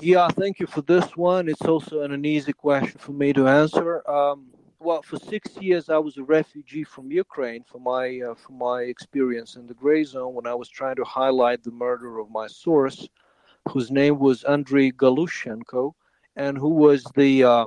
Yeah, 0.00 0.28
thank 0.28 0.58
you 0.58 0.66
for 0.66 0.82
this 0.82 1.16
one. 1.16 1.48
It's 1.48 1.62
also 1.62 2.02
an, 2.02 2.24
easy 2.24 2.52
question 2.52 2.98
for 2.98 3.12
me 3.12 3.32
to 3.32 3.46
answer. 3.46 4.08
Um, 4.08 4.46
well, 4.80 5.02
for 5.02 5.16
six 5.16 5.56
years, 5.60 5.88
I 5.88 5.98
was 5.98 6.16
a 6.16 6.24
refugee 6.24 6.84
from 6.84 7.10
Ukraine 7.10 7.62
for 7.64 7.78
my 7.78 8.20
uh, 8.20 8.34
for 8.34 8.52
my 8.52 8.82
experience 8.82 9.56
in 9.56 9.66
the 9.66 9.74
gray 9.74 10.02
zone 10.04 10.34
when 10.34 10.46
I 10.46 10.54
was 10.54 10.68
trying 10.68 10.96
to 10.96 11.04
highlight 11.04 11.62
the 11.62 11.70
murder 11.70 12.18
of 12.18 12.30
my 12.30 12.46
source, 12.46 13.08
whose 13.68 13.90
name 13.90 14.18
was 14.18 14.44
Andrei 14.44 14.90
Galushenko, 14.90 15.94
and 16.36 16.58
who 16.58 16.70
was 16.70 17.04
the 17.14 17.44
uh, 17.44 17.66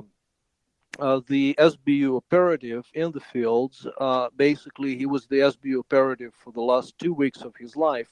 uh, 0.98 1.20
the 1.28 1.54
SBU 1.58 2.16
operative 2.16 2.86
in 2.94 3.12
the 3.12 3.20
fields. 3.20 3.86
Uh, 3.98 4.28
basically, 4.36 4.96
he 4.96 5.06
was 5.06 5.26
the 5.26 5.36
SBU 5.36 5.80
operative 5.80 6.34
for 6.34 6.52
the 6.52 6.60
last 6.62 6.98
two 6.98 7.14
weeks 7.14 7.42
of 7.42 7.54
his 7.56 7.76
life. 7.76 8.10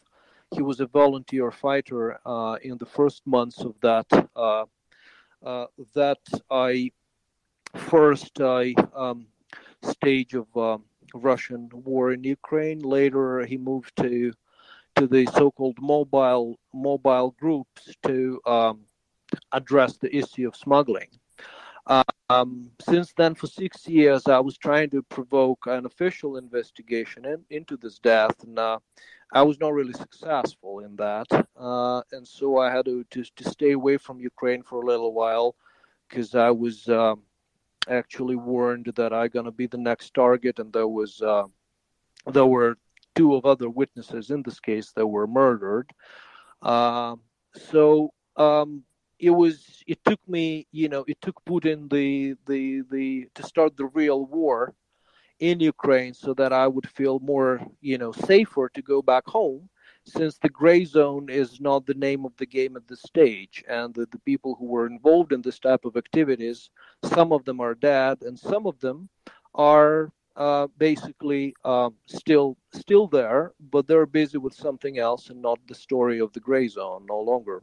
He 0.55 0.63
was 0.63 0.81
a 0.81 0.87
volunteer 0.87 1.51
fighter 1.51 2.19
uh, 2.25 2.57
in 2.63 2.79
the 2.79 2.87
first 2.87 3.27
months 3.27 3.61
of 3.61 3.75
that 3.81 4.07
uh, 4.37 4.65
uh, 5.45 5.67
that 5.95 6.19
I 6.51 6.93
first 7.75 8.41
um, 8.41 9.27
stage 9.83 10.35
of 10.35 10.47
um, 10.57 10.85
Russian 11.13 11.69
war 11.73 12.13
in 12.13 12.23
Ukraine. 12.25 12.81
Later, 12.81 13.45
he 13.45 13.59
moved 13.59 13.97
to 13.97 14.33
to 14.97 15.07
the 15.09 15.27
so-called 15.27 15.79
mobile 15.81 16.57
mobile 16.73 17.35
groups 17.41 17.83
to 18.07 18.41
um, 18.47 18.81
address 19.53 19.97
the 19.97 20.15
issue 20.15 20.47
of 20.47 20.55
smuggling. 20.55 21.09
Um, 22.31 22.71
since 22.81 23.13
then, 23.13 23.35
for 23.35 23.47
six 23.47 23.87
years, 23.87 24.27
I 24.27 24.41
was 24.41 24.57
trying 24.57 24.91
to 24.91 25.03
provoke 25.03 25.67
an 25.67 25.85
official 25.85 26.39
investigation 26.39 27.27
in, 27.27 27.45
into 27.51 27.77
this 27.77 27.99
death, 27.99 28.43
and 28.43 28.59
uh, 28.59 28.79
I 29.35 29.43
was 29.43 29.59
not 29.59 29.75
really 29.75 29.93
successful 29.93 30.79
in 30.79 30.95
that. 30.97 31.27
Uh, 31.59 32.03
and 32.13 32.27
so 32.27 32.59
I 32.59 32.71
had 32.71 32.85
to, 32.85 33.05
to, 33.11 33.25
to 33.25 33.51
stay 33.51 33.73
away 33.73 33.97
from 33.97 34.21
Ukraine 34.21 34.63
for 34.63 34.81
a 34.81 34.87
little 34.87 35.13
while 35.13 35.57
because 36.09 36.37
I 36.37 36.53
was 36.53 36.89
um, 36.89 37.23
actually 37.89 38.37
warned 38.37 38.93
that 38.95 39.13
I'm 39.13 39.29
gonna 39.29 39.51
be 39.51 39.67
the 39.67 39.79
next 39.79 40.15
target, 40.15 40.61
and 40.61 40.73
there 40.73 40.87
was 40.87 41.21
uh, 41.21 41.45
there 42.27 42.47
were 42.47 42.77
two 43.17 43.35
of 43.35 43.45
other 43.45 43.69
witnesses 43.69 44.31
in 44.31 44.43
this 44.43 44.61
case 44.61 44.93
that 44.93 45.07
were 45.07 45.27
murdered. 45.27 45.91
Um, 46.63 47.21
so 47.55 48.13
um, 48.37 48.85
it 49.19 49.31
was 49.31 49.83
it 49.89 49.99
took 50.05 50.21
me 50.29 50.69
you 50.71 50.89
know 50.89 51.05
it 51.09 51.21
took 51.21 51.45
Putin 51.45 51.91
the 51.91 52.37
the 52.47 52.83
the 52.91 53.29
to 53.35 53.43
start 53.43 53.77
the 53.77 53.87
real 53.87 54.27
war 54.27 54.75
in 55.41 55.61
Ukraine 55.61 56.15
so 56.15 56.35
that 56.35 56.53
I 56.53 56.67
would 56.67 56.89
feel 56.89 57.19
more 57.21 57.61
you 57.81 57.99
know 57.99 58.13
safer 58.13 58.69
to 58.71 58.83
go 58.83 59.03
back 59.03 59.27
home 59.27 59.69
since 60.07 60.39
the 60.39 60.49
gray 60.49 60.85
zone 60.85 61.29
is 61.31 61.61
not 61.61 61.87
the 61.87 61.95
name 61.95 62.25
of 62.25 62.37
the 62.37 62.47
game 62.47 62.77
at 62.77 62.87
this 62.87 63.03
stage. 63.03 63.65
And 63.69 63.95
the, 63.95 64.07
the 64.07 64.19
people 64.21 64.55
who 64.55 64.67
were 64.67 64.87
involved 64.87 65.33
in 65.33 65.43
this 65.43 65.59
type 65.59 65.85
of 65.85 65.97
activities 65.97 66.71
some 67.05 67.33
of 67.33 67.45
them 67.45 67.61
are 67.61 67.75
dead 67.75 68.23
and 68.23 68.39
some 68.39 68.67
of 68.67 68.79
them 68.81 69.09
are 69.55 70.13
uh, 70.37 70.67
basically 70.79 71.55
uh, 71.65 71.91
still 72.07 72.57
still 72.73 73.07
there 73.07 73.53
but 73.71 73.87
they're 73.87 74.07
busy 74.07 74.39
with 74.39 74.55
something 74.55 74.99
else 74.99 75.31
and 75.31 75.41
not 75.41 75.59
the 75.69 75.75
story 75.75 76.19
of 76.21 76.33
the 76.33 76.41
gray 76.41 76.67
zone 76.69 77.05
no 77.09 77.21
longer 77.21 77.63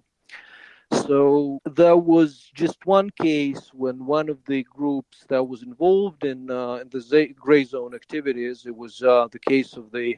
so 0.92 1.60
there 1.66 1.98
was 1.98 2.52
just 2.54 2.86
one 2.86 3.10
case 3.12 3.72
when 3.74 4.06
one 4.06 4.30
of 4.30 4.44
the 4.46 4.64
groups 4.64 5.26
that 5.30 5.44
was 5.44 5.64
involved 5.64 6.24
in, 6.26 6.50
uh, 6.52 6.76
in 6.76 6.90
the 6.90 7.36
gray 7.40 7.64
zone 7.64 7.96
activities, 7.96 8.66
it 8.66 8.76
was 8.76 9.02
uh, 9.02 9.28
the 9.32 9.40
case 9.40 9.78
of 9.78 9.92
the 9.92 10.18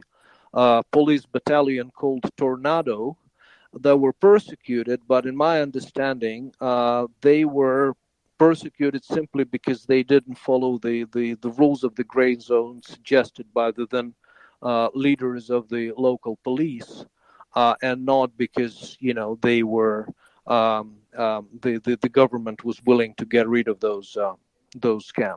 uh, 0.52 0.82
police 0.92 1.26
battalion 1.26 1.90
called 1.90 2.24
Tornado, 2.36 3.16
that 3.80 3.96
were 3.96 4.12
persecuted. 4.12 5.00
But 5.06 5.26
in 5.26 5.36
my 5.36 5.60
understanding, 5.60 6.52
uh, 6.60 7.06
they 7.20 7.44
were 7.44 7.94
persecuted 8.38 9.04
simply 9.04 9.44
because 9.44 9.84
they 9.84 10.02
didn't 10.02 10.38
follow 10.38 10.78
the, 10.78 11.04
the, 11.12 11.34
the 11.34 11.50
rules 11.50 11.84
of 11.84 11.94
the 11.94 12.04
gray 12.04 12.36
zone 12.36 12.82
suggested 12.82 13.46
by 13.52 13.70
the 13.70 13.86
then 13.90 14.14
uh, 14.62 14.88
leaders 14.94 15.50
of 15.50 15.68
the 15.68 15.92
local 15.96 16.38
police, 16.42 17.04
uh, 17.54 17.74
and 17.82 18.04
not 18.04 18.36
because 18.36 18.96
you 18.98 19.14
know 19.14 19.38
they 19.42 19.62
were 19.62 20.08
um, 20.46 20.96
um, 21.16 21.48
the, 21.62 21.78
the, 21.78 21.96
the 22.00 22.08
government 22.08 22.64
was 22.64 22.80
willing 22.84 23.14
to 23.14 23.24
get 23.24 23.48
rid 23.48 23.68
of 23.68 23.80
those 23.80 24.16
uh, 24.16 24.34
those 24.76 25.10
scams. 25.10 25.36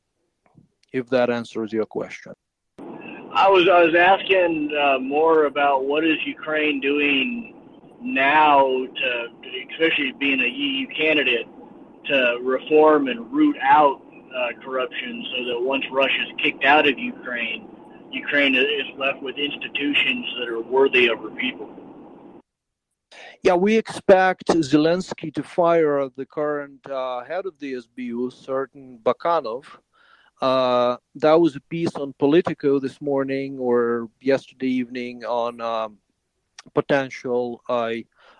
If 0.91 1.09
that 1.09 1.29
answers 1.29 1.71
your 1.71 1.85
question. 1.85 2.33
I 2.79 3.49
was 3.49 3.67
I 3.69 3.83
was 3.83 3.93
asking 3.93 4.75
uh, 4.75 4.99
more 4.99 5.45
about 5.45 5.85
what 5.85 6.03
is 6.03 6.17
Ukraine 6.25 6.79
doing 6.79 7.53
now 8.01 8.65
to, 8.67 9.27
especially 9.71 10.13
being 10.19 10.39
a 10.39 10.47
EU 10.47 10.87
candidate, 10.95 11.47
to 12.05 12.39
reform 12.41 13.07
and 13.09 13.31
root 13.31 13.55
out 13.61 14.01
uh, 14.35 14.47
corruption, 14.63 15.25
so 15.35 15.45
that 15.45 15.61
once 15.61 15.85
Russia 15.91 16.21
is 16.21 16.29
kicked 16.41 16.63
out 16.63 16.87
of 16.87 16.97
Ukraine, 16.97 17.67
Ukraine 18.11 18.55
is 18.55 18.87
left 18.97 19.21
with 19.21 19.37
institutions 19.37 20.25
that 20.39 20.49
are 20.49 20.61
worthy 20.61 21.07
of 21.07 21.19
her 21.19 21.29
people. 21.31 21.69
Yeah, 23.43 23.55
we 23.55 23.77
expect 23.77 24.47
Zelensky 24.47 25.33
to 25.33 25.43
fire 25.43 26.09
the 26.15 26.25
current 26.25 26.85
uh, 26.89 27.23
head 27.23 27.45
of 27.45 27.57
the 27.59 27.73
SBU, 27.73 28.33
certain 28.33 28.99
Bakanov. 29.03 29.65
Uh, 30.41 30.97
that 31.15 31.39
was 31.39 31.55
a 31.55 31.61
piece 31.61 31.95
on 31.95 32.13
Politico 32.19 32.79
this 32.79 33.01
morning 33.01 33.57
or 33.57 34.09
yesterday 34.21 34.67
evening 34.67 35.25
on 35.25 35.59
um, 35.61 35.97
potential 36.73 37.61
uh, 37.69 37.93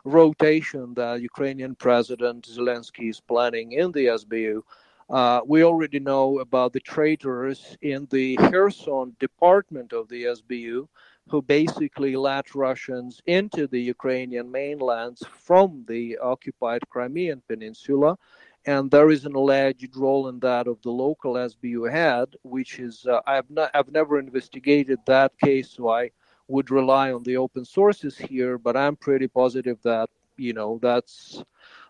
rotation 0.04 0.94
that 0.94 1.22
Ukrainian 1.22 1.74
President 1.76 2.48
Zelensky 2.48 3.10
is 3.10 3.20
planning 3.20 3.72
in 3.72 3.92
the 3.92 4.06
SBU. 4.06 4.62
Uh, 5.10 5.40
we 5.46 5.64
already 5.64 6.00
know 6.00 6.40
about 6.40 6.74
the 6.74 6.82
traitors 6.82 7.78
in 7.82 8.08
the 8.12 8.36
Kherson 8.36 9.16
department 9.20 9.94
of 9.94 10.10
the 10.10 10.24
SBU 10.26 10.88
who 11.30 11.42
basically 11.42 12.16
let 12.16 12.56
Russians 12.56 13.22
into 13.26 13.68
the 13.68 13.82
Ukrainian 13.82 14.50
mainlands 14.52 15.24
from 15.28 15.86
the 15.88 16.18
occupied 16.20 16.82
Crimean 16.90 17.42
Peninsula. 17.48 18.18
And 18.66 18.92
there 18.92 19.10
is 19.10 19.26
an 19.26 19.36
alleged 19.36 19.96
role 19.96 20.28
in 20.30 20.40
that 20.40 20.68
of 20.68 20.82
the 20.82 20.92
local 20.92 21.34
SBU 21.36 21.92
head, 21.92 22.36
which 22.44 22.80
is 22.80 23.06
uh, 23.06 23.22
I've 23.26 23.50
not 23.50 23.72
I've 23.74 23.92
never 23.92 24.20
investigated 24.20 25.00
that 25.06 25.32
case, 25.40 25.70
so 25.72 25.90
I 25.90 26.12
would 26.48 26.70
rely 26.72 27.12
on 27.14 27.24
the 27.24 27.38
open 27.38 27.64
sources 27.66 28.18
here. 28.18 28.58
But 28.58 28.76
I'm 28.76 28.96
pretty 28.98 29.28
positive 29.28 29.78
that 29.84 30.10
you 30.38 30.54
know 30.54 30.80
that's 30.82 31.44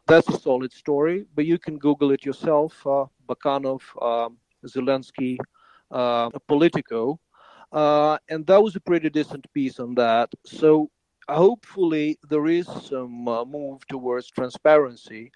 that's 0.08 0.30
a 0.30 0.40
solid 0.40 0.72
story. 0.72 1.26
But 1.36 1.46
you 1.46 1.58
can 1.58 1.78
Google 1.80 2.12
it 2.12 2.26
yourself, 2.26 2.86
uh, 2.86 3.06
Bakanov, 3.28 3.82
um, 4.02 4.38
Zelensky, 4.66 5.38
uh, 5.92 6.30
Politico, 6.48 7.20
uh, 7.72 8.18
and 8.30 8.45
that 8.47 8.61
was 8.61 8.76
a 8.76 8.80
pretty 8.80 9.09
decent 9.09 9.45
piece 9.53 9.80
on 9.80 9.95
that. 9.95 10.30
So 10.45 10.89
hopefully 11.30 12.18
there 12.30 12.47
is 12.47 12.68
some 12.86 13.28
uh, 13.28 13.45
move 13.45 13.86
towards 13.88 14.30
transparency 14.30 15.32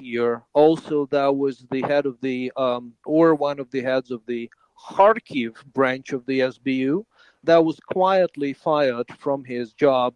here. 0.00 0.42
Also, 0.52 1.06
that 1.06 1.34
was 1.34 1.66
the 1.70 1.82
head 1.82 2.06
of 2.06 2.20
the, 2.20 2.52
um, 2.56 2.92
or 3.04 3.34
one 3.34 3.58
of 3.58 3.70
the 3.70 3.82
heads 3.82 4.10
of 4.10 4.22
the 4.26 4.50
Kharkiv 4.90 5.64
branch 5.74 6.12
of 6.12 6.24
the 6.26 6.40
SBU 6.40 7.04
that 7.44 7.64
was 7.64 7.78
quietly 7.80 8.52
fired 8.52 9.06
from 9.18 9.44
his 9.44 9.72
job 9.72 10.14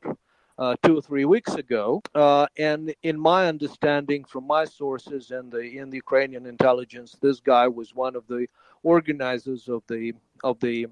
uh, 0.58 0.76
two 0.82 0.98
or 0.98 1.02
three 1.02 1.24
weeks 1.24 1.54
ago. 1.54 2.02
Uh, 2.14 2.46
and 2.58 2.94
in 3.02 3.18
my 3.18 3.48
understanding, 3.48 4.24
from 4.24 4.46
my 4.46 4.64
sources 4.64 5.30
and 5.30 5.50
the 5.50 5.78
in 5.78 5.90
the 5.90 5.96
Ukrainian 5.96 6.46
intelligence, 6.46 7.16
this 7.20 7.40
guy 7.40 7.66
was 7.66 7.94
one 7.94 8.14
of 8.16 8.26
the 8.26 8.46
organizers 8.82 9.68
of 9.68 9.82
the 9.88 10.12
of 10.44 10.58
the 10.60 10.86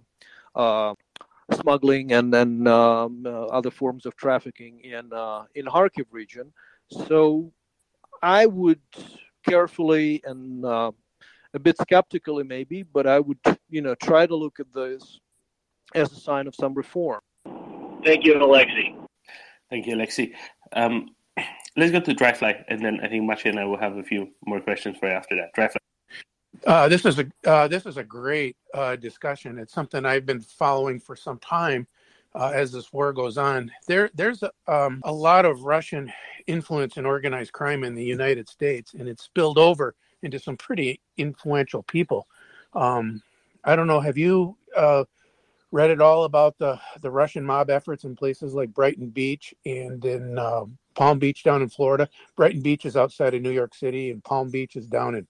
smuggling 1.55 2.12
and 2.12 2.32
then 2.32 2.66
um, 2.66 3.24
uh, 3.26 3.46
other 3.46 3.70
forms 3.70 4.07
of 4.07 4.16
trafficking 4.16 4.80
in 4.80 5.12
uh, 5.12 5.44
in 5.55 5.66
Kharkiv 5.66 6.07
region. 6.11 6.53
So 6.88 7.53
I 8.22 8.46
would 8.46 8.80
carefully 9.46 10.22
and 10.24 10.64
uh, 10.64 10.92
a 11.55 11.59
bit 11.59 11.76
skeptically 11.78 12.44
maybe, 12.44 12.82
but 12.82 13.07
I 13.07 13.20
would 13.20 13.38
you 13.68 13.82
know 13.82 13.94
try 13.94 14.26
to 14.26 14.36
look 14.36 14.61
at 14.61 14.72
this 14.72 15.20
as 15.94 16.12
a 16.12 16.20
sign 16.20 16.46
of 16.46 16.55
some 16.55 16.74
reform. 16.74 17.20
Thank 18.05 18.24
you, 18.24 18.42
Alexei. 18.42 18.94
Thank 19.68 19.86
you, 19.86 19.94
Alexei. 19.94 20.34
Um, 20.72 21.11
let's 21.76 21.92
go 21.92 22.01
to 22.01 22.14
Dryfly, 22.14 22.64
and 22.68 22.84
then 22.84 23.01
I 23.03 23.09
think 23.09 23.28
Maciej 23.30 23.51
and 23.51 23.61
I 23.61 23.64
will 23.64 23.78
have 23.78 23.96
a 23.96 24.03
few 24.03 24.28
more 24.46 24.61
questions 24.61 24.96
for 24.98 25.09
you 25.09 25.14
after 25.14 25.36
that. 25.36 25.55
Dryfly. 25.57 25.76
Uh, 26.66 26.88
this 26.88 27.06
is 27.06 27.18
a 27.18 27.26
uh, 27.46 27.68
this 27.68 27.86
is 27.86 27.96
a 27.96 28.04
great 28.04 28.56
uh, 28.74 28.96
discussion. 28.96 29.58
It's 29.58 29.72
something 29.72 30.04
I've 30.04 30.26
been 30.26 30.40
following 30.40 31.00
for 31.00 31.16
some 31.16 31.38
time 31.38 31.86
uh, 32.34 32.52
as 32.54 32.70
this 32.70 32.92
war 32.92 33.12
goes 33.12 33.38
on. 33.38 33.70
There 33.86 34.11
there's 34.14 34.42
a, 34.42 34.50
um, 34.68 35.00
a 35.04 35.12
lot 35.12 35.46
of 35.46 35.62
Russian 35.62 36.12
influence 36.46 36.96
in 36.96 37.06
organized 37.06 37.52
crime 37.52 37.82
in 37.82 37.94
the 37.94 38.04
United 38.04 38.48
States, 38.48 38.92
and 38.94 39.08
it's 39.08 39.24
spilled 39.24 39.58
over 39.58 39.94
into 40.22 40.38
some 40.38 40.56
pretty 40.56 41.00
influential 41.16 41.82
people. 41.84 42.26
Um, 42.74 43.22
I 43.64 43.74
don't 43.74 43.86
know. 43.86 44.00
Have 44.00 44.18
you 44.18 44.56
uh, 44.76 45.04
read 45.72 45.90
at 45.90 46.02
all 46.02 46.24
about 46.24 46.58
the 46.58 46.78
the 47.00 47.11
Russian 47.11 47.44
mob 47.44 47.70
efforts 47.70 48.04
in 48.04 48.14
places 48.16 48.52
like 48.52 48.74
Brighton 48.74 49.08
Beach 49.08 49.54
and 49.64 50.04
in 50.04 50.38
uh, 50.38 50.64
Palm 50.94 51.18
Beach 51.18 51.42
down 51.42 51.62
in 51.62 51.70
Florida? 51.70 52.06
Brighton 52.36 52.61
Beach 52.61 52.84
is 52.84 52.98
outside 52.98 53.32
of 53.32 53.40
New 53.40 53.50
York 53.50 53.74
City, 53.74 54.11
and 54.11 54.22
Palm 54.22 54.50
Beach 54.50 54.76
is 54.76 54.86
down 54.86 55.14
in 55.14 55.26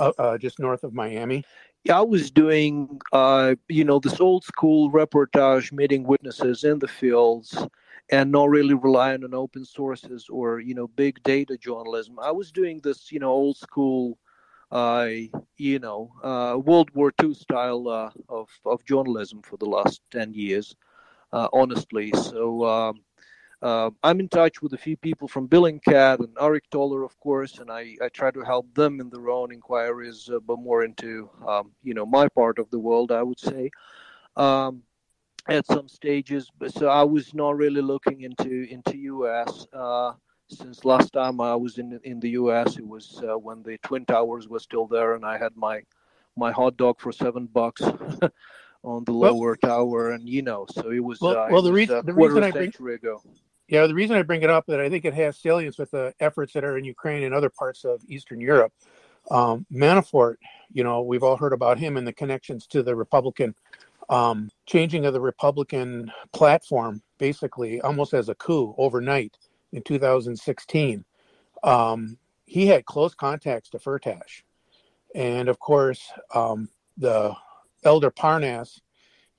uh, 0.00 0.12
uh, 0.18 0.38
just 0.38 0.58
north 0.58 0.84
of 0.84 0.94
Miami. 0.94 1.44
Yeah, 1.84 1.98
I 1.98 2.02
was 2.02 2.30
doing, 2.30 3.00
uh, 3.12 3.54
you 3.68 3.84
know, 3.84 3.98
this 3.98 4.20
old 4.20 4.44
school 4.44 4.90
reportage, 4.90 5.72
meeting 5.72 6.04
witnesses 6.04 6.64
in 6.64 6.78
the 6.78 6.88
fields, 6.88 7.66
and 8.10 8.32
not 8.32 8.50
really 8.50 8.74
relying 8.74 9.24
on 9.24 9.34
open 9.34 9.64
sources 9.64 10.26
or 10.28 10.60
you 10.60 10.74
know 10.74 10.88
big 10.88 11.22
data 11.22 11.56
journalism. 11.56 12.18
I 12.20 12.32
was 12.32 12.52
doing 12.52 12.80
this, 12.82 13.12
you 13.12 13.20
know, 13.20 13.30
old 13.30 13.56
school, 13.56 14.18
uh, 14.70 15.08
you 15.56 15.78
know, 15.78 16.12
uh, 16.22 16.58
World 16.58 16.90
War 16.94 17.12
II 17.22 17.34
style 17.34 17.88
uh, 17.88 18.10
of 18.28 18.48
of 18.66 18.84
journalism 18.84 19.42
for 19.42 19.56
the 19.56 19.66
last 19.66 20.00
ten 20.10 20.32
years, 20.34 20.76
uh, 21.32 21.48
honestly. 21.52 22.12
So. 22.12 22.64
Um, 22.64 23.02
uh, 23.62 23.90
I'm 24.02 24.20
in 24.20 24.28
touch 24.28 24.62
with 24.62 24.72
a 24.72 24.78
few 24.78 24.96
people 24.96 25.28
from 25.28 25.48
Bellingcat 25.48 26.20
and 26.20 26.34
Aric 26.36 26.62
Toler, 26.70 27.04
of 27.04 27.18
course, 27.20 27.58
and 27.58 27.70
I, 27.70 27.94
I 28.00 28.08
try 28.08 28.30
to 28.30 28.40
help 28.40 28.72
them 28.74 29.00
in 29.00 29.10
their 29.10 29.28
own 29.28 29.52
inquiries, 29.52 30.30
uh, 30.32 30.38
but 30.40 30.58
more 30.58 30.84
into 30.84 31.28
um, 31.46 31.72
you 31.82 31.92
know 31.92 32.06
my 32.06 32.28
part 32.28 32.58
of 32.58 32.70
the 32.70 32.78
world, 32.78 33.12
I 33.12 33.22
would 33.22 33.38
say. 33.38 33.70
Um, 34.36 34.82
at 35.48 35.66
some 35.66 35.88
stages, 35.88 36.50
but 36.58 36.72
so 36.72 36.88
I 36.88 37.02
was 37.02 37.34
not 37.34 37.56
really 37.56 37.80
looking 37.82 38.22
into 38.22 38.66
into 38.70 38.96
US. 38.96 39.66
Uh, 39.72 40.12
since 40.48 40.84
last 40.84 41.12
time 41.12 41.40
I 41.40 41.54
was 41.54 41.78
in 41.78 42.00
in 42.04 42.20
the 42.20 42.30
US, 42.30 42.78
it 42.78 42.86
was 42.86 43.22
uh, 43.22 43.36
when 43.36 43.62
the 43.62 43.76
Twin 43.78 44.06
Towers 44.06 44.48
were 44.48 44.60
still 44.60 44.86
there, 44.86 45.14
and 45.14 45.24
I 45.24 45.36
had 45.36 45.56
my 45.56 45.82
my 46.36 46.50
hot 46.50 46.76
dog 46.76 46.98
for 46.98 47.12
seven 47.12 47.46
bucks. 47.46 47.82
on 48.82 49.04
the 49.04 49.12
lower 49.12 49.58
well, 49.62 49.70
tower, 49.70 50.12
and 50.12 50.26
you 50.26 50.40
know, 50.40 50.66
so 50.70 50.90
it 50.90 51.00
was. 51.00 51.20
Well, 51.20 51.36
uh, 51.36 51.48
well 51.50 51.60
the, 51.60 51.70
reason, 51.72 52.04
the 52.06 52.14
reason 52.14 52.42
I 52.42 52.50
bring, 52.50 52.72
ago. 52.94 53.22
Yeah, 53.70 53.86
the 53.86 53.94
reason 53.94 54.16
I 54.16 54.22
bring 54.22 54.42
it 54.42 54.50
up 54.50 54.66
that 54.66 54.80
I 54.80 54.90
think 54.90 55.04
it 55.04 55.14
has 55.14 55.38
salience 55.38 55.78
with 55.78 55.92
the 55.92 56.12
efforts 56.18 56.54
that 56.54 56.64
are 56.64 56.76
in 56.76 56.84
Ukraine 56.84 57.22
and 57.22 57.32
other 57.32 57.48
parts 57.48 57.84
of 57.84 58.02
Eastern 58.08 58.40
Europe. 58.40 58.72
Um, 59.30 59.64
Manafort, 59.72 60.38
you 60.72 60.82
know, 60.82 61.02
we've 61.02 61.22
all 61.22 61.36
heard 61.36 61.52
about 61.52 61.78
him 61.78 61.96
and 61.96 62.04
the 62.04 62.12
connections 62.12 62.66
to 62.66 62.82
the 62.82 62.96
Republican 62.96 63.54
um, 64.08 64.50
changing 64.66 65.06
of 65.06 65.12
the 65.12 65.20
Republican 65.20 66.10
platform, 66.32 67.00
basically 67.18 67.80
almost 67.80 68.12
as 68.12 68.28
a 68.28 68.34
coup 68.34 68.74
overnight 68.76 69.38
in 69.70 69.82
2016. 69.82 71.04
Um, 71.62 72.18
he 72.46 72.66
had 72.66 72.86
close 72.86 73.14
contacts 73.14 73.70
to 73.70 73.78
Firtash, 73.78 74.42
and 75.14 75.48
of 75.48 75.60
course, 75.60 76.10
um, 76.34 76.68
the 76.98 77.36
elder 77.84 78.10
Parnas 78.10 78.80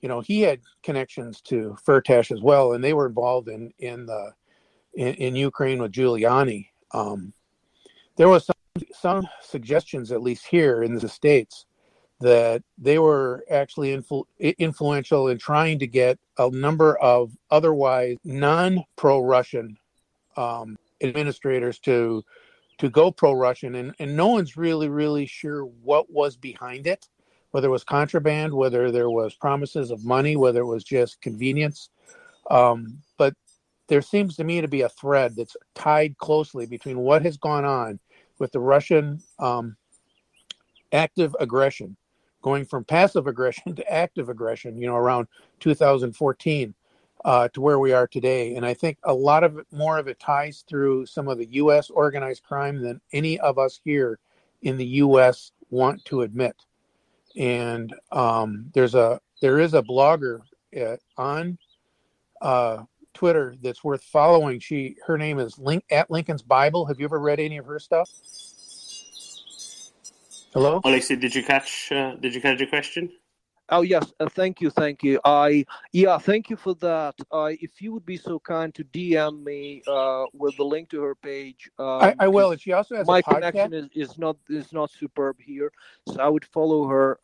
you 0.02 0.08
know, 0.08 0.20
he 0.20 0.42
had 0.42 0.60
connections 0.82 1.40
to 1.42 1.76
Firtash 1.86 2.32
as 2.32 2.42
well, 2.42 2.72
and 2.72 2.82
they 2.82 2.92
were 2.92 3.06
involved 3.06 3.48
in 3.48 3.72
in 3.78 4.04
the 4.04 4.34
in, 4.94 5.14
in 5.14 5.36
Ukraine 5.36 5.80
with 5.80 5.92
Giuliani. 5.92 6.68
Um, 6.90 7.32
there 8.16 8.28
was 8.28 8.44
some 8.44 8.56
some 8.92 9.28
suggestions, 9.40 10.10
at 10.10 10.22
least 10.22 10.46
here 10.46 10.82
in 10.82 10.94
the 10.94 11.08
states, 11.08 11.66
that 12.20 12.62
they 12.76 12.98
were 12.98 13.44
actually 13.48 13.96
influ- 13.96 14.26
influential 14.58 15.28
in 15.28 15.38
trying 15.38 15.78
to 15.78 15.86
get 15.86 16.18
a 16.38 16.50
number 16.50 16.96
of 16.98 17.36
otherwise 17.50 18.16
non-pro-Russian 18.24 19.78
um, 20.36 20.76
administrators 21.00 21.78
to 21.78 22.24
to 22.78 22.90
go 22.90 23.12
pro-Russian, 23.12 23.76
and, 23.76 23.94
and 24.00 24.16
no 24.16 24.26
one's 24.26 24.56
really 24.56 24.88
really 24.88 25.26
sure 25.26 25.64
what 25.64 26.10
was 26.10 26.36
behind 26.36 26.88
it 26.88 27.08
whether 27.52 27.68
it 27.68 27.70
was 27.70 27.84
contraband, 27.84 28.52
whether 28.52 28.90
there 28.90 29.10
was 29.10 29.34
promises 29.34 29.90
of 29.90 30.04
money, 30.04 30.36
whether 30.36 30.60
it 30.60 30.66
was 30.66 30.84
just 30.84 31.20
convenience. 31.20 31.90
Um, 32.50 32.98
but 33.18 33.34
there 33.88 34.02
seems 34.02 34.36
to 34.36 34.44
me 34.44 34.60
to 34.60 34.68
be 34.68 34.80
a 34.82 34.88
thread 34.88 35.36
that's 35.36 35.56
tied 35.74 36.16
closely 36.18 36.66
between 36.66 36.98
what 36.98 37.22
has 37.22 37.36
gone 37.36 37.64
on 37.64 38.00
with 38.38 38.52
the 38.52 38.60
Russian 38.60 39.22
um, 39.38 39.76
active 40.92 41.36
aggression, 41.40 41.96
going 42.40 42.64
from 42.64 42.84
passive 42.84 43.26
aggression 43.26 43.74
to 43.76 43.92
active 43.92 44.30
aggression, 44.30 44.78
you 44.78 44.86
know, 44.86 44.96
around 44.96 45.28
2014 45.60 46.74
uh, 47.24 47.48
to 47.48 47.60
where 47.60 47.78
we 47.78 47.92
are 47.92 48.06
today. 48.06 48.56
And 48.56 48.64
I 48.64 48.72
think 48.72 48.96
a 49.04 49.12
lot 49.12 49.44
of 49.44 49.58
it, 49.58 49.66
more 49.70 49.98
of 49.98 50.08
it 50.08 50.18
ties 50.18 50.64
through 50.66 51.04
some 51.04 51.28
of 51.28 51.36
the 51.36 51.46
U.S. 51.52 51.90
organized 51.90 52.44
crime 52.44 52.80
than 52.80 53.00
any 53.12 53.38
of 53.40 53.58
us 53.58 53.78
here 53.84 54.18
in 54.62 54.78
the 54.78 54.86
U.S. 54.86 55.52
want 55.70 56.02
to 56.06 56.22
admit 56.22 56.56
and 57.36 57.94
um, 58.10 58.70
there's 58.74 58.94
a 58.94 59.20
there 59.40 59.58
is 59.58 59.74
a 59.74 59.82
blogger 59.82 60.40
uh, 60.80 60.96
on 61.16 61.58
uh, 62.40 62.84
Twitter 63.14 63.54
that's 63.62 63.84
worth 63.84 64.02
following. 64.04 64.60
She 64.60 64.96
her 65.06 65.18
name 65.18 65.38
is 65.38 65.58
Link 65.58 65.84
at 65.90 66.10
Lincoln's 66.10 66.42
Bible. 66.42 66.86
Have 66.86 66.98
you 66.98 67.04
ever 67.04 67.18
read 67.18 67.40
any 67.40 67.58
of 67.58 67.66
her 67.66 67.78
stuff? 67.78 68.10
Hello, 70.52 70.80
Alexei. 70.84 71.16
Did 71.16 71.34
you 71.34 71.42
catch? 71.42 71.90
Uh, 71.90 72.14
did 72.16 72.34
you 72.34 72.40
catch 72.40 72.58
your 72.58 72.68
question? 72.68 73.10
Oh 73.68 73.82
yes, 73.82 74.12
uh, 74.20 74.28
thank 74.28 74.60
you, 74.60 74.70
thank 74.70 75.02
you. 75.02 75.20
I 75.24 75.64
yeah, 75.92 76.18
thank 76.18 76.50
you 76.50 76.56
for 76.56 76.74
that. 76.76 77.14
Uh, 77.30 77.52
if 77.60 77.80
you 77.80 77.92
would 77.92 78.04
be 78.04 78.16
so 78.16 78.38
kind 78.38 78.74
to 78.74 78.84
DM 78.84 79.42
me 79.44 79.82
uh, 79.86 80.24
with 80.34 80.56
the 80.56 80.64
link 80.64 80.90
to 80.90 81.00
her 81.02 81.14
page, 81.14 81.70
um, 81.78 81.86
I, 81.86 82.14
I, 82.20 82.28
will. 82.28 82.50
And 82.50 82.60
she 82.60 82.72
also 82.72 82.96
has 82.96 83.06
my 83.06 83.22
connection 83.22 83.72
is, 83.72 83.88
is 83.94 84.18
not 84.18 84.36
is 84.48 84.72
not 84.72 84.90
superb 84.90 85.36
here, 85.40 85.72
so 86.06 86.20
I 86.20 86.28
would 86.28 86.44
follow 86.44 86.86
her 86.86 87.18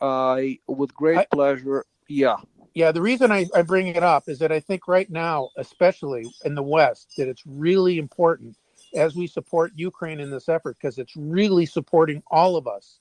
with 0.66 0.94
great 0.94 1.18
I, 1.18 1.26
pleasure. 1.32 1.84
Yeah. 2.08 2.36
Yeah, 2.74 2.92
the 2.92 3.02
reason 3.02 3.32
I, 3.32 3.46
I 3.54 3.62
bring 3.62 3.88
it 3.88 4.04
up 4.04 4.28
is 4.28 4.38
that 4.38 4.52
I 4.52 4.60
think 4.60 4.86
right 4.86 5.10
now, 5.10 5.50
especially 5.56 6.26
in 6.44 6.54
the 6.54 6.62
West, 6.62 7.14
that 7.16 7.28
it's 7.28 7.42
really 7.44 7.98
important 7.98 8.56
as 8.94 9.16
we 9.16 9.26
support 9.26 9.72
Ukraine 9.74 10.20
in 10.20 10.30
this 10.30 10.48
effort 10.48 10.76
because 10.80 10.98
it's 10.98 11.16
really 11.16 11.66
supporting 11.66 12.22
all 12.30 12.56
of 12.56 12.66
us 12.66 13.00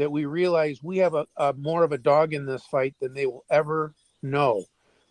that 0.00 0.10
we 0.10 0.24
realize 0.24 0.82
we 0.82 0.96
have 0.96 1.12
a, 1.12 1.26
a, 1.36 1.52
more 1.52 1.84
of 1.84 1.92
a 1.92 1.98
dog 1.98 2.32
in 2.32 2.46
this 2.46 2.64
fight 2.64 2.94
than 3.00 3.12
they 3.12 3.26
will 3.26 3.44
ever 3.50 3.94
know. 4.22 4.64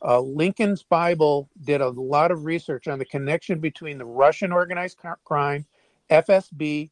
Uh, 0.03 0.19
Lincoln's 0.19 0.81
Bible 0.81 1.47
did 1.63 1.79
a 1.79 1.89
lot 1.89 2.31
of 2.31 2.45
research 2.45 2.87
on 2.87 2.97
the 2.97 3.05
connection 3.05 3.59
between 3.59 3.99
the 3.99 4.05
Russian 4.05 4.51
organized 4.51 4.97
crime, 5.25 5.63
FSB, 6.09 6.89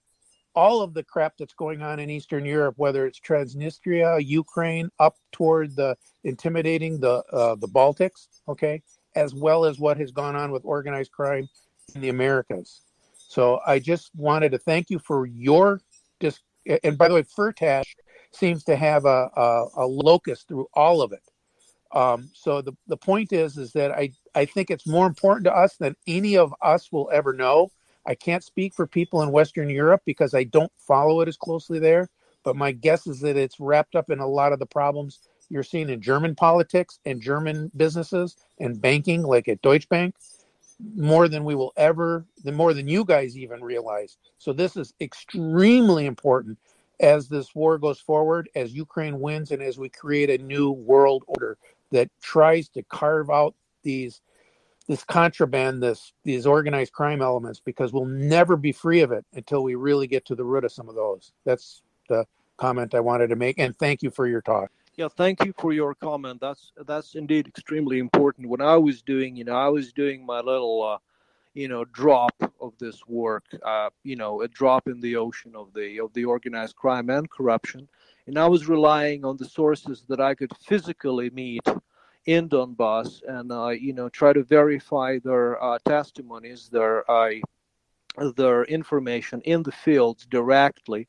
all 0.54 0.82
of 0.84 0.94
the 0.94 1.04
crap 1.04 1.38
that's 1.40 1.56
going 1.56 1.82
on 1.82 2.00
in 2.00 2.12
Eastern 2.12 2.46
Europe, 2.46 2.76
whether 2.78 3.08
it's 3.08 3.20
Transnistria, 3.20 4.24
Ukraine, 4.24 4.92
up 5.00 5.16
toward 5.32 5.76
the 5.76 5.98
intimidating 6.24 7.00
the 7.00 7.24
uh, 7.34 7.56
the 7.56 7.68
Baltics, 7.68 8.28
okay, 8.48 8.84
as 9.16 9.34
well 9.34 9.66
as 9.66 9.80
what 9.80 9.98
has 9.98 10.12
gone 10.12 10.36
on 10.36 10.52
with 10.52 10.66
organized 10.66 11.12
crime 11.12 11.50
in 11.96 12.02
the 12.02 12.10
Americas. 12.10 12.82
So 13.18 13.60
I 13.66 13.80
just 13.80 14.12
wanted 14.16 14.52
to 14.52 14.60
thank 14.60 14.92
you 14.92 15.00
for 15.00 15.26
your 15.26 15.82
just 16.20 16.42
and 16.84 16.98
by 16.98 17.08
the 17.08 17.16
way, 17.16 17.24
Firtash 17.24 17.96
seems 18.32 18.64
to 18.66 18.76
have 18.76 19.06
a, 19.06 19.30
a, 19.36 19.68
a 19.78 19.86
locus 19.86 20.44
through 20.48 20.68
all 20.74 21.02
of 21.02 21.12
it. 21.12 21.24
Um, 21.92 22.30
so 22.34 22.62
the, 22.62 22.74
the 22.88 22.98
point 22.98 23.32
is 23.32 23.58
is 23.58 23.72
that 23.74 23.92
I, 23.92 24.12
I 24.36 24.46
think 24.46 24.70
it's 24.70 24.86
more 24.86 25.08
important 25.08 25.46
to 25.46 25.56
us 25.56 25.78
than 25.78 25.96
any 26.06 26.38
of 26.38 26.54
us 26.62 26.92
will 26.92 27.10
ever 27.14 27.34
know. 27.34 27.72
I 28.06 28.16
can't 28.16 28.44
speak 28.44 28.74
for 28.74 28.88
people 28.88 29.22
in 29.22 29.32
Western 29.32 29.70
Europe 29.70 30.02
because 30.06 30.34
I 30.34 30.44
don't 30.44 30.72
follow 30.78 31.22
it 31.22 31.28
as 31.28 31.38
closely 31.38 31.80
there. 31.80 32.10
But 32.44 32.56
my 32.56 32.72
guess 32.72 33.08
is 33.08 33.20
that 33.22 33.36
it's 33.36 33.60
wrapped 33.60 33.96
up 33.96 34.10
in 34.10 34.20
a 34.20 34.28
lot 34.28 34.54
of 34.54 34.60
the 34.60 34.66
problems 34.66 35.20
you're 35.50 35.64
seeing 35.64 35.90
in 35.90 36.02
German 36.02 36.36
politics 36.36 37.00
and 37.06 37.22
German 37.22 37.72
businesses 37.76 38.38
and 38.60 38.82
banking, 38.82 39.24
like 39.24 39.48
at 39.48 39.62
Deutsche 39.62 39.90
Bank 39.90 40.16
more 40.96 41.28
than 41.28 41.44
we 41.44 41.56
will 41.56 41.74
ever, 41.78 42.26
the 42.44 42.52
more 42.52 42.74
than 42.74 42.88
you 42.88 43.04
guys 43.04 43.38
even 43.38 43.62
realize. 43.64 44.18
So 44.38 44.54
this 44.54 44.78
is 44.78 44.94
extremely 45.02 46.06
important 46.06 46.58
as 47.00 47.28
this 47.28 47.54
war 47.54 47.78
goes 47.78 48.00
forward, 48.00 48.50
as 48.56 48.74
Ukraine 48.74 49.20
wins, 49.20 49.52
and 49.52 49.62
as 49.62 49.78
we 49.78 49.90
create 49.90 50.30
a 50.30 50.44
new 50.44 50.72
world 50.72 51.24
order 51.28 51.58
that 51.92 52.10
tries 52.22 52.70
to 52.70 52.84
carve 52.84 53.30
out 53.30 53.56
these 53.84 54.22
this 54.88 55.04
contraband, 55.04 55.84
this 55.84 56.14
these 56.24 56.46
organized 56.46 56.94
crime 56.94 57.22
elements, 57.22 57.60
because 57.60 57.92
we'll 57.92 58.06
never 58.06 58.56
be 58.56 58.72
free 58.72 59.02
of 59.02 59.12
it 59.12 59.26
until 59.34 59.62
we 59.62 59.76
really 59.76 60.08
get 60.08 60.26
to 60.26 60.36
the 60.36 60.46
root 60.46 60.64
of 60.64 60.72
some 60.72 60.88
of 60.88 60.96
those. 60.96 61.34
That's 61.44 61.82
the 62.08 62.26
comment 62.56 62.96
I 62.96 63.02
wanted 63.02 63.28
to 63.28 63.36
make, 63.36 63.60
and 63.60 63.78
thank 63.78 64.02
you 64.02 64.10
for 64.10 64.28
your 64.28 64.42
talk. 64.42 64.72
Yeah, 64.98 65.10
thank 65.10 65.46
you 65.46 65.54
for 65.60 65.74
your 65.74 65.94
comment. 65.94 66.42
That's 66.42 66.72
that's 66.88 67.14
indeed 67.14 67.48
extremely 67.48 68.00
important. 68.00 68.50
When 68.50 68.62
I 68.62 68.78
was 68.78 69.04
doing, 69.04 69.36
you 69.36 69.44
know, 69.44 69.56
I 69.56 69.68
was 69.68 69.94
doing 69.94 70.26
my 70.26 70.40
little, 70.40 70.82
uh, 70.84 70.98
you 71.54 71.68
know, 71.68 71.86
drop 71.86 72.34
of 72.60 72.74
this 72.80 73.08
work, 73.08 73.46
uh, 73.64 73.92
you 74.04 74.16
know, 74.16 74.42
a 74.42 74.48
drop 74.48 74.88
in 74.88 75.00
the 75.00 75.16
ocean 75.16 75.54
of 75.56 75.72
the 75.76 76.00
of 76.00 76.14
the 76.14 76.26
organized 76.26 76.76
crime 76.76 77.12
and 77.12 77.30
corruption, 77.30 77.88
and 78.26 78.40
I 78.40 78.48
was 78.48 78.68
relying 78.68 79.24
on 79.24 79.38
the 79.38 79.46
sources 79.46 80.04
that 80.10 80.20
I 80.20 80.34
could 80.34 80.52
physically 80.58 81.30
meet 81.30 81.68
in 82.26 82.50
Donbass 82.50 83.22
and 83.28 83.52
uh, 83.52 83.70
you 83.70 83.94
know 83.94 84.10
try 84.10 84.34
to 84.34 84.44
verify 84.44 85.20
their 85.20 85.64
uh, 85.64 85.78
testimonies, 85.86 86.70
their 86.70 87.10
uh, 87.10 87.36
their 88.36 88.64
information 88.64 89.42
in 89.42 89.62
the 89.62 89.72
fields 89.72 90.26
directly 90.26 91.08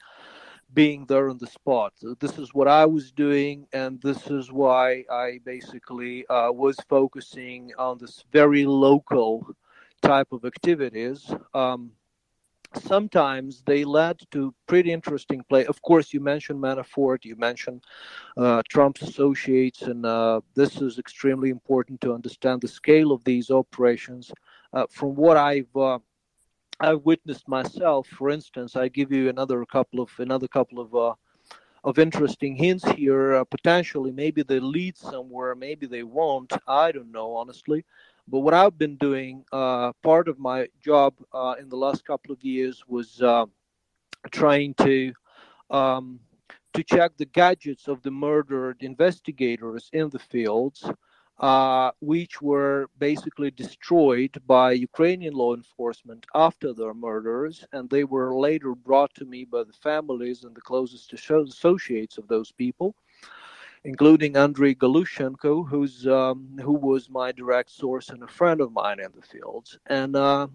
being 0.79 1.05
there 1.07 1.29
on 1.29 1.39
the 1.39 1.47
spot. 1.49 1.93
This 2.21 2.39
is 2.39 2.55
what 2.55 2.69
I 2.69 2.87
was 2.87 3.11
doing, 3.11 3.67
and 3.73 4.01
this 4.01 4.29
is 4.29 4.53
why 4.53 5.05
I 5.11 5.41
basically 5.45 6.25
uh, 6.29 6.53
was 6.53 6.77
focusing 6.89 7.73
on 7.77 7.99
this 7.99 8.23
very 8.31 8.65
local 8.65 9.57
type 10.03 10.31
of 10.31 10.45
activities. 10.45 11.35
Um, 11.53 11.91
sometimes 12.75 13.65
they 13.67 13.83
led 13.83 14.21
to 14.31 14.55
pretty 14.69 14.93
interesting 14.93 15.43
play. 15.49 15.67
Of 15.67 15.83
course, 15.83 16.15
you 16.15 16.21
mentioned 16.21 16.63
Manafort, 16.63 17.25
you 17.25 17.35
mentioned 17.35 17.83
uh, 18.37 18.63
Trump's 18.69 19.03
associates, 19.03 19.83
and 19.83 20.07
uh, 20.07 20.43
this 20.55 20.81
is 20.81 21.01
extremely 21.01 21.51
important 21.51 22.01
to 22.03 22.15
understand 22.15 22.61
the 22.61 22.69
scale 22.69 23.11
of 23.11 23.25
these 23.25 23.51
operations. 23.51 24.31
Uh, 24.73 24.87
from 24.91 25.17
what 25.17 25.37
I've 25.37 25.75
I've 26.81 27.05
witnessed 27.05 27.49
myself, 27.49 28.07
for 28.09 28.31
instance, 28.31 28.77
I 28.77 28.89
give 28.89 29.13
you 29.13 29.29
another 29.29 29.65
couple 29.67 30.01
of 30.01 30.11
another 30.19 30.49
couple 30.49 30.81
of 30.81 30.95
uh, 30.95 31.15
of 31.85 31.99
interesting 31.99 32.57
hints 32.57 32.89
here. 32.91 33.37
Uh, 33.37 33.45
potentially, 33.45 34.13
maybe 34.13 34.43
they 34.43 34.61
lead 34.61 34.97
somewhere, 34.97 35.55
maybe 35.55 35.87
they 35.87 36.03
won't. 36.05 36.53
I 36.67 36.93
don't 36.93 37.13
know, 37.13 37.35
honestly. 37.35 37.85
But 38.29 38.41
what 38.41 38.55
I've 38.55 38.79
been 38.79 38.97
doing, 38.97 39.45
uh, 39.53 39.93
part 40.03 40.29
of 40.29 40.39
my 40.39 40.69
job 40.81 41.15
uh, 41.33 41.55
in 41.59 41.69
the 41.69 41.77
last 41.77 42.05
couple 42.05 42.33
of 42.33 42.43
years 42.45 42.85
was 42.87 43.21
uh, 43.23 43.47
trying 44.31 44.75
to 44.75 45.13
um, 45.71 46.21
to 46.75 46.83
check 46.85 47.13
the 47.17 47.25
gadgets 47.27 47.89
of 47.89 48.03
the 48.03 48.11
murdered 48.11 48.83
investigators 48.83 49.89
in 49.93 50.11
the 50.11 50.19
fields, 50.19 50.91
uh, 51.41 51.91
which 52.01 52.43
were 52.43 52.89
basically 52.99 53.51
destroyed 53.51 54.41
by 54.47 54.73
Ukrainian 54.73 55.35
law 55.35 55.55
enforcement 55.55 56.27
after 56.35 56.73
their 56.73 56.95
murders, 56.95 57.65
and 57.73 57.89
they 57.89 58.05
were 58.05 58.39
later 58.39 58.75
brought 58.75 59.15
to 59.15 59.25
me 59.25 59.45
by 59.45 59.63
the 59.65 59.73
families 59.73 60.45
and 60.45 60.55
the 60.55 60.61
closest 60.61 61.13
associates 61.13 62.19
of 62.19 62.29
those 62.29 62.51
people 62.53 62.95
including 63.85 64.37
Andrei 64.37 64.75
Galushenko, 64.75 65.69
who's 65.69 66.07
um, 66.07 66.59
who 66.61 66.73
was 66.73 67.09
my 67.09 67.33
direct 67.33 67.71
source 67.71 68.09
and 68.09 68.23
a 68.23 68.27
friend 68.27 68.61
of 68.61 68.73
mine 68.73 69.01
in 69.01 69.11
the 69.15 69.23
fields. 69.23 69.79
And 69.87 70.17
uh, 70.17 70.49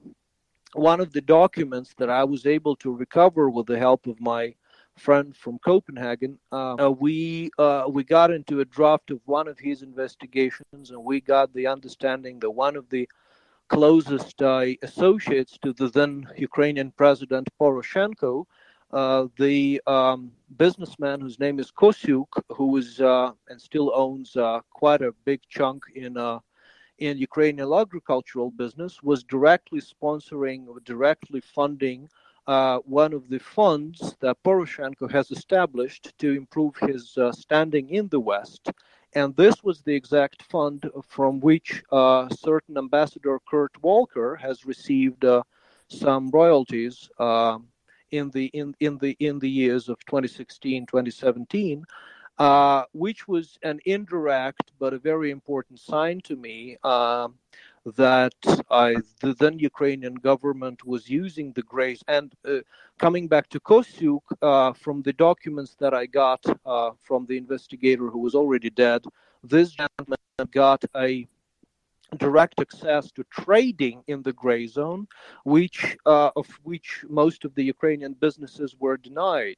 one 0.74 1.00
of 1.00 1.14
the 1.14 1.22
documents 1.22 1.94
that 1.98 2.10
I 2.10 2.24
was 2.24 2.46
able 2.46 2.76
to 2.78 2.92
recover 2.92 3.50
with 3.50 3.68
the 3.68 3.80
help 3.80 4.08
of 4.08 4.20
my 4.20 4.54
friend 4.98 5.36
from 5.36 5.60
Copenhagen, 5.60 6.40
uh, 6.52 6.94
we 6.98 7.50
uh, 7.58 7.86
we 7.90 8.04
got 8.04 8.32
into 8.32 8.60
a 8.60 8.66
draft 8.66 9.12
of 9.12 9.20
one 9.26 9.48
of 9.48 9.60
his 9.60 9.82
investigations, 9.82 10.92
and 10.92 11.04
we 11.04 11.22
got 11.22 11.54
the 11.54 11.68
understanding 11.68 12.40
that 12.40 12.52
one 12.52 12.76
of 12.76 12.90
the 12.90 13.08
closest 13.70 14.42
uh, 14.42 14.66
associates 14.82 15.58
to 15.64 15.74
the 15.74 15.90
then 15.90 16.28
Ukrainian 16.38 16.92
President 16.92 17.48
Poroshenko 17.60 18.46
uh, 18.94 19.26
the 19.40 19.82
um, 19.88 20.32
businessman 20.58 21.20
whose 21.20 21.40
name 21.40 21.60
is 21.60 21.72
Kosyuk, 21.72 22.28
who 22.50 22.78
is 22.78 23.02
uh, 23.02 23.32
and 23.50 23.60
still 23.60 23.92
owns 23.96 24.36
uh, 24.36 24.60
quite 24.70 25.02
a 25.02 25.12
big 25.26 25.42
chunk 25.50 25.84
in 25.96 26.16
uh, 26.16 26.40
in 27.00 27.18
Ukrainian 27.18 27.74
agricultural 27.74 28.52
business, 28.52 29.02
was 29.02 29.24
directly 29.24 29.82
sponsoring, 29.82 30.68
or 30.68 30.80
directly 30.82 31.42
funding 31.42 32.08
uh, 32.48 32.80
one 32.80 33.14
of 33.14 33.30
the 33.30 33.40
funds 33.40 34.16
that 34.20 34.42
Poroshenko 34.44 35.12
has 35.12 35.32
established 35.32 36.14
to 36.20 36.32
improve 36.32 36.76
his 36.78 37.18
standing 37.32 37.90
in 37.90 38.08
the 38.10 38.20
West. 38.20 38.72
And 39.16 39.36
this 39.36 39.64
was 39.64 39.82
the 39.82 39.94
exact 39.94 40.42
fund 40.44 40.90
from 41.08 41.40
which 41.40 41.84
certain 41.92 42.78
Ambassador 42.78 43.40
Kurt 43.48 43.72
Volker 43.82 44.36
has 44.36 44.66
received 44.66 45.24
some 45.88 46.30
royalties 46.32 47.10
um, 47.20 47.68
in 48.12 48.30
the 48.32 48.46
in 48.48 48.76
in 48.80 48.98
the 49.00 49.16
in 49.20 49.40
the 49.40 49.50
years 49.50 49.90
of 49.90 49.98
2016 50.06 50.86
2017 50.86 51.84
uh, 52.40 52.84
which 52.94 53.28
was 53.28 53.58
an 53.64 53.80
indirect 53.86 54.72
but 54.80 54.94
a 54.94 55.00
very 55.00 55.32
important 55.32 55.80
sign 55.80 56.20
to 56.22 56.36
me 56.36 56.78
uh, 56.84 57.28
that 57.86 58.34
I, 58.70 58.96
the 59.20 59.34
then 59.34 59.60
Ukrainian 59.60 60.16
government 60.16 60.86
was 60.86 61.10
using 61.10 61.52
the 61.52 61.64
grace. 61.64 62.02
And 62.08 62.34
uh, 62.48 62.60
coming 62.98 63.28
back 63.28 63.50
to 63.50 63.60
Kosyuk, 63.60 64.22
uh, 64.42 64.74
from 64.74 65.02
the 65.02 65.14
documents 65.14 65.76
that 65.80 65.94
I 65.94 66.06
got 66.06 66.44
uh, 66.66 66.92
from 67.02 67.26
the 67.26 67.38
investigator 67.38 68.10
who 68.10 68.20
was 68.20 68.36
already 68.36 68.70
dead, 68.70 69.04
this 69.44 69.72
gentleman 69.72 70.18
got 70.52 70.84
a 70.96 71.28
direct 72.18 72.60
access 72.62 73.12
to 73.12 73.24
trading 73.32 74.04
in 74.08 74.22
the 74.22 74.34
gray 74.34 74.68
zone, 74.68 75.08
which 75.46 75.98
uh, 76.06 76.30
of 76.36 76.48
which 76.64 77.04
most 77.10 77.44
of 77.44 77.56
the 77.56 77.64
Ukrainian 77.64 78.14
businesses 78.14 78.76
were 78.80 78.98
denied 78.98 79.58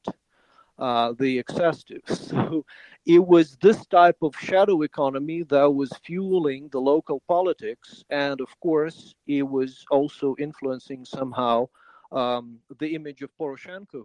uh, 0.78 1.14
the 1.18 1.38
excessive. 1.38 2.02
So 2.08 2.66
it 3.06 3.26
was 3.26 3.56
this 3.58 3.86
type 3.86 4.18
of 4.22 4.36
shadow 4.36 4.82
economy 4.82 5.44
that 5.44 5.70
was 5.72 5.92
fueling 6.04 6.70
the 6.72 6.80
local 6.80 7.22
politics, 7.28 8.04
and 8.10 8.40
of 8.42 8.50
course, 8.60 9.14
it 9.28 9.44
was 9.44 9.84
also 9.90 10.36
influencing 10.38 11.06
somehow 11.06 11.68
um, 12.12 12.60
the 12.80 12.94
image 12.96 13.22
of 13.22 13.30
Poroshenko, 13.40 14.04